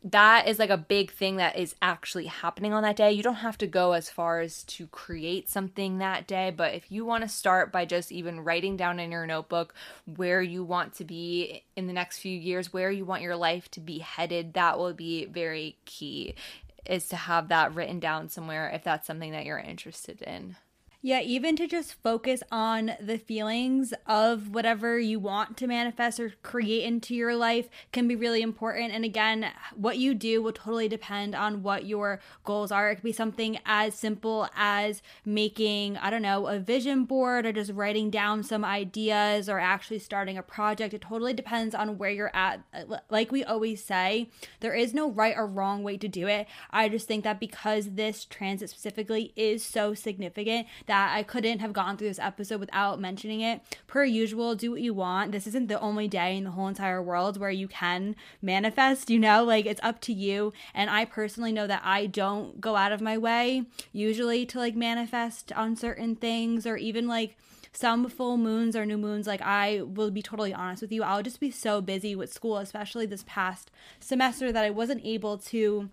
That 0.03 0.47
is 0.47 0.59
like 0.59 0.69
a 0.69 0.77
big 0.77 1.11
thing 1.11 1.37
that 1.37 1.57
is 1.57 1.75
actually 1.81 2.27
happening 2.27 2.71
on 2.71 2.83
that 2.83 2.95
day. 2.95 3.11
You 3.11 3.23
don't 3.23 3.35
have 3.35 3.57
to 3.57 3.67
go 3.67 3.93
as 3.93 4.09
far 4.09 4.39
as 4.39 4.63
to 4.65 4.87
create 4.87 5.49
something 5.49 5.97
that 5.97 6.27
day, 6.27 6.53
but 6.55 6.75
if 6.75 6.91
you 6.91 7.03
want 7.03 7.23
to 7.23 7.27
start 7.27 7.71
by 7.71 7.85
just 7.85 8.11
even 8.11 8.41
writing 8.41 8.77
down 8.77 8.99
in 8.99 9.11
your 9.11 9.25
notebook 9.25 9.73
where 10.05 10.41
you 10.41 10.63
want 10.63 10.93
to 10.95 11.03
be 11.03 11.63
in 11.75 11.87
the 11.87 11.93
next 11.93 12.19
few 12.19 12.37
years, 12.37 12.71
where 12.71 12.91
you 12.91 13.05
want 13.05 13.23
your 13.23 13.35
life 13.35 13.71
to 13.71 13.79
be 13.79 13.97
headed, 13.99 14.53
that 14.53 14.77
will 14.77 14.93
be 14.93 15.25
very 15.25 15.77
key 15.85 16.35
is 16.85 17.07
to 17.09 17.15
have 17.15 17.49
that 17.49 17.75
written 17.75 17.99
down 17.99 18.29
somewhere 18.29 18.69
if 18.69 18.83
that's 18.83 19.07
something 19.07 19.31
that 19.31 19.45
you're 19.45 19.59
interested 19.59 20.21
in. 20.21 20.55
Yeah, 21.07 21.21
even 21.21 21.55
to 21.55 21.67
just 21.67 21.93
focus 22.03 22.43
on 22.51 22.91
the 22.99 23.17
feelings 23.17 23.93
of 24.07 24.53
whatever 24.53 24.99
you 24.99 25.21
want 25.21 25.55
to 25.55 25.65
manifest 25.65 26.19
or 26.19 26.33
create 26.43 26.83
into 26.83 27.15
your 27.15 27.33
life 27.33 27.69
can 27.93 28.09
be 28.09 28.15
really 28.17 28.41
important. 28.41 28.91
And 28.91 29.05
again, 29.05 29.49
what 29.73 29.97
you 29.97 30.13
do 30.13 30.41
will 30.41 30.51
totally 30.51 30.89
depend 30.89 31.33
on 31.33 31.63
what 31.63 31.85
your 31.85 32.19
goals 32.43 32.73
are. 32.73 32.89
It 32.89 32.95
could 32.95 33.05
be 33.05 33.13
something 33.13 33.57
as 33.65 33.95
simple 33.95 34.49
as 34.53 35.01
making, 35.23 35.95
I 35.95 36.09
don't 36.09 36.21
know, 36.21 36.47
a 36.47 36.59
vision 36.59 37.05
board 37.05 37.45
or 37.45 37.53
just 37.53 37.71
writing 37.71 38.09
down 38.09 38.43
some 38.43 38.65
ideas 38.65 39.47
or 39.47 39.59
actually 39.59 39.99
starting 39.99 40.37
a 40.37 40.43
project. 40.43 40.93
It 40.93 41.03
totally 41.03 41.33
depends 41.33 41.73
on 41.73 41.97
where 41.97 42.11
you're 42.11 42.35
at. 42.35 42.59
Like 43.09 43.31
we 43.31 43.45
always 43.45 43.81
say, 43.81 44.29
there 44.59 44.75
is 44.75 44.93
no 44.93 45.09
right 45.09 45.37
or 45.37 45.47
wrong 45.47 45.83
way 45.83 45.95
to 45.95 46.09
do 46.09 46.27
it. 46.27 46.47
I 46.69 46.89
just 46.89 47.07
think 47.07 47.23
that 47.23 47.39
because 47.39 47.91
this 47.91 48.25
transit 48.25 48.71
specifically 48.71 49.31
is 49.37 49.63
so 49.63 49.93
significant, 49.93 50.67
that 50.85 50.96
I 51.11 51.23
couldn't 51.23 51.59
have 51.59 51.73
gone 51.73 51.97
through 51.97 52.07
this 52.09 52.19
episode 52.19 52.59
without 52.59 52.99
mentioning 52.99 53.41
it. 53.41 53.61
Per 53.87 54.03
usual, 54.05 54.55
do 54.55 54.71
what 54.71 54.81
you 54.81 54.93
want. 54.93 55.31
This 55.31 55.47
isn't 55.47 55.67
the 55.67 55.79
only 55.79 56.07
day 56.07 56.37
in 56.37 56.43
the 56.43 56.51
whole 56.51 56.67
entire 56.67 57.01
world 57.01 57.37
where 57.37 57.51
you 57.51 57.67
can 57.67 58.15
manifest, 58.41 59.09
you 59.09 59.19
know, 59.19 59.43
like 59.43 59.65
it's 59.65 59.81
up 59.83 60.01
to 60.01 60.13
you. 60.13 60.53
And 60.73 60.89
I 60.89 61.05
personally 61.05 61.51
know 61.51 61.67
that 61.67 61.81
I 61.83 62.05
don't 62.05 62.59
go 62.59 62.75
out 62.75 62.91
of 62.91 63.01
my 63.01 63.17
way 63.17 63.65
usually 63.91 64.45
to 64.47 64.59
like 64.59 64.75
manifest 64.75 65.51
on 65.53 65.75
certain 65.75 66.15
things 66.15 66.65
or 66.65 66.77
even 66.77 67.07
like 67.07 67.35
some 67.77 68.09
full 68.09 68.37
moons 68.37 68.75
or 68.75 68.85
new 68.87 68.97
moons, 68.97 69.27
like 69.27 69.41
I 69.41 69.81
will 69.81 70.09
be 70.09 70.23
totally 70.23 70.51
honest 70.51 70.81
with 70.81 70.91
you, 70.91 71.03
I'll 71.03 71.21
just 71.21 71.39
be 71.39 71.51
so 71.51 71.79
busy 71.79 72.15
with 72.15 72.33
school, 72.33 72.57
especially 72.57 73.05
this 73.05 73.23
past 73.27 73.69
semester, 73.99 74.51
that 74.51 74.63
I 74.63 74.71
wasn't 74.71 75.05
able 75.05 75.37
to 75.37 75.89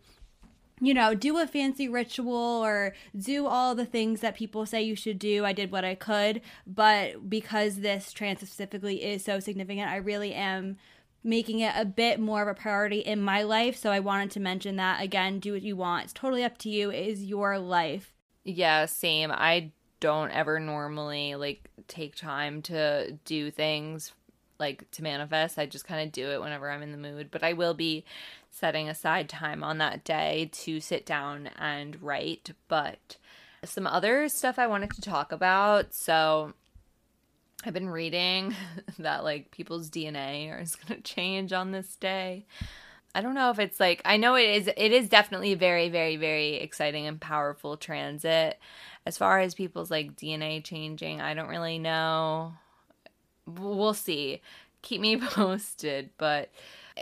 you 0.81 0.95
know, 0.95 1.15
do 1.15 1.39
a 1.39 1.47
fancy 1.47 1.89
ritual 1.89 2.35
or 2.35 2.95
do 3.17 3.47
all 3.47 3.75
the 3.75 3.87
things 3.87 4.21
that 4.21 4.35
people 4.35 4.67
say 4.67 4.83
you 4.83 4.97
should 4.97 5.19
do. 5.19 5.45
I 5.45 5.53
did 5.53 5.71
what 5.71 5.85
I 5.85 5.95
could, 5.95 6.41
but 6.67 7.31
because 7.31 7.77
this 7.77 8.13
transit 8.13 8.49
specifically 8.49 9.05
is 9.05 9.25
so 9.25 9.41
significant, 9.41 9.91
I 9.91 9.97
really 9.97 10.35
am 10.35 10.77
making 11.23 11.61
it 11.61 11.73
a 11.77 11.85
bit 11.85 12.21
more 12.21 12.43
of 12.43 12.49
a 12.49 12.55
priority 12.55 12.99
in 12.99 13.21
my 13.21 13.43
life. 13.43 13.77
So 13.77 13.91
I 13.91 14.01
wanted 14.01 14.31
to 14.33 14.41
mention 14.41 14.77
that 14.77 15.03
again, 15.03 15.39
do 15.39 15.53
what 15.53 15.63
you 15.63 15.77
want. 15.77 16.05
It's 16.05 16.13
totally 16.13 16.45
up 16.45 16.59
to 16.59 16.69
you. 16.69 16.91
It 16.91 17.07
is 17.07 17.25
your 17.25 17.59
life. 17.59 18.13
Yeah, 18.45 18.85
same. 18.87 19.33
I 19.33 19.73
don't 20.01 20.31
ever 20.33 20.61
normally 20.61 21.35
like 21.35 21.71
take 21.89 22.15
time 22.15 22.61
to 22.63 23.19
do 23.25 23.51
things 23.51 24.13
like 24.59 24.91
to 24.93 25.03
manifest. 25.03 25.59
I 25.59 25.67
just 25.67 25.87
kind 25.87 26.07
of 26.07 26.13
do 26.13 26.31
it 26.31 26.41
whenever 26.41 26.71
I'm 26.71 26.83
in 26.83 26.93
the 26.93 26.99
mood, 26.99 27.31
but 27.31 27.43
I 27.43 27.55
will 27.55 27.75
be 27.75 28.05
setting 28.55 28.89
aside 28.89 29.29
time 29.29 29.65
on 29.65 29.79
that 29.79 30.05
day 30.05 30.49
to 30.53 30.81
sit 30.81 31.05
down 31.05 31.51
and 31.59 32.01
write. 32.03 32.53
But 32.69 33.17
some 33.65 33.87
other 33.87 34.29
stuff 34.29 34.59
I 34.59 34.67
wanted 34.67 34.91
to 34.91 35.01
talk 35.01 35.33
about. 35.33 35.95
So, 35.95 36.55
I've 37.65 37.75
been 37.75 37.89
reading 37.89 38.55
that 38.99 39.25
like 39.25 39.51
people's 39.51 39.91
DNA 39.91 40.61
is 40.63 40.77
going 40.77 41.01
to 41.01 41.03
change 41.03 41.53
on 41.53 41.73
this 41.73 41.97
day. 41.97 42.47
I 43.15 43.21
don't 43.21 43.35
know 43.35 43.51
if 43.51 43.59
it's 43.59 43.79
like 43.79 44.03
I 44.05 44.17
know 44.17 44.35
it 44.35 44.51
is 44.51 44.67
it 44.67 44.93
is 44.93 45.09
definitely 45.09 45.55
very 45.55 45.89
very 45.89 46.17
very 46.17 46.55
exciting 46.55 47.07
and 47.07 47.21
powerful 47.21 47.77
transit. 47.77 48.59
As 49.07 49.17
far 49.17 49.39
as 49.39 49.55
people's 49.55 49.91
like 49.91 50.17
DNA 50.17 50.65
changing, 50.65 51.21
I 51.21 51.35
don't 51.35 51.49
really 51.49 51.79
know. 51.79 52.55
We'll 53.47 53.95
see. 53.95 54.41
Keep 54.83 55.01
me 55.01 55.17
posted, 55.21 56.11
but 56.19 56.51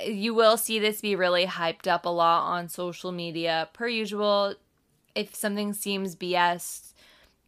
you 0.05 0.35
will 0.35 0.57
see 0.57 0.79
this 0.79 1.01
be 1.01 1.17
really 1.17 1.47
hyped 1.47 1.87
up 1.87 2.07
a 2.07 2.11
lot 2.11 2.45
on 2.45 2.69
social 2.69 3.13
media 3.13 3.69
per 3.73 3.89
usual. 3.89 4.55
If 5.15 5.35
something 5.35 5.73
seems 5.73 6.17
BS, 6.17 6.93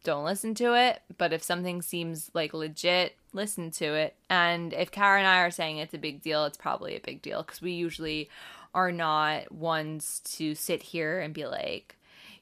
don't 0.03 0.25
listen 0.25 0.53
to 0.55 0.75
it, 0.75 1.01
but 1.17 1.33
if 1.33 1.41
something 1.41 1.81
seems 1.81 2.29
like 2.33 2.53
legit, 2.53 3.15
listen 3.33 3.71
to 3.71 3.85
it. 3.95 4.15
And 4.29 4.71
if 4.73 4.91
Kara 4.91 5.19
and 5.19 5.27
I 5.27 5.39
are 5.39 5.51
saying 5.51 5.77
it's 5.77 5.93
a 5.93 5.99
big 5.99 6.21
deal, 6.21 6.45
it's 6.45 6.57
probably 6.57 6.95
a 6.95 7.01
big 7.01 7.21
deal 7.21 7.41
because 7.41 7.61
we 7.61 7.71
usually 7.71 8.29
are 8.73 8.91
not 8.91 9.51
ones 9.51 10.21
to 10.25 10.53
sit 10.53 10.83
here 10.83 11.19
and 11.19 11.33
be 11.33 11.45
like, 11.47 11.95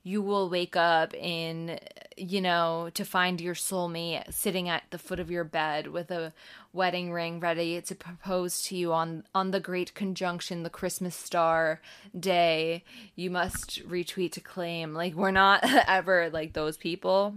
you 0.03 0.21
will 0.21 0.49
wake 0.49 0.75
up 0.75 1.13
in, 1.13 1.79
you 2.17 2.41
know, 2.41 2.89
to 2.93 3.05
find 3.05 3.39
your 3.39 3.55
soulmate 3.55 4.33
sitting 4.33 4.67
at 4.67 4.83
the 4.91 4.97
foot 4.97 5.19
of 5.19 5.31
your 5.31 5.45
bed 5.45 5.87
with 5.87 6.11
a 6.11 6.33
wedding 6.73 7.11
ring 7.11 7.39
ready 7.39 7.81
to 7.81 7.95
propose 7.95 8.61
to 8.63 8.75
you 8.75 8.91
on 8.91 9.23
on 9.33 9.51
the 9.51 9.59
great 9.59 9.93
conjunction 9.93 10.63
the 10.63 10.69
christmas 10.69 11.15
star 11.15 11.81
day. 12.19 12.83
You 13.15 13.29
must 13.29 13.87
retweet 13.87 14.33
to 14.33 14.41
claim 14.41 14.93
like 14.93 15.13
we're 15.13 15.31
not 15.31 15.63
ever 15.87 16.29
like 16.31 16.53
those 16.53 16.77
people 16.77 17.35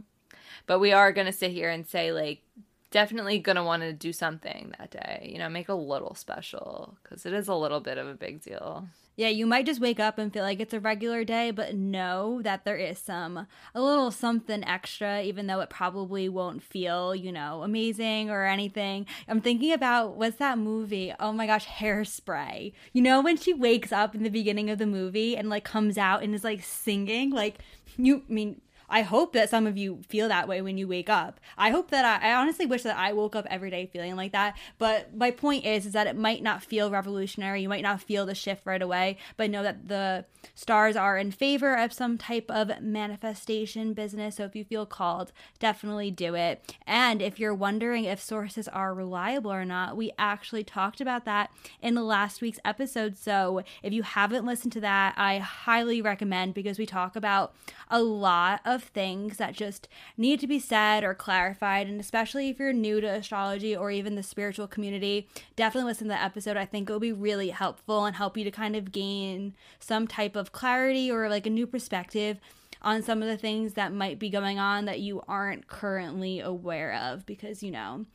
but 0.66 0.80
we 0.80 0.92
are 0.92 1.12
going 1.12 1.26
to 1.26 1.32
sit 1.32 1.52
here 1.52 1.70
and 1.70 1.86
say 1.86 2.12
like 2.12 2.42
definitely 2.90 3.38
going 3.38 3.56
to 3.56 3.62
want 3.62 3.82
to 3.82 3.92
do 3.92 4.12
something 4.12 4.72
that 4.78 4.90
day 4.90 5.28
you 5.32 5.38
know 5.38 5.48
make 5.48 5.68
a 5.68 5.74
little 5.74 6.14
special 6.14 6.96
cuz 7.04 7.26
it 7.26 7.32
is 7.32 7.48
a 7.48 7.54
little 7.54 7.80
bit 7.80 7.98
of 7.98 8.06
a 8.06 8.14
big 8.14 8.42
deal 8.42 8.88
yeah, 9.16 9.28
you 9.28 9.46
might 9.46 9.66
just 9.66 9.80
wake 9.80 9.98
up 9.98 10.18
and 10.18 10.32
feel 10.32 10.42
like 10.42 10.60
it's 10.60 10.74
a 10.74 10.80
regular 10.80 11.24
day, 11.24 11.50
but 11.50 11.74
know 11.74 12.40
that 12.42 12.64
there 12.64 12.76
is 12.76 12.98
some, 12.98 13.46
a 13.74 13.80
little 13.80 14.10
something 14.10 14.62
extra, 14.64 15.22
even 15.22 15.46
though 15.46 15.60
it 15.60 15.70
probably 15.70 16.28
won't 16.28 16.62
feel, 16.62 17.14
you 17.14 17.32
know, 17.32 17.62
amazing 17.62 18.28
or 18.30 18.44
anything. 18.44 19.06
I'm 19.26 19.40
thinking 19.40 19.72
about 19.72 20.16
what's 20.16 20.36
that 20.36 20.58
movie? 20.58 21.14
Oh 21.18 21.32
my 21.32 21.46
gosh, 21.46 21.66
Hairspray. 21.66 22.72
You 22.92 23.02
know, 23.02 23.22
when 23.22 23.38
she 23.38 23.54
wakes 23.54 23.90
up 23.90 24.14
in 24.14 24.22
the 24.22 24.28
beginning 24.30 24.68
of 24.68 24.78
the 24.78 24.86
movie 24.86 25.36
and 25.36 25.48
like 25.48 25.64
comes 25.64 25.96
out 25.96 26.22
and 26.22 26.34
is 26.34 26.44
like 26.44 26.62
singing, 26.62 27.30
like, 27.30 27.58
you 27.96 28.22
I 28.28 28.32
mean 28.32 28.60
I 28.88 29.02
hope 29.02 29.32
that 29.32 29.50
some 29.50 29.66
of 29.66 29.76
you 29.76 30.00
feel 30.08 30.28
that 30.28 30.48
way 30.48 30.62
when 30.62 30.78
you 30.78 30.88
wake 30.88 31.08
up. 31.08 31.40
I 31.58 31.70
hope 31.70 31.90
that 31.90 32.04
I, 32.04 32.30
I, 32.30 32.34
honestly 32.34 32.66
wish 32.66 32.82
that 32.82 32.96
I 32.96 33.12
woke 33.12 33.34
up 33.34 33.46
every 33.50 33.70
day 33.70 33.86
feeling 33.86 34.16
like 34.16 34.32
that. 34.32 34.56
But 34.78 35.14
my 35.14 35.30
point 35.30 35.64
is, 35.64 35.86
is 35.86 35.92
that 35.92 36.06
it 36.06 36.16
might 36.16 36.42
not 36.42 36.62
feel 36.62 36.90
revolutionary. 36.90 37.62
You 37.62 37.68
might 37.68 37.82
not 37.82 38.02
feel 38.02 38.26
the 38.26 38.34
shift 38.34 38.62
right 38.64 38.82
away, 38.82 39.18
but 39.36 39.50
know 39.50 39.62
that 39.62 39.88
the 39.88 40.24
stars 40.54 40.96
are 40.96 41.18
in 41.18 41.30
favor 41.30 41.74
of 41.74 41.92
some 41.92 42.18
type 42.18 42.50
of 42.50 42.80
manifestation 42.80 43.92
business. 43.92 44.36
So 44.36 44.44
if 44.44 44.54
you 44.54 44.64
feel 44.64 44.86
called, 44.86 45.32
definitely 45.58 46.10
do 46.10 46.34
it. 46.34 46.76
And 46.86 47.20
if 47.20 47.40
you're 47.40 47.54
wondering 47.54 48.04
if 48.04 48.20
sources 48.22 48.68
are 48.68 48.94
reliable 48.94 49.52
or 49.52 49.64
not, 49.64 49.96
we 49.96 50.12
actually 50.18 50.64
talked 50.64 51.00
about 51.00 51.24
that 51.24 51.50
in 51.80 51.94
the 51.94 52.02
last 52.02 52.40
week's 52.40 52.60
episode. 52.64 53.16
So 53.16 53.62
if 53.82 53.92
you 53.92 54.02
haven't 54.02 54.46
listened 54.46 54.72
to 54.74 54.80
that, 54.80 55.14
I 55.16 55.38
highly 55.38 56.00
recommend 56.00 56.54
because 56.54 56.78
we 56.78 56.86
talk 56.86 57.16
about 57.16 57.54
a 57.90 58.02
lot 58.02 58.60
of 58.64 58.75
of 58.76 58.84
things 58.84 59.38
that 59.38 59.54
just 59.54 59.88
need 60.16 60.38
to 60.38 60.46
be 60.46 60.60
said 60.60 61.02
or 61.02 61.14
clarified. 61.14 61.88
And 61.88 62.00
especially 62.00 62.48
if 62.48 62.60
you're 62.60 62.72
new 62.72 63.00
to 63.00 63.08
astrology 63.08 63.74
or 63.74 63.90
even 63.90 64.14
the 64.14 64.22
spiritual 64.22 64.68
community, 64.68 65.26
definitely 65.56 65.88
listen 65.88 66.06
to 66.06 66.14
the 66.14 66.22
episode. 66.22 66.56
I 66.56 66.64
think 66.64 66.88
it'll 66.88 67.00
be 67.00 67.12
really 67.12 67.50
helpful 67.50 68.04
and 68.04 68.14
help 68.14 68.36
you 68.36 68.44
to 68.44 68.50
kind 68.52 68.76
of 68.76 68.92
gain 68.92 69.54
some 69.80 70.06
type 70.06 70.36
of 70.36 70.52
clarity 70.52 71.10
or 71.10 71.28
like 71.28 71.46
a 71.46 71.50
new 71.50 71.66
perspective 71.66 72.38
on 72.82 73.02
some 73.02 73.22
of 73.22 73.28
the 73.28 73.36
things 73.36 73.72
that 73.72 73.92
might 73.92 74.18
be 74.18 74.30
going 74.30 74.58
on 74.58 74.84
that 74.84 75.00
you 75.00 75.22
aren't 75.26 75.66
currently 75.66 76.40
aware 76.40 76.94
of 76.94 77.26
because 77.26 77.62
you 77.62 77.70
know 77.70 78.06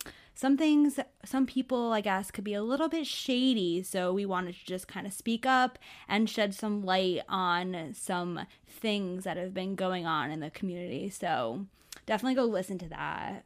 some 0.41 0.57
things, 0.57 0.99
some 1.23 1.45
people, 1.45 1.93
I 1.93 2.01
guess, 2.01 2.31
could 2.31 2.43
be 2.43 2.55
a 2.55 2.63
little 2.63 2.89
bit 2.89 3.05
shady. 3.05 3.83
So 3.83 4.11
we 4.11 4.25
wanted 4.25 4.55
to 4.55 4.65
just 4.65 4.87
kind 4.87 5.05
of 5.05 5.13
speak 5.13 5.45
up 5.45 5.77
and 6.07 6.27
shed 6.27 6.55
some 6.55 6.83
light 6.83 7.21
on 7.29 7.91
some 7.93 8.47
things 8.67 9.23
that 9.23 9.37
have 9.37 9.53
been 9.53 9.75
going 9.75 10.07
on 10.07 10.31
in 10.31 10.39
the 10.39 10.49
community. 10.49 11.11
So 11.11 11.67
definitely 12.07 12.33
go 12.33 12.45
listen 12.45 12.79
to 12.79 12.89
that. 12.89 13.45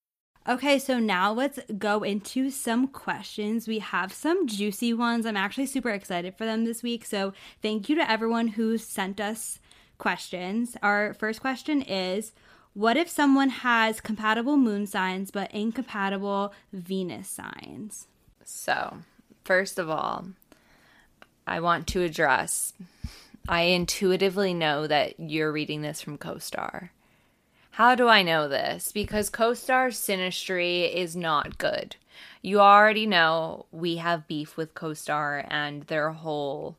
Okay, 0.51 0.79
so 0.79 0.99
now 0.99 1.31
let's 1.31 1.61
go 1.77 2.03
into 2.03 2.49
some 2.49 2.89
questions. 2.89 3.69
We 3.69 3.79
have 3.79 4.11
some 4.11 4.47
juicy 4.47 4.93
ones. 4.93 5.25
I'm 5.25 5.37
actually 5.37 5.65
super 5.65 5.91
excited 5.91 6.35
for 6.35 6.43
them 6.43 6.65
this 6.65 6.83
week. 6.83 7.05
So, 7.05 7.31
thank 7.61 7.87
you 7.87 7.95
to 7.95 8.11
everyone 8.11 8.49
who 8.49 8.77
sent 8.77 9.21
us 9.21 9.59
questions. 9.97 10.75
Our 10.83 11.13
first 11.13 11.39
question 11.39 11.81
is 11.81 12.33
What 12.73 12.97
if 12.97 13.07
someone 13.07 13.47
has 13.47 14.01
compatible 14.01 14.57
moon 14.57 14.87
signs 14.87 15.31
but 15.31 15.49
incompatible 15.53 16.51
Venus 16.73 17.29
signs? 17.29 18.07
So, 18.43 18.97
first 19.45 19.79
of 19.79 19.89
all, 19.89 20.25
I 21.47 21.61
want 21.61 21.87
to 21.87 22.03
address 22.03 22.73
I 23.47 23.61
intuitively 23.61 24.53
know 24.53 24.85
that 24.85 25.17
you're 25.17 25.53
reading 25.53 25.81
this 25.81 26.01
from 26.01 26.17
CoStar. 26.17 26.89
How 27.75 27.95
do 27.95 28.07
I 28.09 28.21
know 28.21 28.49
this? 28.49 28.91
Because 28.91 29.29
CoStar's 29.29 29.97
synastry 29.97 30.93
is 30.93 31.15
not 31.15 31.57
good. 31.57 31.95
You 32.41 32.59
already 32.59 33.05
know 33.05 33.65
we 33.71 33.97
have 33.97 34.27
beef 34.27 34.57
with 34.57 34.75
CoStar 34.75 35.47
and 35.49 35.83
their 35.83 36.11
whole 36.11 36.77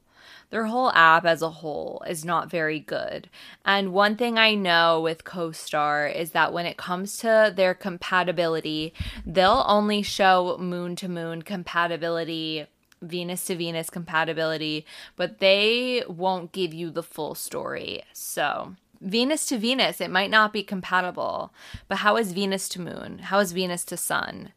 their 0.50 0.66
whole 0.66 0.92
app 0.92 1.24
as 1.24 1.40
a 1.40 1.48
whole 1.48 2.04
is 2.06 2.26
not 2.26 2.50
very 2.50 2.78
good. 2.78 3.30
And 3.64 3.94
one 3.94 4.16
thing 4.16 4.36
I 4.36 4.54
know 4.54 5.00
with 5.00 5.24
CoStar 5.24 6.14
is 6.14 6.32
that 6.32 6.52
when 6.52 6.66
it 6.66 6.76
comes 6.76 7.16
to 7.18 7.50
their 7.56 7.72
compatibility, 7.72 8.92
they'll 9.24 9.64
only 9.66 10.02
show 10.02 10.58
moon 10.58 10.94
to 10.96 11.08
moon 11.08 11.40
compatibility 11.40 12.66
Venus 13.00 13.44
to 13.46 13.56
Venus 13.56 13.90
compatibility, 13.90 14.86
but 15.16 15.38
they 15.38 16.04
won't 16.06 16.52
give 16.52 16.72
you 16.72 16.90
the 16.90 17.02
full 17.02 17.34
story. 17.34 18.02
So, 18.12 18.76
Venus 19.02 19.46
to 19.46 19.58
Venus, 19.58 20.00
it 20.00 20.10
might 20.10 20.30
not 20.30 20.52
be 20.52 20.62
compatible, 20.62 21.52
but 21.88 21.98
how 21.98 22.16
is 22.16 22.32
Venus 22.32 22.68
to 22.70 22.80
Moon? 22.80 23.18
How 23.18 23.40
is 23.40 23.52
Venus 23.52 23.84
to 23.86 23.96
Sun? 23.96 24.52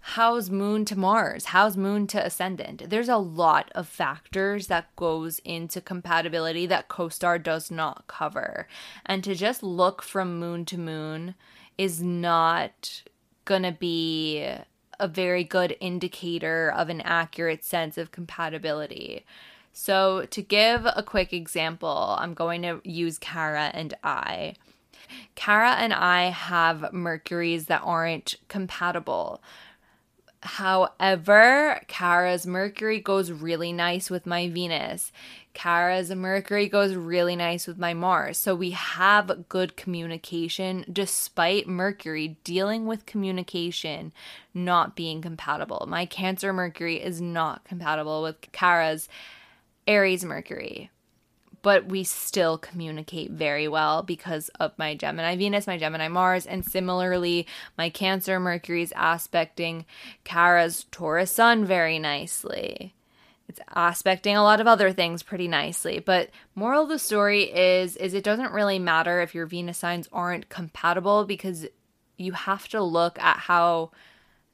How's 0.00 0.48
Moon 0.48 0.86
to 0.86 0.98
Mars? 0.98 1.46
How's 1.46 1.76
Moon 1.76 2.06
to 2.08 2.24
Ascendant? 2.24 2.88
There's 2.88 3.10
a 3.10 3.18
lot 3.18 3.70
of 3.74 3.86
factors 3.86 4.68
that 4.68 4.96
goes 4.96 5.38
into 5.40 5.82
compatibility 5.82 6.64
that 6.66 6.88
CoStar 6.88 7.42
does 7.42 7.70
not 7.70 8.06
cover. 8.06 8.66
And 9.04 9.22
to 9.24 9.34
just 9.34 9.62
look 9.62 10.02
from 10.02 10.40
moon 10.40 10.64
to 10.66 10.78
moon 10.78 11.34
is 11.76 12.02
not 12.02 13.02
going 13.44 13.62
to 13.62 13.72
be 13.72 14.48
a 14.98 15.08
very 15.08 15.44
good 15.44 15.76
indicator 15.80 16.72
of 16.74 16.88
an 16.88 17.02
accurate 17.02 17.64
sense 17.64 17.98
of 17.98 18.10
compatibility. 18.10 19.26
So, 19.72 20.26
to 20.26 20.42
give 20.42 20.84
a 20.84 21.02
quick 21.02 21.32
example, 21.32 22.16
I'm 22.18 22.34
going 22.34 22.62
to 22.62 22.80
use 22.84 23.18
Kara 23.18 23.70
and 23.72 23.94
I. 24.02 24.54
Kara 25.34 25.72
and 25.72 25.92
I 25.92 26.30
have 26.30 26.92
Mercuries 26.92 27.66
that 27.66 27.82
aren't 27.84 28.36
compatible. 28.48 29.40
However, 30.42 31.82
Kara's 31.86 32.46
Mercury 32.46 32.98
goes 32.98 33.30
really 33.30 33.72
nice 33.72 34.08
with 34.08 34.24
my 34.24 34.48
Venus. 34.48 35.12
Kara's 35.52 36.10
Mercury 36.10 36.66
goes 36.66 36.94
really 36.94 37.36
nice 37.36 37.66
with 37.66 37.76
my 37.76 37.92
Mars. 37.92 38.38
So 38.38 38.54
we 38.54 38.70
have 38.70 39.48
good 39.50 39.76
communication 39.76 40.86
despite 40.90 41.68
Mercury 41.68 42.38
dealing 42.42 42.86
with 42.86 43.04
communication 43.04 44.12
not 44.54 44.96
being 44.96 45.20
compatible. 45.20 45.84
My 45.86 46.06
Cancer 46.06 46.54
Mercury 46.54 47.02
is 47.02 47.20
not 47.20 47.64
compatible 47.64 48.22
with 48.22 48.50
Kara's 48.52 49.10
Aries 49.86 50.24
Mercury. 50.24 50.90
but 51.62 51.86
we 51.86 52.04
still 52.04 52.56
communicate 52.58 53.30
very 53.30 53.68
well 53.68 54.02
because 54.02 54.48
of 54.60 54.72
my 54.78 54.94
Gemini 54.94 55.36
Venus, 55.36 55.66
my 55.66 55.76
Gemini 55.76 56.08
Mars, 56.08 56.46
and 56.46 56.64
similarly, 56.64 57.46
my 57.76 57.90
Cancer 57.90 58.40
Mercury 58.40 58.82
is 58.82 58.94
aspecting 58.96 59.84
Kara's 60.24 60.86
Taurus 60.90 61.30
Sun 61.32 61.66
very 61.66 61.98
nicely. 61.98 62.94
It's 63.48 63.60
aspecting 63.74 64.36
a 64.36 64.42
lot 64.42 64.60
of 64.60 64.66
other 64.68 64.92
things 64.92 65.22
pretty 65.22 65.48
nicely, 65.48 65.98
but 65.98 66.30
moral 66.54 66.84
of 66.84 66.88
the 66.88 66.98
story 67.00 67.42
is 67.44 67.96
is 67.96 68.14
it 68.14 68.22
doesn't 68.24 68.52
really 68.52 68.78
matter 68.78 69.20
if 69.20 69.34
your 69.34 69.46
Venus 69.46 69.78
signs 69.78 70.08
aren't 70.12 70.48
compatible 70.48 71.24
because 71.24 71.66
you 72.16 72.32
have 72.32 72.68
to 72.68 72.80
look 72.82 73.18
at 73.18 73.38
how 73.38 73.90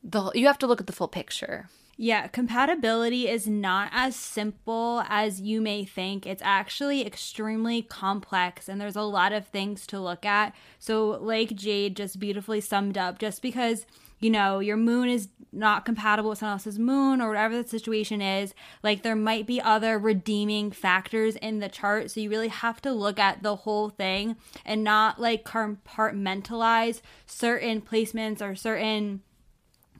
the 0.02 0.30
you 0.34 0.46
have 0.46 0.58
to 0.58 0.66
look 0.66 0.80
at 0.80 0.86
the 0.86 0.94
full 0.94 1.08
picture. 1.08 1.68
Yeah, 1.98 2.26
compatibility 2.26 3.26
is 3.26 3.48
not 3.48 3.88
as 3.90 4.14
simple 4.14 5.02
as 5.08 5.40
you 5.40 5.62
may 5.62 5.84
think. 5.86 6.26
It's 6.26 6.42
actually 6.44 7.06
extremely 7.06 7.80
complex 7.80 8.68
and 8.68 8.78
there's 8.78 8.96
a 8.96 9.02
lot 9.02 9.32
of 9.32 9.46
things 9.46 9.86
to 9.88 10.00
look 10.00 10.26
at. 10.26 10.54
So, 10.78 11.18
like 11.22 11.54
Jade 11.54 11.96
just 11.96 12.20
beautifully 12.20 12.60
summed 12.60 12.98
up, 12.98 13.18
just 13.18 13.40
because 13.40 13.86
you 14.18 14.30
know, 14.30 14.60
your 14.60 14.78
moon 14.78 15.08
is 15.08 15.28
not 15.52 15.84
compatible 15.84 16.30
with 16.30 16.38
someone 16.38 16.54
else's 16.54 16.78
moon 16.78 17.20
or 17.20 17.28
whatever 17.28 17.62
the 17.62 17.68
situation 17.68 18.22
is, 18.22 18.54
like 18.82 19.02
there 19.02 19.16
might 19.16 19.46
be 19.46 19.60
other 19.60 19.98
redeeming 19.98 20.70
factors 20.70 21.36
in 21.36 21.58
the 21.58 21.68
chart. 21.68 22.10
So 22.10 22.20
you 22.20 22.30
really 22.30 22.48
have 22.48 22.80
to 22.82 22.92
look 22.92 23.18
at 23.18 23.42
the 23.42 23.56
whole 23.56 23.90
thing 23.90 24.36
and 24.64 24.82
not 24.82 25.20
like 25.20 25.44
compartmentalize 25.44 27.02
certain 27.26 27.82
placements 27.82 28.40
or 28.40 28.54
certain 28.54 29.20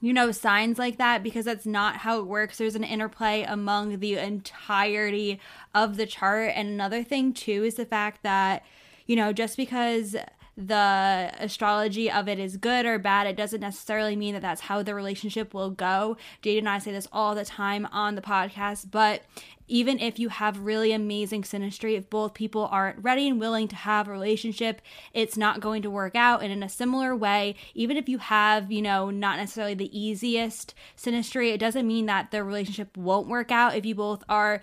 you 0.00 0.12
know, 0.12 0.30
signs 0.30 0.78
like 0.78 0.98
that 0.98 1.22
because 1.22 1.44
that's 1.44 1.66
not 1.66 1.98
how 1.98 2.18
it 2.18 2.26
works. 2.26 2.58
There's 2.58 2.74
an 2.74 2.84
interplay 2.84 3.42
among 3.42 4.00
the 4.00 4.16
entirety 4.18 5.40
of 5.74 5.96
the 5.96 6.06
chart. 6.06 6.52
And 6.54 6.68
another 6.68 7.02
thing, 7.02 7.32
too, 7.32 7.64
is 7.64 7.74
the 7.76 7.86
fact 7.86 8.22
that, 8.22 8.64
you 9.06 9.16
know, 9.16 9.32
just 9.32 9.56
because 9.56 10.16
the 10.56 11.30
astrology 11.38 12.10
of 12.10 12.28
it 12.28 12.38
is 12.38 12.56
good 12.56 12.86
or 12.86 12.98
bad, 12.98 13.26
it 13.26 13.36
doesn't 13.36 13.60
necessarily 13.60 14.16
mean 14.16 14.32
that 14.34 14.42
that's 14.42 14.62
how 14.62 14.82
the 14.82 14.94
relationship 14.94 15.52
will 15.52 15.70
go. 15.70 16.16
Jade 16.40 16.58
and 16.58 16.68
I 16.68 16.78
say 16.78 16.92
this 16.92 17.08
all 17.12 17.34
the 17.34 17.44
time 17.44 17.86
on 17.92 18.14
the 18.14 18.22
podcast, 18.22 18.90
but 18.90 19.22
even 19.68 19.98
if 19.98 20.18
you 20.18 20.28
have 20.28 20.60
really 20.60 20.92
amazing 20.92 21.42
synastry, 21.42 21.96
if 21.96 22.08
both 22.08 22.34
people 22.34 22.68
aren't 22.70 23.02
ready 23.02 23.28
and 23.28 23.40
willing 23.40 23.68
to 23.68 23.76
have 23.76 24.06
a 24.06 24.12
relationship, 24.12 24.80
it's 25.12 25.36
not 25.36 25.60
going 25.60 25.82
to 25.82 25.90
work 25.90 26.14
out. 26.14 26.42
And 26.42 26.52
in 26.52 26.62
a 26.62 26.68
similar 26.68 27.16
way, 27.16 27.56
even 27.74 27.96
if 27.96 28.08
you 28.08 28.18
have, 28.18 28.70
you 28.70 28.80
know, 28.80 29.10
not 29.10 29.38
necessarily 29.38 29.74
the 29.74 29.98
easiest 29.98 30.74
synastry, 30.96 31.52
it 31.52 31.58
doesn't 31.58 31.86
mean 31.86 32.06
that 32.06 32.30
the 32.30 32.44
relationship 32.44 32.96
won't 32.96 33.28
work 33.28 33.50
out 33.50 33.76
if 33.76 33.84
you 33.84 33.94
both 33.94 34.22
are 34.28 34.60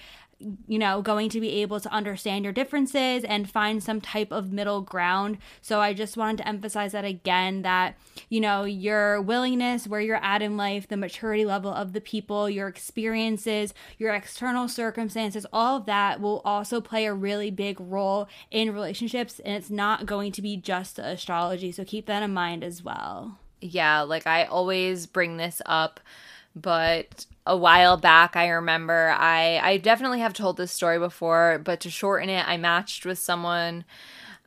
you 0.67 0.79
know, 0.79 1.01
going 1.01 1.29
to 1.29 1.39
be 1.39 1.61
able 1.61 1.79
to 1.79 1.91
understand 1.91 2.43
your 2.43 2.53
differences 2.53 3.23
and 3.23 3.49
find 3.49 3.83
some 3.83 4.01
type 4.01 4.31
of 4.31 4.51
middle 4.51 4.81
ground. 4.81 5.37
So 5.61 5.79
I 5.79 5.93
just 5.93 6.17
wanted 6.17 6.37
to 6.37 6.47
emphasize 6.47 6.91
that 6.91 7.05
again 7.05 7.61
that, 7.61 7.95
you 8.29 8.39
know, 8.39 8.63
your 8.63 9.21
willingness, 9.21 9.87
where 9.87 10.01
you're 10.01 10.23
at 10.23 10.41
in 10.41 10.57
life, 10.57 10.87
the 10.87 10.97
maturity 10.97 11.45
level 11.45 11.73
of 11.73 11.93
the 11.93 12.01
people, 12.01 12.49
your 12.49 12.67
experiences, 12.67 13.73
your 13.97 14.13
external 14.13 14.67
circumstances, 14.67 15.45
all 15.53 15.77
of 15.77 15.85
that 15.85 16.21
will 16.21 16.41
also 16.43 16.81
play 16.81 17.05
a 17.05 17.13
really 17.13 17.51
big 17.51 17.79
role 17.79 18.27
in 18.51 18.73
relationships. 18.73 19.39
And 19.39 19.55
it's 19.55 19.69
not 19.69 20.05
going 20.05 20.31
to 20.33 20.41
be 20.41 20.57
just 20.57 20.99
astrology. 20.99 21.71
So 21.71 21.83
keep 21.83 22.05
that 22.07 22.23
in 22.23 22.33
mind 22.33 22.63
as 22.63 22.83
well. 22.83 23.39
Yeah, 23.61 24.01
like 24.01 24.27
I 24.27 24.43
always 24.43 25.05
bring 25.05 25.37
this 25.37 25.61
up 25.65 25.99
but 26.55 27.25
a 27.45 27.57
while 27.57 27.97
back 27.97 28.35
i 28.35 28.47
remember. 28.47 29.09
I 29.17 29.59
i 29.61 29.77
definitely 29.77 30.19
have 30.19 30.33
told 30.33 30.57
this 30.57 30.71
story 30.71 30.99
before 30.99 31.59
but 31.63 31.79
to 31.81 31.89
shorten 31.89 32.29
it 32.29 32.47
i 32.47 32.57
matched 32.57 33.05
with 33.05 33.19
someone 33.19 33.85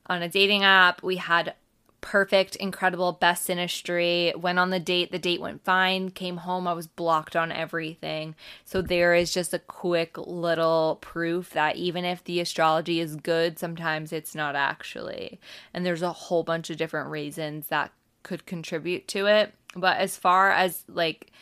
on 0.09 0.22
a 0.22 0.28
dating 0.28 0.64
app. 0.64 1.03
We 1.03 1.16
had 1.16 1.55
perfect 2.01 2.55
incredible 2.57 3.11
best 3.12 3.49
synastry 3.49 4.34
went 4.36 4.61
on 4.61 4.70
the 4.70 4.78
date. 4.78 5.11
The 5.11 5.18
date 5.18 5.40
went 5.40 5.64
fine. 5.64 6.11
Came 6.11 6.38
home. 6.38 6.68
I 6.68 6.72
was 6.72 6.86
blocked 6.86 7.34
on 7.34 7.51
everything. 7.51 8.36
So 8.64 8.80
there 8.80 9.14
is 9.14 9.34
just 9.34 9.53
a 9.53 9.59
quick 9.59 10.16
little 10.16 10.99
proof 11.01 11.51
that 11.51 11.76
even 11.76 12.05
if 12.05 12.22
the 12.22 12.40
astrology 12.40 13.01
is 13.01 13.16
good 13.16 13.59
sometimes 13.59 14.12
it's 14.12 14.34
not 14.34 14.55
actually. 14.55 15.40
And 15.74 15.84
there's 15.84 16.03
a 16.03 16.12
whole 16.12 16.44
bunch 16.44 16.70
of 16.70 16.76
different 16.76 17.11
reasons 17.11 17.68
that 17.68 17.92
could 18.22 18.47
contribute 18.47 19.09
to 19.09 19.26
it. 19.26 19.55
But 19.74 19.99
as 19.99 20.16
far 20.16 20.51
as 20.51 20.84
like 20.88 21.32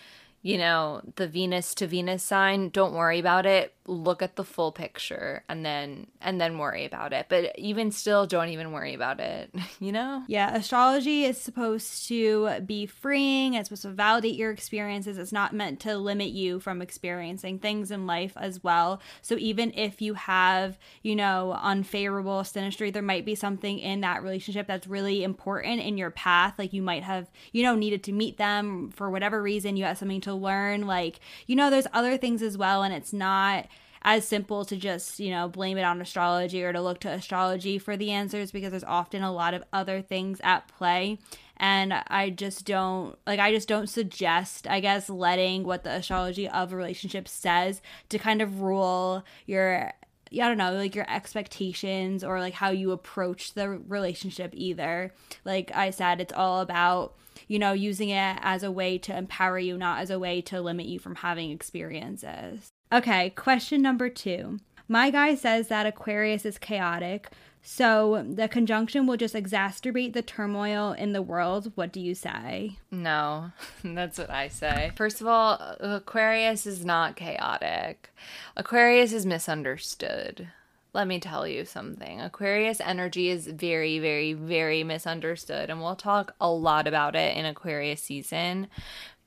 you 0.44 0.58
know, 0.58 1.00
the 1.16 1.26
Venus 1.26 1.74
to 1.76 1.86
Venus 1.86 2.22
sign, 2.22 2.68
don't 2.68 2.92
worry 2.92 3.18
about 3.18 3.46
it. 3.46 3.72
Look 3.86 4.20
at 4.22 4.36
the 4.36 4.44
full 4.44 4.72
picture 4.72 5.42
and 5.48 5.64
then 5.64 6.06
and 6.20 6.38
then 6.38 6.58
worry 6.58 6.84
about 6.84 7.14
it. 7.14 7.26
But 7.30 7.58
even 7.58 7.90
still 7.90 8.26
don't 8.26 8.50
even 8.50 8.70
worry 8.70 8.92
about 8.92 9.20
it, 9.20 9.54
you 9.80 9.90
know? 9.90 10.22
Yeah, 10.28 10.54
astrology 10.54 11.24
is 11.24 11.40
supposed 11.40 12.06
to 12.08 12.60
be 12.60 12.84
freeing, 12.84 13.54
it's 13.54 13.70
supposed 13.70 13.82
to 13.82 13.90
validate 13.90 14.34
your 14.34 14.50
experiences. 14.50 15.16
It's 15.16 15.32
not 15.32 15.54
meant 15.54 15.80
to 15.80 15.96
limit 15.96 16.28
you 16.28 16.60
from 16.60 16.82
experiencing 16.82 17.58
things 17.58 17.90
in 17.90 18.06
life 18.06 18.34
as 18.36 18.62
well. 18.62 19.00
So 19.22 19.36
even 19.38 19.72
if 19.74 20.02
you 20.02 20.12
have, 20.12 20.78
you 21.02 21.16
know, 21.16 21.58
unfavorable 21.62 22.40
synastry, 22.40 22.92
there 22.92 23.02
might 23.02 23.24
be 23.24 23.34
something 23.34 23.78
in 23.78 24.02
that 24.02 24.22
relationship 24.22 24.66
that's 24.66 24.86
really 24.86 25.24
important 25.24 25.80
in 25.80 25.96
your 25.96 26.10
path. 26.10 26.54
Like 26.58 26.74
you 26.74 26.82
might 26.82 27.02
have, 27.02 27.30
you 27.52 27.62
know, 27.62 27.74
needed 27.74 28.04
to 28.04 28.12
meet 28.12 28.36
them 28.36 28.90
for 28.90 29.08
whatever 29.08 29.42
reason, 29.42 29.78
you 29.78 29.84
had 29.84 29.96
something 29.96 30.20
to 30.22 30.33
learn 30.34 30.86
like 30.86 31.20
you 31.46 31.56
know 31.56 31.70
there's 31.70 31.86
other 31.92 32.16
things 32.16 32.42
as 32.42 32.58
well 32.58 32.82
and 32.82 32.92
it's 32.92 33.12
not 33.12 33.66
as 34.02 34.26
simple 34.26 34.64
to 34.64 34.76
just 34.76 35.18
you 35.18 35.30
know 35.30 35.48
blame 35.48 35.78
it 35.78 35.82
on 35.82 36.00
astrology 36.00 36.62
or 36.62 36.72
to 36.72 36.80
look 36.80 37.00
to 37.00 37.08
astrology 37.08 37.78
for 37.78 37.96
the 37.96 38.10
answers 38.10 38.52
because 38.52 38.70
there's 38.70 38.84
often 38.84 39.22
a 39.22 39.32
lot 39.32 39.54
of 39.54 39.64
other 39.72 40.02
things 40.02 40.40
at 40.42 40.68
play. 40.68 41.18
And 41.56 41.94
i 42.08 42.30
just 42.30 42.66
don't 42.66 43.16
like 43.28 43.38
i 43.38 43.52
just 43.52 43.68
don't 43.68 43.88
suggest 43.88 44.66
i 44.66 44.80
guess 44.80 45.08
letting 45.08 45.62
what 45.62 45.84
the 45.84 45.90
astrology 45.90 46.48
of 46.48 46.72
a 46.72 46.76
relationship 46.76 47.28
says 47.28 47.80
to 48.08 48.18
kind 48.18 48.42
of 48.42 48.60
rule 48.60 49.24
your 49.46 49.92
I 50.40 50.48
don't 50.48 50.58
know, 50.58 50.74
like 50.74 50.94
your 50.94 51.10
expectations 51.10 52.24
or 52.24 52.40
like 52.40 52.54
how 52.54 52.70
you 52.70 52.92
approach 52.92 53.54
the 53.54 53.68
relationship 53.68 54.52
either. 54.54 55.12
Like 55.44 55.70
I 55.74 55.90
said, 55.90 56.20
it's 56.20 56.32
all 56.32 56.60
about 56.60 57.14
you 57.48 57.58
know, 57.58 57.72
using 57.72 58.10
it 58.10 58.38
as 58.40 58.62
a 58.62 58.70
way 58.70 58.98
to 58.98 59.16
empower 59.16 59.58
you, 59.58 59.76
not 59.76 60.00
as 60.00 60.10
a 60.10 60.18
way 60.18 60.40
to 60.42 60.60
limit 60.60 60.86
you 60.86 60.98
from 60.98 61.16
having 61.16 61.50
experiences. 61.50 62.68
Okay, 62.92 63.30
question 63.30 63.82
number 63.82 64.08
two. 64.08 64.58
My 64.88 65.10
guy 65.10 65.34
says 65.34 65.68
that 65.68 65.86
Aquarius 65.86 66.44
is 66.44 66.58
chaotic, 66.58 67.30
so 67.64 68.24
the 68.28 68.46
conjunction 68.46 69.06
will 69.06 69.16
just 69.16 69.34
exacerbate 69.34 70.12
the 70.12 70.22
turmoil 70.22 70.92
in 70.92 71.12
the 71.12 71.22
world. 71.22 71.72
What 71.74 71.92
do 71.92 71.98
you 71.98 72.14
say? 72.14 72.76
No, 72.90 73.52
that's 73.82 74.18
what 74.18 74.30
I 74.30 74.48
say. 74.48 74.92
First 74.94 75.20
of 75.20 75.26
all, 75.26 75.54
Aquarius 75.80 76.66
is 76.66 76.84
not 76.84 77.16
chaotic, 77.16 78.10
Aquarius 78.56 79.12
is 79.12 79.26
misunderstood 79.26 80.48
let 80.94 81.08
me 81.08 81.18
tell 81.18 81.46
you 81.46 81.64
something. 81.64 82.20
Aquarius 82.20 82.80
energy 82.80 83.28
is 83.28 83.48
very, 83.48 83.98
very, 83.98 84.32
very 84.32 84.84
misunderstood, 84.84 85.68
and 85.68 85.82
we'll 85.82 85.96
talk 85.96 86.34
a 86.40 86.48
lot 86.48 86.86
about 86.86 87.16
it 87.16 87.36
in 87.36 87.44
Aquarius 87.44 88.00
season, 88.00 88.68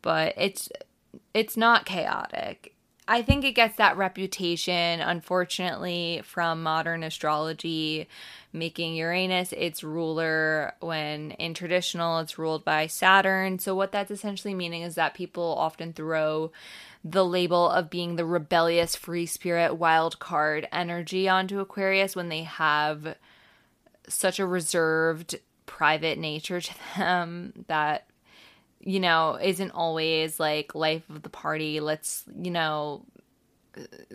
but 0.02 0.34
it's 0.38 0.70
it's 1.34 1.58
not 1.58 1.86
chaotic. 1.86 2.74
I 3.10 3.22
think 3.22 3.46
it 3.46 3.54
gets 3.54 3.78
that 3.78 3.96
reputation, 3.96 5.00
unfortunately, 5.00 6.22
from 6.26 6.62
modern 6.62 7.04
astrology, 7.04 8.10
making 8.52 8.96
Uranus 8.96 9.54
its 9.54 9.82
ruler 9.82 10.74
when 10.82 11.32
in 11.32 11.54
traditional 11.54 12.20
it's 12.20 12.38
ruled 12.38 12.66
by 12.66 12.88
Saturn. 12.88 13.60
So, 13.60 13.74
what 13.76 13.94
that's 13.94 14.12
essentially 14.12 14.54
meaning 14.54 14.82
is 14.82 14.96
that 14.96 15.14
people 15.14 15.56
often 15.58 15.94
throw 15.94 16.52
the 17.04 17.24
label 17.24 17.70
of 17.70 17.90
being 17.90 18.18
the 18.18 18.26
rebellious 18.26 18.96
free 18.96 19.26
spirit 19.26 19.76
wild 19.76 20.20
card 20.20 20.68
energy 20.74 21.30
onto 21.30 21.60
Aquarius 21.60 22.16
when 22.16 22.28
they 22.28 22.44
have 22.44 23.16
such 24.10 24.40
a 24.40 24.46
reserved 24.46 25.40
private 25.66 26.18
nature 26.18 26.60
to 26.60 26.74
them 26.98 27.54
that 27.68 28.06
you 28.80 29.00
know 29.00 29.38
isn't 29.42 29.72
always 29.72 30.40
like 30.40 30.76
life 30.76 31.10
of 31.10 31.24
the 31.24 31.30
party 31.30 31.80
let's 31.80 32.24
you 32.40 32.52
know 32.52 33.04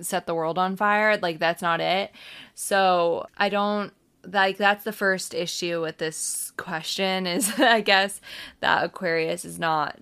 set 0.01 0.27
the 0.27 0.35
world 0.35 0.59
on 0.59 0.77
fire 0.77 1.17
like 1.19 1.39
that's 1.39 1.63
not 1.63 1.81
it 1.81 2.11
so 2.55 3.27
i 3.39 3.49
don't 3.49 3.93
like 4.27 4.57
that's 4.57 4.85
the 4.85 4.93
first 4.93 5.35
issue 5.35 5.81
with 5.81 5.99
this 5.99 6.53
question 6.57 7.27
is 7.29 7.59
i 7.61 7.81
guess 7.81 8.21
that 8.61 8.85
aquarius 8.85 9.45
is 9.45 9.59
not 9.59 9.99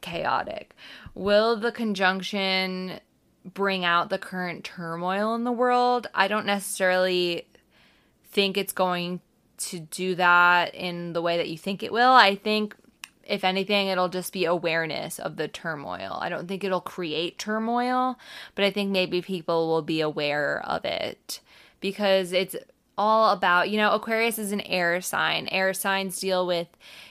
chaotic 0.00 0.74
Will 1.14 1.56
the 1.56 1.70
conjunction 1.70 2.98
bring 3.44 3.84
out 3.84 4.10
the 4.10 4.18
current 4.18 4.64
turmoil 4.64 5.34
in 5.34 5.44
the 5.44 5.52
world? 5.52 6.08
I 6.14 6.28
don't 6.28 6.46
necessarily 6.46 7.46
think 8.24 8.56
it's 8.56 8.72
going 8.72 9.20
to 9.56 9.78
do 9.78 10.16
that 10.16 10.74
in 10.74 11.12
the 11.12 11.22
way 11.22 11.36
that 11.36 11.48
you 11.48 11.56
think 11.56 11.82
it 11.82 11.92
will. 11.92 12.10
I 12.10 12.34
think 12.34 12.74
if 13.26 13.44
anything, 13.44 13.88
it'll 13.88 14.08
just 14.08 14.32
be 14.32 14.44
awareness 14.44 15.18
of 15.18 15.36
the 15.36 15.48
turmoil. 15.48 16.18
I 16.20 16.28
don't 16.28 16.48
think 16.48 16.64
it'll 16.64 16.80
create 16.80 17.38
turmoil, 17.38 18.18
but 18.54 18.64
I 18.64 18.70
think 18.70 18.90
maybe 18.90 19.22
people 19.22 19.68
will 19.68 19.82
be 19.82 20.00
aware 20.00 20.62
of 20.64 20.84
it 20.84 21.40
because 21.80 22.32
it's 22.32 22.56
all 22.96 23.32
about, 23.32 23.70
you 23.70 23.76
know, 23.76 23.92
Aquarius 23.92 24.38
is 24.38 24.52
an 24.52 24.60
air 24.62 25.00
sign. 25.00 25.48
Air 25.50 25.74
signs 25.74 26.20
deal 26.20 26.46
with 26.46 26.68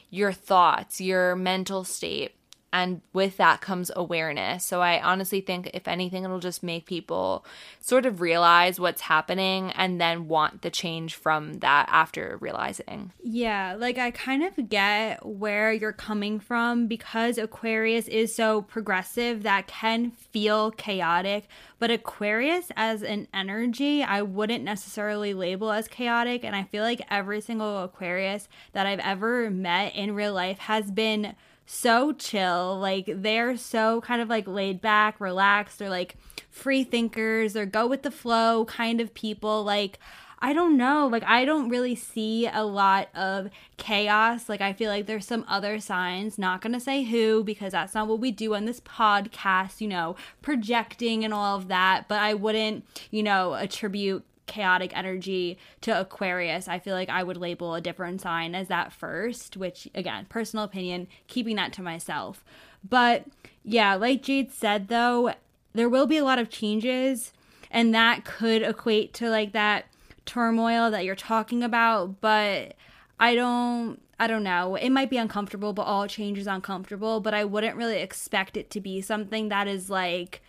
your 0.10 0.32
thoughts, 0.32 1.02
your 1.02 1.36
mental 1.36 1.84
state 1.84 2.34
and 2.74 3.02
with 3.14 3.38
that 3.38 3.62
comes 3.62 3.92
awareness. 3.96 4.66
So 4.66 4.82
I 4.82 5.00
honestly 5.00 5.42
think 5.42 5.70
if 5.76 5.88
anything 5.88 6.26
it'll 6.26 6.40
just 6.40 6.64
make 6.64 6.88
people 6.88 7.46
sort 7.80 8.08
of 8.08 8.20
realize 8.20 8.80
what's 8.80 9.02
happening 9.02 9.72
and 9.74 10.02
then 10.02 10.28
want 10.28 10.64
the 10.64 10.72
change 10.72 11.14
from 11.14 11.60
that 11.60 11.88
after 11.92 12.38
realizing. 12.42 13.12
Yeah, 13.24 13.76
like 13.78 14.00
I 14.00 14.10
kind 14.10 14.44
of 14.44 14.70
get 14.70 15.24
where 15.24 15.72
you're 15.72 15.94
coming 15.94 16.40
from 16.40 16.88
because 16.88 17.38
Aquarius 17.38 18.08
is 18.08 18.34
so 18.36 18.64
progressive 18.64 19.44
that 19.44 19.68
can 19.68 20.10
feel 20.10 20.72
chaotic, 20.72 21.48
but 21.78 21.92
Aquarius 21.92 22.72
as 22.76 23.04
an 23.04 23.28
energy, 23.36 24.02
I 24.02 24.24
wouldn't 24.24 24.64
necessarily 24.64 25.36
label 25.36 25.72
as 25.72 25.88
chaotic 25.88 26.44
and 26.44 26.56
I 26.56 26.64
feel 26.64 26.84
like 26.84 27.06
every 27.12 27.40
single 27.40 27.84
Aquarius 27.84 28.48
that 28.72 28.88
I've 28.88 29.00
ever 29.00 29.52
met 29.52 29.96
in 29.96 30.16
real 30.16 30.34
life 30.34 30.58
has 30.58 30.90
been 30.90 31.36
so 31.66 32.14
chill. 32.14 32.78
Like 32.80 33.06
they're 33.08 33.58
so 33.58 34.02
kind 34.02 34.22
of 34.22 34.30
like 34.30 34.48
laid 34.48 34.82
back, 34.82 35.20
relaxed. 35.20 35.80
They're 35.80 35.90
like 35.90 36.16
free 36.50 36.84
thinkers. 36.84 37.54
They're 37.54 37.66
go 37.66 37.88
with 37.88 38.04
the 38.04 38.12
flow 38.12 38.66
kind 38.66 39.02
of 39.02 39.14
people. 39.14 39.64
Like 39.64 40.00
I 40.40 40.52
don't 40.52 40.76
know. 40.76 41.08
Like 41.08 41.24
I 41.24 41.46
don't 41.46 41.70
really 41.70 41.96
see 41.96 42.48
a 42.48 42.66
lot 42.66 43.08
of 43.16 43.50
chaos. 43.78 44.50
Like 44.50 44.60
I 44.60 44.74
feel 44.74 44.90
like 44.90 45.06
there's 45.06 45.26
some 45.26 45.46
other 45.48 45.80
signs, 45.80 46.38
not 46.38 46.60
going 46.60 46.74
to 46.74 46.82
say 46.82 47.04
who 47.04 47.46
because 47.46 47.72
that's 47.72 47.96
not 47.96 48.10
what 48.10 48.20
we 48.20 48.30
do 48.30 48.54
on 48.54 48.66
this 48.66 48.82
podcast, 48.82 49.80
you 49.80 49.88
know, 49.88 50.18
projecting 50.42 51.24
and 51.24 51.34
all 51.34 51.56
of 51.56 51.70
that, 51.70 52.10
but 52.10 52.20
I 52.20 52.34
wouldn't, 52.34 52.86
you 53.10 53.24
know, 53.24 53.54
attribute 53.54 54.26
chaotic 54.46 54.96
energy 54.96 55.58
to 55.82 56.00
Aquarius, 56.00 56.68
I 56.68 56.80
feel 56.80 56.96
like 56.96 57.10
I 57.10 57.24
would 57.24 57.38
label 57.38 57.76
a 57.76 57.82
different 57.82 58.22
sign 58.22 58.56
as 58.56 58.68
that 58.68 58.92
first, 58.92 59.58
which 59.58 59.88
again, 59.96 60.26
personal 60.30 60.66
opinion, 60.66 61.08
keeping 61.28 61.56
that 61.56 61.74
to 61.74 61.82
myself. 61.82 62.44
But 62.88 63.26
yeah, 63.64 63.96
like 63.96 64.24
Jade 64.24 64.52
said 64.52 64.88
though, 64.88 65.34
there 65.74 65.90
will 65.90 66.08
be 66.08 66.18
a 66.18 66.24
lot 66.24 66.40
of 66.40 66.50
changes 66.50 67.34
and 67.72 67.94
that 67.94 68.24
could 68.24 68.62
equate 68.62 69.14
to 69.16 69.30
like 69.30 69.52
that 69.54 69.86
turmoil 70.26 70.92
that 70.92 71.04
you're 71.04 71.16
talking 71.16 71.64
about, 71.64 72.22
but 72.22 72.76
I 73.20 73.36
don't 73.36 74.00
I 74.20 74.28
don't 74.28 74.44
know. 74.44 74.76
It 74.76 74.92
might 74.92 75.10
be 75.10 75.18
uncomfortable, 75.18 75.74
but 75.74 75.84
all 75.84 76.08
change 76.08 76.38
is 76.38 76.48
uncomfortable, 76.48 77.20
but 77.20 77.34
I 77.34 77.44
wouldn't 77.44 77.76
really 77.76 77.98
expect 77.98 78.56
it 78.56 78.70
to 78.70 78.80
be 78.80 79.02
something 79.02 79.50
that 79.50 79.68
is 79.68 79.90
like 79.90 80.42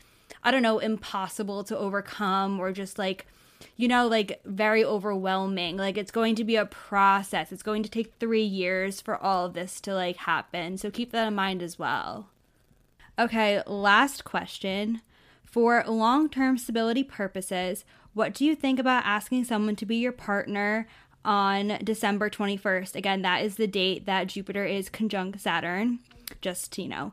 I 0.42 0.50
don't 0.50 0.62
know, 0.62 0.78
impossible 0.78 1.64
to 1.64 1.78
overcome 1.78 2.60
or 2.60 2.72
just 2.72 2.98
like 2.98 3.26
you 3.76 3.88
know, 3.88 4.06
like 4.06 4.40
very 4.44 4.84
overwhelming. 4.84 5.76
Like 5.76 5.98
it's 5.98 6.10
going 6.10 6.34
to 6.36 6.44
be 6.44 6.56
a 6.56 6.66
process. 6.66 7.52
It's 7.52 7.62
going 7.62 7.82
to 7.82 7.90
take 7.90 8.14
three 8.18 8.44
years 8.44 9.00
for 9.00 9.16
all 9.16 9.46
of 9.46 9.54
this 9.54 9.80
to 9.82 9.94
like 9.94 10.16
happen. 10.16 10.78
So 10.78 10.90
keep 10.90 11.12
that 11.12 11.28
in 11.28 11.34
mind 11.34 11.62
as 11.62 11.78
well. 11.78 12.28
Okay, 13.18 13.62
last 13.66 14.24
question. 14.24 15.00
For 15.44 15.84
long 15.86 16.28
term 16.28 16.58
stability 16.58 17.04
purposes, 17.04 17.84
what 18.12 18.34
do 18.34 18.44
you 18.44 18.56
think 18.56 18.78
about 18.78 19.04
asking 19.06 19.44
someone 19.44 19.76
to 19.76 19.86
be 19.86 19.96
your 19.96 20.12
partner 20.12 20.88
on 21.24 21.78
December 21.82 22.28
21st? 22.28 22.96
Again, 22.96 23.22
that 23.22 23.42
is 23.42 23.56
the 23.56 23.66
date 23.66 24.06
that 24.06 24.28
Jupiter 24.28 24.64
is 24.64 24.88
conjunct 24.88 25.40
Saturn. 25.40 26.00
Just, 26.40 26.76
you 26.76 26.88
know, 26.88 27.12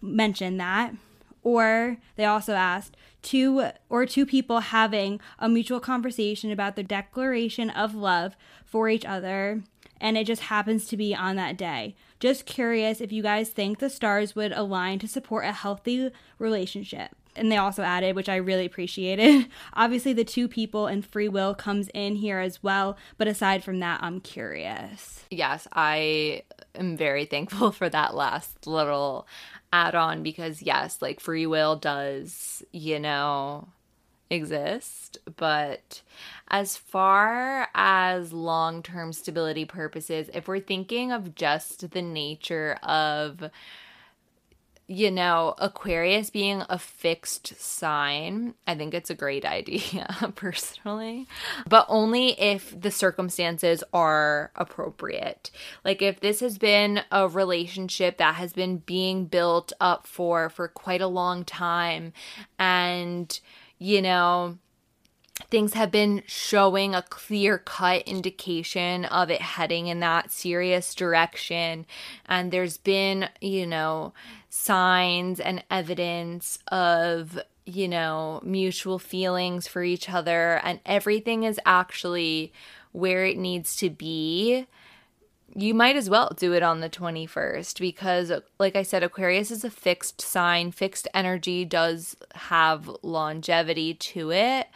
mention 0.00 0.56
that. 0.56 0.94
Or 1.42 1.96
they 2.16 2.24
also 2.24 2.54
asked 2.54 2.96
two 3.22 3.70
or 3.88 4.06
two 4.06 4.26
people 4.26 4.60
having 4.60 5.20
a 5.38 5.48
mutual 5.48 5.80
conversation 5.80 6.50
about 6.50 6.76
the 6.76 6.82
declaration 6.82 7.70
of 7.70 7.94
love 7.94 8.36
for 8.64 8.88
each 8.88 9.04
other 9.04 9.62
and 10.00 10.16
it 10.16 10.26
just 10.26 10.42
happens 10.42 10.86
to 10.86 10.96
be 10.96 11.14
on 11.14 11.36
that 11.36 11.56
day. 11.56 11.94
Just 12.18 12.46
curious 12.46 13.00
if 13.00 13.12
you 13.12 13.22
guys 13.22 13.50
think 13.50 13.78
the 13.78 13.90
stars 13.90 14.34
would 14.34 14.52
align 14.52 14.98
to 15.00 15.08
support 15.08 15.44
a 15.44 15.52
healthy 15.52 16.10
relationship. 16.38 17.10
And 17.36 17.52
they 17.52 17.56
also 17.56 17.82
added, 17.82 18.16
which 18.16 18.28
I 18.28 18.36
really 18.36 18.66
appreciated. 18.66 19.46
Obviously, 19.74 20.12
the 20.12 20.24
two 20.24 20.48
people 20.48 20.86
and 20.86 21.06
free 21.06 21.28
will 21.28 21.54
comes 21.54 21.88
in 21.94 22.16
here 22.16 22.40
as 22.40 22.62
well. 22.62 22.96
But 23.18 23.28
aside 23.28 23.62
from 23.62 23.78
that, 23.80 24.02
I'm 24.02 24.20
curious. 24.20 25.24
Yes, 25.30 25.68
I 25.72 26.42
am 26.74 26.96
very 26.96 27.26
thankful 27.26 27.70
for 27.72 27.88
that 27.88 28.14
last 28.14 28.66
little 28.66 29.28
add 29.72 29.94
on 29.94 30.22
because 30.22 30.62
yes, 30.62 31.00
like 31.00 31.20
free 31.20 31.46
will 31.46 31.76
does, 31.76 32.62
you 32.72 32.98
know, 32.98 33.68
exist, 34.30 35.18
but 35.36 36.02
as 36.48 36.76
far 36.76 37.68
as 37.74 38.32
long-term 38.32 39.12
stability 39.12 39.64
purposes, 39.64 40.30
if 40.32 40.46
we're 40.48 40.60
thinking 40.60 41.12
of 41.12 41.34
just 41.34 41.90
the 41.90 42.02
nature 42.02 42.78
of 42.82 43.50
you 44.90 45.08
know, 45.08 45.54
Aquarius 45.58 46.30
being 46.30 46.64
a 46.68 46.76
fixed 46.76 47.60
sign, 47.60 48.54
I 48.66 48.74
think 48.74 48.92
it's 48.92 49.08
a 49.08 49.14
great 49.14 49.44
idea 49.44 50.32
personally, 50.34 51.28
but 51.68 51.86
only 51.88 52.30
if 52.40 52.78
the 52.78 52.90
circumstances 52.90 53.84
are 53.92 54.50
appropriate. 54.56 55.52
Like 55.84 56.02
if 56.02 56.18
this 56.18 56.40
has 56.40 56.58
been 56.58 57.02
a 57.12 57.28
relationship 57.28 58.18
that 58.18 58.34
has 58.34 58.52
been 58.52 58.78
being 58.78 59.26
built 59.26 59.72
up 59.80 60.08
for 60.08 60.48
for 60.50 60.66
quite 60.66 61.00
a 61.00 61.06
long 61.06 61.44
time 61.44 62.12
and 62.58 63.38
you 63.78 64.02
know, 64.02 64.58
things 65.50 65.74
have 65.74 65.90
been 65.90 66.22
showing 66.26 66.94
a 66.94 67.02
clear 67.02 67.58
cut 67.58 68.02
indication 68.02 69.04
of 69.06 69.30
it 69.30 69.40
heading 69.40 69.86
in 69.86 70.00
that 70.00 70.30
serious 70.32 70.94
direction. 70.94 71.86
And 72.26 72.50
there's 72.52 72.76
been, 72.76 73.28
you 73.40 73.66
know, 73.66 74.12
signs 74.48 75.40
and 75.40 75.64
evidence 75.70 76.58
of, 76.68 77.38
you 77.64 77.88
know, 77.88 78.40
mutual 78.44 78.98
feelings 78.98 79.66
for 79.66 79.82
each 79.82 80.10
other, 80.10 80.60
and 80.64 80.80
everything 80.84 81.44
is 81.44 81.60
actually 81.64 82.52
where 82.92 83.24
it 83.24 83.38
needs 83.38 83.76
to 83.76 83.90
be. 83.90 84.66
You 85.54 85.74
might 85.74 85.96
as 85.96 86.08
well 86.08 86.32
do 86.36 86.52
it 86.52 86.62
on 86.62 86.80
the 86.80 86.88
21st 86.88 87.80
because, 87.80 88.32
like 88.60 88.76
I 88.76 88.84
said, 88.84 89.02
Aquarius 89.02 89.50
is 89.50 89.64
a 89.64 89.70
fixed 89.70 90.20
sign. 90.20 90.70
Fixed 90.70 91.08
energy 91.12 91.64
does 91.64 92.16
have 92.34 92.88
longevity 93.02 93.94
to 93.94 94.30
it 94.30 94.68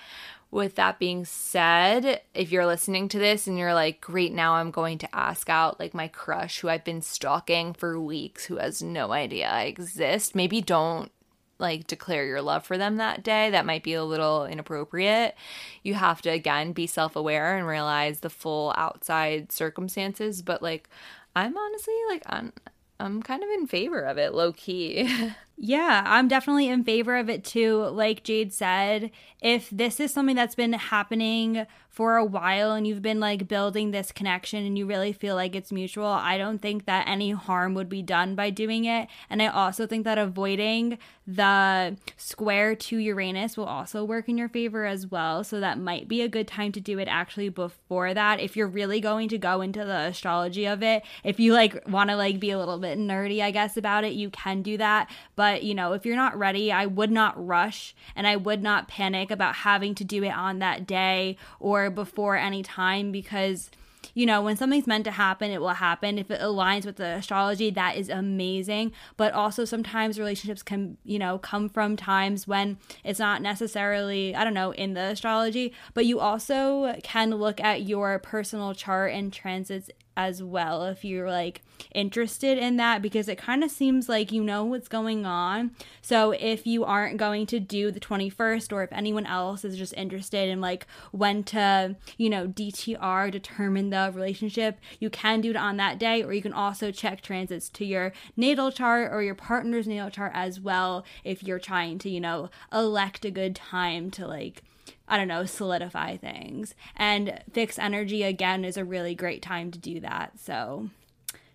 with 0.54 0.76
that 0.76 1.00
being 1.00 1.24
said, 1.24 2.22
if 2.32 2.52
you're 2.52 2.64
listening 2.64 3.08
to 3.08 3.18
this 3.18 3.48
and 3.48 3.58
you're 3.58 3.74
like, 3.74 4.00
great, 4.00 4.32
now 4.32 4.54
I'm 4.54 4.70
going 4.70 4.98
to 4.98 5.12
ask 5.12 5.50
out 5.50 5.80
like 5.80 5.92
my 5.94 6.06
crush 6.06 6.60
who 6.60 6.68
I've 6.68 6.84
been 6.84 7.02
stalking 7.02 7.74
for 7.74 8.00
weeks, 8.00 8.44
who 8.44 8.58
has 8.58 8.80
no 8.80 9.10
idea 9.10 9.48
I 9.48 9.64
exist, 9.64 10.36
maybe 10.36 10.60
don't 10.60 11.10
like 11.58 11.88
declare 11.88 12.24
your 12.24 12.40
love 12.40 12.64
for 12.64 12.78
them 12.78 12.98
that 12.98 13.24
day. 13.24 13.50
That 13.50 13.66
might 13.66 13.82
be 13.82 13.94
a 13.94 14.04
little 14.04 14.44
inappropriate. 14.46 15.34
You 15.82 15.94
have 15.94 16.22
to, 16.22 16.30
again, 16.30 16.72
be 16.72 16.86
self 16.86 17.16
aware 17.16 17.56
and 17.56 17.66
realize 17.66 18.20
the 18.20 18.30
full 18.30 18.72
outside 18.76 19.50
circumstances. 19.50 20.40
But 20.40 20.62
like, 20.62 20.88
I'm 21.34 21.56
honestly 21.58 21.94
like, 22.08 22.22
I'm, 22.26 22.52
I'm 23.00 23.24
kind 23.24 23.42
of 23.42 23.50
in 23.50 23.66
favor 23.66 24.02
of 24.02 24.18
it, 24.18 24.34
low 24.34 24.52
key. 24.52 25.10
Yeah, 25.56 26.02
I'm 26.04 26.26
definitely 26.26 26.68
in 26.68 26.82
favor 26.82 27.16
of 27.16 27.30
it 27.30 27.44
too. 27.44 27.84
Like 27.84 28.24
Jade 28.24 28.52
said, 28.52 29.12
if 29.40 29.70
this 29.70 30.00
is 30.00 30.12
something 30.12 30.34
that's 30.34 30.56
been 30.56 30.72
happening 30.72 31.66
for 31.88 32.16
a 32.16 32.24
while 32.24 32.72
and 32.72 32.88
you've 32.88 33.02
been 33.02 33.20
like 33.20 33.46
building 33.46 33.92
this 33.92 34.10
connection 34.10 34.66
and 34.66 34.76
you 34.76 34.84
really 34.84 35.12
feel 35.12 35.36
like 35.36 35.54
it's 35.54 35.70
mutual, 35.70 36.08
I 36.08 36.38
don't 36.38 36.60
think 36.60 36.86
that 36.86 37.06
any 37.06 37.30
harm 37.30 37.74
would 37.74 37.88
be 37.88 38.02
done 38.02 38.34
by 38.34 38.50
doing 38.50 38.84
it. 38.84 39.06
And 39.30 39.40
I 39.40 39.46
also 39.46 39.86
think 39.86 40.02
that 40.04 40.18
avoiding 40.18 40.98
the 41.24 41.96
square 42.16 42.74
to 42.74 42.96
Uranus 42.98 43.56
will 43.56 43.64
also 43.66 44.04
work 44.04 44.28
in 44.28 44.36
your 44.36 44.48
favor 44.48 44.84
as 44.84 45.06
well. 45.06 45.44
So 45.44 45.60
that 45.60 45.78
might 45.78 46.08
be 46.08 46.20
a 46.20 46.28
good 46.28 46.48
time 46.48 46.72
to 46.72 46.80
do 46.80 46.98
it 46.98 47.06
actually 47.06 47.48
before 47.48 48.12
that. 48.12 48.40
If 48.40 48.56
you're 48.56 48.66
really 48.66 49.00
going 49.00 49.28
to 49.28 49.38
go 49.38 49.60
into 49.60 49.84
the 49.84 49.98
astrology 49.98 50.66
of 50.66 50.82
it, 50.82 51.04
if 51.22 51.38
you 51.38 51.52
like 51.52 51.80
want 51.88 52.10
to 52.10 52.16
like 52.16 52.40
be 52.40 52.50
a 52.50 52.58
little 52.58 52.78
bit 52.78 52.98
nerdy, 52.98 53.40
I 53.40 53.52
guess, 53.52 53.76
about 53.76 54.02
it, 54.02 54.14
you 54.14 54.30
can 54.30 54.62
do 54.62 54.76
that. 54.78 55.08
But, 55.36 55.43
you 55.52 55.74
know, 55.74 55.92
if 55.92 56.04
you're 56.04 56.16
not 56.16 56.38
ready, 56.38 56.72
I 56.72 56.86
would 56.86 57.10
not 57.10 57.34
rush 57.44 57.94
and 58.14 58.26
I 58.26 58.36
would 58.36 58.62
not 58.62 58.88
panic 58.88 59.30
about 59.30 59.56
having 59.56 59.94
to 59.96 60.04
do 60.04 60.22
it 60.24 60.34
on 60.34 60.58
that 60.58 60.86
day 60.86 61.36
or 61.60 61.90
before 61.90 62.36
any 62.36 62.62
time 62.62 63.12
because 63.12 63.70
you 64.12 64.26
know, 64.26 64.42
when 64.42 64.56
something's 64.56 64.86
meant 64.86 65.04
to 65.04 65.10
happen, 65.10 65.50
it 65.50 65.60
will 65.60 65.68
happen. 65.70 66.18
If 66.18 66.30
it 66.30 66.40
aligns 66.40 66.84
with 66.84 66.96
the 66.96 67.16
astrology, 67.16 67.70
that 67.70 67.96
is 67.96 68.08
amazing. 68.08 68.92
But 69.16 69.32
also, 69.32 69.64
sometimes 69.64 70.18
relationships 70.18 70.62
can, 70.62 70.98
you 71.04 71.18
know, 71.18 71.38
come 71.38 71.68
from 71.68 71.96
times 71.96 72.46
when 72.46 72.78
it's 73.02 73.18
not 73.18 73.42
necessarily, 73.42 74.34
I 74.34 74.44
don't 74.44 74.54
know, 74.54 74.72
in 74.72 74.94
the 74.94 75.00
astrology, 75.00 75.72
but 75.94 76.06
you 76.06 76.20
also 76.20 76.94
can 77.02 77.30
look 77.30 77.60
at 77.60 77.82
your 77.82 78.18
personal 78.18 78.74
chart 78.74 79.12
and 79.12 79.32
transits 79.32 79.90
as 80.16 80.42
well 80.42 80.84
if 80.84 81.04
you're 81.04 81.28
like 81.28 81.62
interested 81.92 82.58
in 82.58 82.76
that 82.76 83.02
because 83.02 83.28
it 83.28 83.38
kind 83.38 83.64
of 83.64 83.70
seems 83.70 84.08
like 84.08 84.32
you 84.32 84.42
know 84.42 84.64
what's 84.64 84.88
going 84.88 85.26
on. 85.26 85.72
So 86.02 86.32
if 86.32 86.66
you 86.66 86.84
aren't 86.84 87.16
going 87.16 87.46
to 87.46 87.60
do 87.60 87.90
the 87.90 88.00
21st 88.00 88.72
or 88.72 88.82
if 88.82 88.92
anyone 88.92 89.26
else 89.26 89.64
is 89.64 89.76
just 89.76 89.94
interested 89.94 90.48
in 90.48 90.60
like 90.60 90.86
when 91.10 91.42
to, 91.44 91.96
you 92.16 92.30
know, 92.30 92.46
DTR 92.46 93.30
determine 93.30 93.90
the 93.90 94.10
relationship, 94.14 94.78
you 95.00 95.10
can 95.10 95.40
do 95.40 95.50
it 95.50 95.56
on 95.56 95.76
that 95.78 95.98
day 95.98 96.22
or 96.22 96.32
you 96.32 96.42
can 96.42 96.52
also 96.52 96.90
check 96.90 97.20
transits 97.20 97.68
to 97.70 97.84
your 97.84 98.12
natal 98.36 98.70
chart 98.70 99.12
or 99.12 99.22
your 99.22 99.34
partner's 99.34 99.86
natal 99.86 100.10
chart 100.10 100.32
as 100.34 100.60
well 100.60 101.04
if 101.24 101.42
you're 101.42 101.58
trying 101.58 101.98
to, 101.98 102.10
you 102.10 102.20
know, 102.20 102.50
elect 102.72 103.24
a 103.24 103.30
good 103.30 103.56
time 103.56 104.10
to 104.12 104.26
like 104.26 104.62
I 105.06 105.16
don't 105.16 105.28
know, 105.28 105.44
solidify 105.44 106.16
things. 106.16 106.74
And 106.96 107.42
fixed 107.52 107.78
energy, 107.78 108.22
again, 108.22 108.64
is 108.64 108.76
a 108.76 108.84
really 108.84 109.14
great 109.14 109.42
time 109.42 109.70
to 109.70 109.78
do 109.78 110.00
that. 110.00 110.38
So 110.38 110.88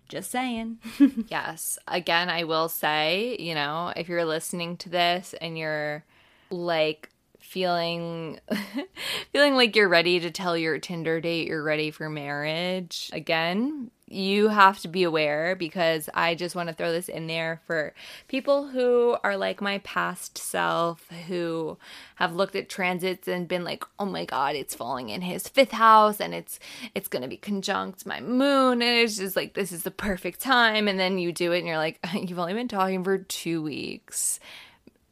just 0.08 0.30
saying. 0.30 0.78
yes. 1.28 1.78
Again, 1.88 2.28
I 2.28 2.44
will 2.44 2.68
say, 2.68 3.36
you 3.38 3.54
know, 3.54 3.92
if 3.96 4.08
you're 4.08 4.24
listening 4.24 4.76
to 4.78 4.88
this 4.88 5.34
and 5.40 5.56
you're 5.56 6.04
like, 6.50 7.08
feeling 7.40 8.38
feeling 9.32 9.54
like 9.54 9.74
you're 9.74 9.88
ready 9.88 10.20
to 10.20 10.30
tell 10.30 10.56
your 10.56 10.78
Tinder 10.78 11.20
date 11.20 11.48
you're 11.48 11.62
ready 11.62 11.90
for 11.90 12.08
marriage. 12.08 13.10
Again, 13.12 13.90
you 14.10 14.48
have 14.48 14.80
to 14.80 14.88
be 14.88 15.04
aware 15.04 15.54
because 15.54 16.10
I 16.12 16.34
just 16.34 16.56
want 16.56 16.68
to 16.68 16.74
throw 16.74 16.90
this 16.90 17.08
in 17.08 17.28
there 17.28 17.60
for 17.66 17.94
people 18.26 18.68
who 18.68 19.16
are 19.22 19.36
like 19.36 19.60
my 19.60 19.78
past 19.78 20.36
self 20.36 21.08
who 21.28 21.78
have 22.16 22.34
looked 22.34 22.56
at 22.56 22.68
transits 22.68 23.28
and 23.28 23.46
been 23.46 23.62
like, 23.62 23.84
"Oh 23.98 24.06
my 24.06 24.24
god, 24.24 24.56
it's 24.56 24.74
falling 24.74 25.10
in 25.10 25.22
his 25.22 25.44
5th 25.44 25.70
house 25.70 26.20
and 26.20 26.34
it's 26.34 26.58
it's 26.94 27.08
going 27.08 27.22
to 27.22 27.28
be 27.28 27.36
conjunct 27.36 28.04
my 28.04 28.20
moon 28.20 28.82
and 28.82 28.98
it's 28.98 29.16
just 29.16 29.36
like 29.36 29.54
this 29.54 29.70
is 29.72 29.84
the 29.84 29.90
perfect 29.90 30.40
time." 30.40 30.88
And 30.88 30.98
then 30.98 31.18
you 31.18 31.32
do 31.32 31.52
it 31.52 31.58
and 31.58 31.68
you're 31.68 31.76
like, 31.76 31.98
"You've 32.12 32.38
only 32.38 32.54
been 32.54 32.68
talking 32.68 33.04
for 33.04 33.18
2 33.18 33.62
weeks." 33.62 34.40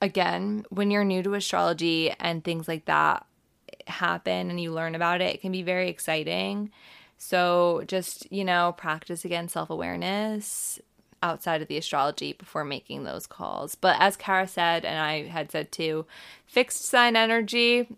again, 0.00 0.64
when 0.70 0.90
you're 0.90 1.04
new 1.04 1.22
to 1.22 1.34
astrology 1.34 2.14
and 2.20 2.44
things 2.44 2.68
like 2.68 2.84
that 2.84 3.26
happen 3.86 4.50
and 4.50 4.60
you 4.60 4.72
learn 4.72 4.94
about 4.94 5.20
it, 5.20 5.34
it 5.34 5.40
can 5.40 5.52
be 5.52 5.62
very 5.62 5.88
exciting. 5.88 6.70
So 7.18 7.82
just, 7.86 8.30
you 8.32 8.44
know, 8.44 8.74
practice 8.76 9.24
again 9.24 9.48
self 9.48 9.70
awareness 9.70 10.80
outside 11.22 11.60
of 11.60 11.68
the 11.68 11.76
astrology 11.76 12.32
before 12.32 12.64
making 12.64 13.04
those 13.04 13.26
calls. 13.26 13.74
But 13.74 13.96
as 13.98 14.16
Kara 14.16 14.46
said, 14.46 14.84
and 14.84 15.00
I 15.00 15.26
had 15.26 15.50
said 15.50 15.72
too, 15.72 16.06
fixed 16.46 16.84
sign 16.84 17.16
energy, 17.16 17.88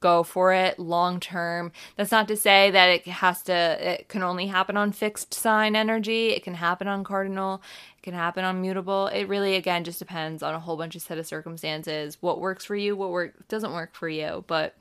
go 0.00 0.24
for 0.24 0.52
it 0.52 0.78
long 0.78 1.20
term. 1.20 1.70
That's 1.96 2.10
not 2.10 2.26
to 2.28 2.36
say 2.36 2.70
that 2.72 2.88
it 2.88 3.06
has 3.06 3.42
to, 3.44 3.52
it 3.52 4.08
can 4.08 4.22
only 4.22 4.48
happen 4.48 4.76
on 4.76 4.90
fixed 4.92 5.32
sign 5.32 5.76
energy. 5.76 6.30
It 6.30 6.42
can 6.42 6.54
happen 6.54 6.88
on 6.88 7.04
cardinal 7.04 7.62
it 7.98 8.02
can 8.02 8.14
happen 8.14 8.44
on 8.44 8.60
mutable. 8.60 9.06
It 9.08 9.24
really 9.24 9.54
again 9.54 9.84
just 9.84 9.98
depends 9.98 10.42
on 10.42 10.54
a 10.54 10.60
whole 10.60 10.76
bunch 10.76 10.96
of 10.96 11.02
set 11.02 11.18
of 11.18 11.26
circumstances. 11.26 12.18
What 12.20 12.40
works 12.40 12.64
for 12.64 12.76
you, 12.76 12.96
what 12.96 13.10
work 13.10 13.48
doesn't 13.48 13.72
work 13.72 13.94
for 13.94 14.08
you. 14.08 14.44
But 14.46 14.74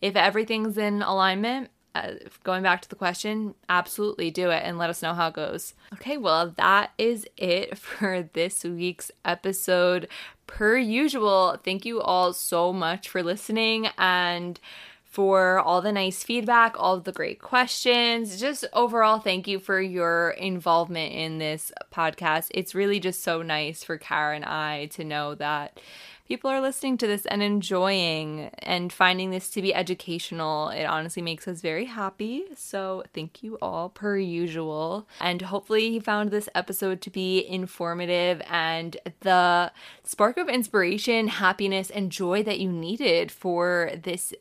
if 0.00 0.16
everything's 0.16 0.76
in 0.76 1.02
alignment, 1.02 1.70
uh, 2.04 2.14
going 2.44 2.62
back 2.62 2.82
to 2.82 2.88
the 2.88 2.96
question, 2.96 3.54
absolutely 3.68 4.30
do 4.30 4.50
it 4.50 4.62
and 4.64 4.78
let 4.78 4.90
us 4.90 5.02
know 5.02 5.14
how 5.14 5.28
it 5.28 5.34
goes. 5.34 5.74
Okay, 5.94 6.16
well, 6.16 6.50
that 6.56 6.92
is 6.98 7.26
it 7.36 7.78
for 7.78 8.28
this 8.32 8.64
week's 8.64 9.10
episode. 9.24 10.08
Per 10.46 10.76
usual, 10.78 11.58
thank 11.62 11.84
you 11.84 12.00
all 12.00 12.32
so 12.32 12.72
much 12.72 13.08
for 13.08 13.22
listening 13.22 13.88
and 13.98 14.58
for 15.04 15.58
all 15.58 15.80
the 15.80 15.90
nice 15.90 16.22
feedback, 16.22 16.74
all 16.78 17.00
the 17.00 17.12
great 17.12 17.40
questions. 17.40 18.38
Just 18.38 18.64
overall, 18.72 19.18
thank 19.18 19.48
you 19.48 19.58
for 19.58 19.80
your 19.80 20.30
involvement 20.30 21.12
in 21.12 21.38
this 21.38 21.72
podcast. 21.92 22.48
It's 22.52 22.74
really 22.74 23.00
just 23.00 23.22
so 23.22 23.42
nice 23.42 23.82
for 23.82 23.98
Kara 23.98 24.36
and 24.36 24.44
I 24.44 24.86
to 24.92 25.04
know 25.04 25.34
that 25.34 25.80
people 26.28 26.50
are 26.50 26.60
listening 26.60 26.98
to 26.98 27.06
this 27.06 27.24
and 27.26 27.42
enjoying 27.42 28.50
and 28.58 28.92
finding 28.92 29.30
this 29.30 29.50
to 29.50 29.62
be 29.62 29.74
educational. 29.74 30.68
It 30.68 30.84
honestly 30.84 31.22
makes 31.22 31.48
us 31.48 31.60
very 31.62 31.86
happy. 31.86 32.44
So, 32.54 33.02
thank 33.14 33.42
you 33.42 33.56
all, 33.62 33.88
per 33.88 34.18
usual. 34.18 35.08
And 35.20 35.42
hopefully, 35.42 35.86
you 35.86 36.00
found 36.00 36.30
this 36.30 36.48
episode 36.54 37.00
to 37.02 37.10
be 37.10 37.40
informative 37.40 38.42
and 38.48 38.96
the 39.20 39.72
spark 40.04 40.36
of 40.36 40.48
inspiration, 40.48 41.28
happiness, 41.28 41.90
and 41.90 42.12
joy 42.12 42.42
that 42.42 42.60
you 42.60 42.70
needed 42.70 43.32
for 43.32 43.90
this 44.02 44.34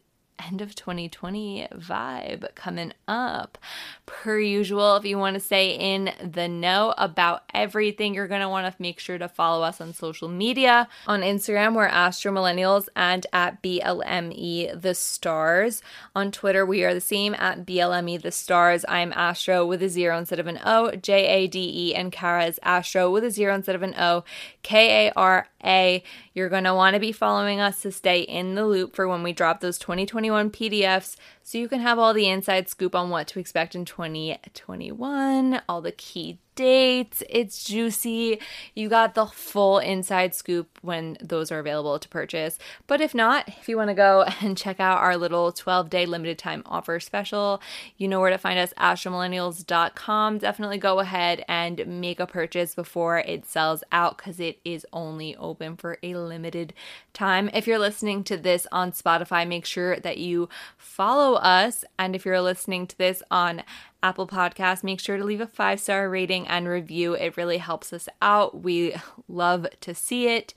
end 0.46 0.62
of 0.62 0.76
2020 0.76 1.68
vibe 1.74 2.54
coming 2.56 2.94
up. 3.08 3.58
Per 4.06 4.40
usual, 4.40 4.96
if 4.96 5.06
you 5.06 5.18
want 5.18 5.34
to 5.36 5.40
stay 5.40 5.72
in 5.72 6.12
the 6.24 6.48
know 6.48 6.94
about 6.98 7.44
everything, 7.54 8.14
you're 8.14 8.28
going 8.28 8.42
to 8.42 8.50
want 8.50 8.72
to 8.72 8.82
make 8.82 9.00
sure 9.00 9.18
to 9.18 9.28
follow 9.28 9.64
us 9.64 9.82
on 9.82 9.94
social 9.94 10.30
media. 10.30 10.88
On 11.08 11.22
Instagram, 11.22 11.76
we're 11.76 11.86
Astro 11.86 12.32
Millennials 12.32 12.88
and 12.96 13.26
at 13.34 13.62
BLME 13.62 14.82
The 14.82 14.94
Stars. 14.94 15.82
On 16.16 16.32
Twitter, 16.32 16.66
we 16.66 16.84
are 16.84 16.94
the 16.94 17.02
same 17.02 17.36
at 17.36 17.66
BLME 17.66 18.22
The 18.22 18.32
Stars. 18.32 18.86
I'm 18.88 19.14
Astro 19.14 19.66
with 19.66 19.82
a 19.84 19.90
zero 19.90 20.18
instead 20.18 20.40
of 20.40 20.48
an 20.48 20.60
O, 20.66 20.92
J 20.92 21.28
A 21.28 21.48
D 21.48 21.90
E, 21.90 21.96
and 21.96 22.12
Kara 22.12 22.46
is 22.46 22.60
Astro 22.64 23.12
with 23.12 23.24
a 23.24 23.32
zero 23.32 23.54
instead 23.56 23.76
of 23.76 23.84
an 23.84 23.96
O, 23.98 24.24
K 24.64 25.08
A 25.08 25.14
R 25.16 25.48
A. 25.68 26.04
You're 26.34 26.50
going 26.50 26.64
to 26.64 26.74
want 26.74 26.94
to 26.94 27.00
be 27.00 27.12
following 27.12 27.60
us 27.60 27.82
to 27.82 27.92
stay 27.92 28.22
in 28.22 28.56
the 28.56 28.66
loop 28.66 28.96
for 28.96 29.08
when 29.08 29.22
we 29.22 29.34
drop 29.34 29.60
those 29.60 29.78
2021 29.78 30.50
PDFs 30.50 31.18
so 31.44 31.58
you 31.58 31.68
can 31.68 31.82
have 31.82 32.00
all 32.00 32.14
the 32.14 32.30
inside 32.30 32.70
scoop 32.70 32.96
on 32.96 33.10
what 33.10 33.28
to 33.28 33.40
expect 33.40 33.76
in 33.76 33.86
2021, 33.86 35.62
all 35.68 35.82
the 35.82 35.92
key 35.92 36.40
dates. 36.58 37.24
It's 37.30 37.64
juicy. 37.64 38.42
You 38.76 38.90
got 38.90 39.16
the 39.16 39.28
full 39.28 39.78
inside 39.80 40.36
scoop 40.36 40.68
when 40.82 41.18
those 41.22 41.52
are 41.52 41.60
available 41.60 41.98
to 41.98 42.10
purchase. 42.10 42.60
But 42.88 43.00
if 43.00 43.16
not, 43.16 43.48
if 43.48 43.70
you 43.70 43.78
want 43.78 43.90
to 43.90 43.94
go 43.94 44.26
and 44.42 44.58
check 44.58 44.82
out 44.82 44.98
our 44.98 45.16
little 45.16 45.54
12 45.54 45.90
day 45.90 46.06
limited 46.06 46.38
time 46.38 46.64
offer 46.66 47.00
special, 47.00 47.62
you 47.96 48.10
know 48.10 48.20
where 48.20 48.32
to 48.32 48.38
find 48.38 48.60
us 48.60 48.74
astromillennials.com. 48.78 50.40
Definitely 50.40 50.80
go 50.80 51.00
ahead 51.00 51.46
and 51.48 52.02
make 52.02 52.20
a 52.20 52.28
purchase 52.28 52.76
before 52.76 53.20
it 53.20 53.46
sells 53.46 53.84
out 53.94 54.18
because 54.18 54.40
it 54.42 54.60
is 54.66 54.86
only 54.92 55.36
open 55.38 55.78
for 55.78 56.00
a 56.04 56.16
limited 56.16 56.74
time. 57.14 57.50
If 57.54 57.68
you're 57.68 57.80
listening 57.80 58.24
to 58.26 58.38
this 58.38 58.66
on 58.72 58.92
Spotify, 58.92 59.48
make 59.48 59.66
sure 59.66 60.00
that 60.00 60.18
you 60.18 60.50
follow 60.76 61.36
us. 61.36 61.86
And 62.00 62.16
if 62.16 62.26
you're 62.26 62.42
listening 62.42 62.88
to 62.88 62.98
this 62.98 63.22
on 63.30 63.64
Apple 64.08 64.28
Podcast, 64.28 64.84
make 64.84 65.02
sure 65.02 65.18
to 65.18 65.24
leave 65.26 65.42
a 65.42 65.48
five 65.48 65.82
star 65.82 66.10
rating 66.10 66.48
and 66.48 66.68
review. 66.68 67.14
It 67.14 67.36
really 67.36 67.58
helps 67.58 67.92
us 67.92 68.08
out. 68.22 68.62
We 68.64 68.96
love 69.28 69.68
to 69.82 69.94
see 69.94 70.28
it. 70.28 70.54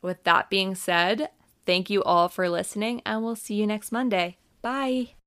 With 0.00 0.22
that 0.24 0.48
being 0.48 0.74
said, 0.76 1.30
thank 1.66 1.90
you 1.90 2.02
all 2.04 2.28
for 2.28 2.48
listening, 2.48 3.02
and 3.04 3.24
we'll 3.24 3.36
see 3.36 3.54
you 3.54 3.66
next 3.66 3.90
Monday. 3.90 4.36
Bye. 4.62 5.21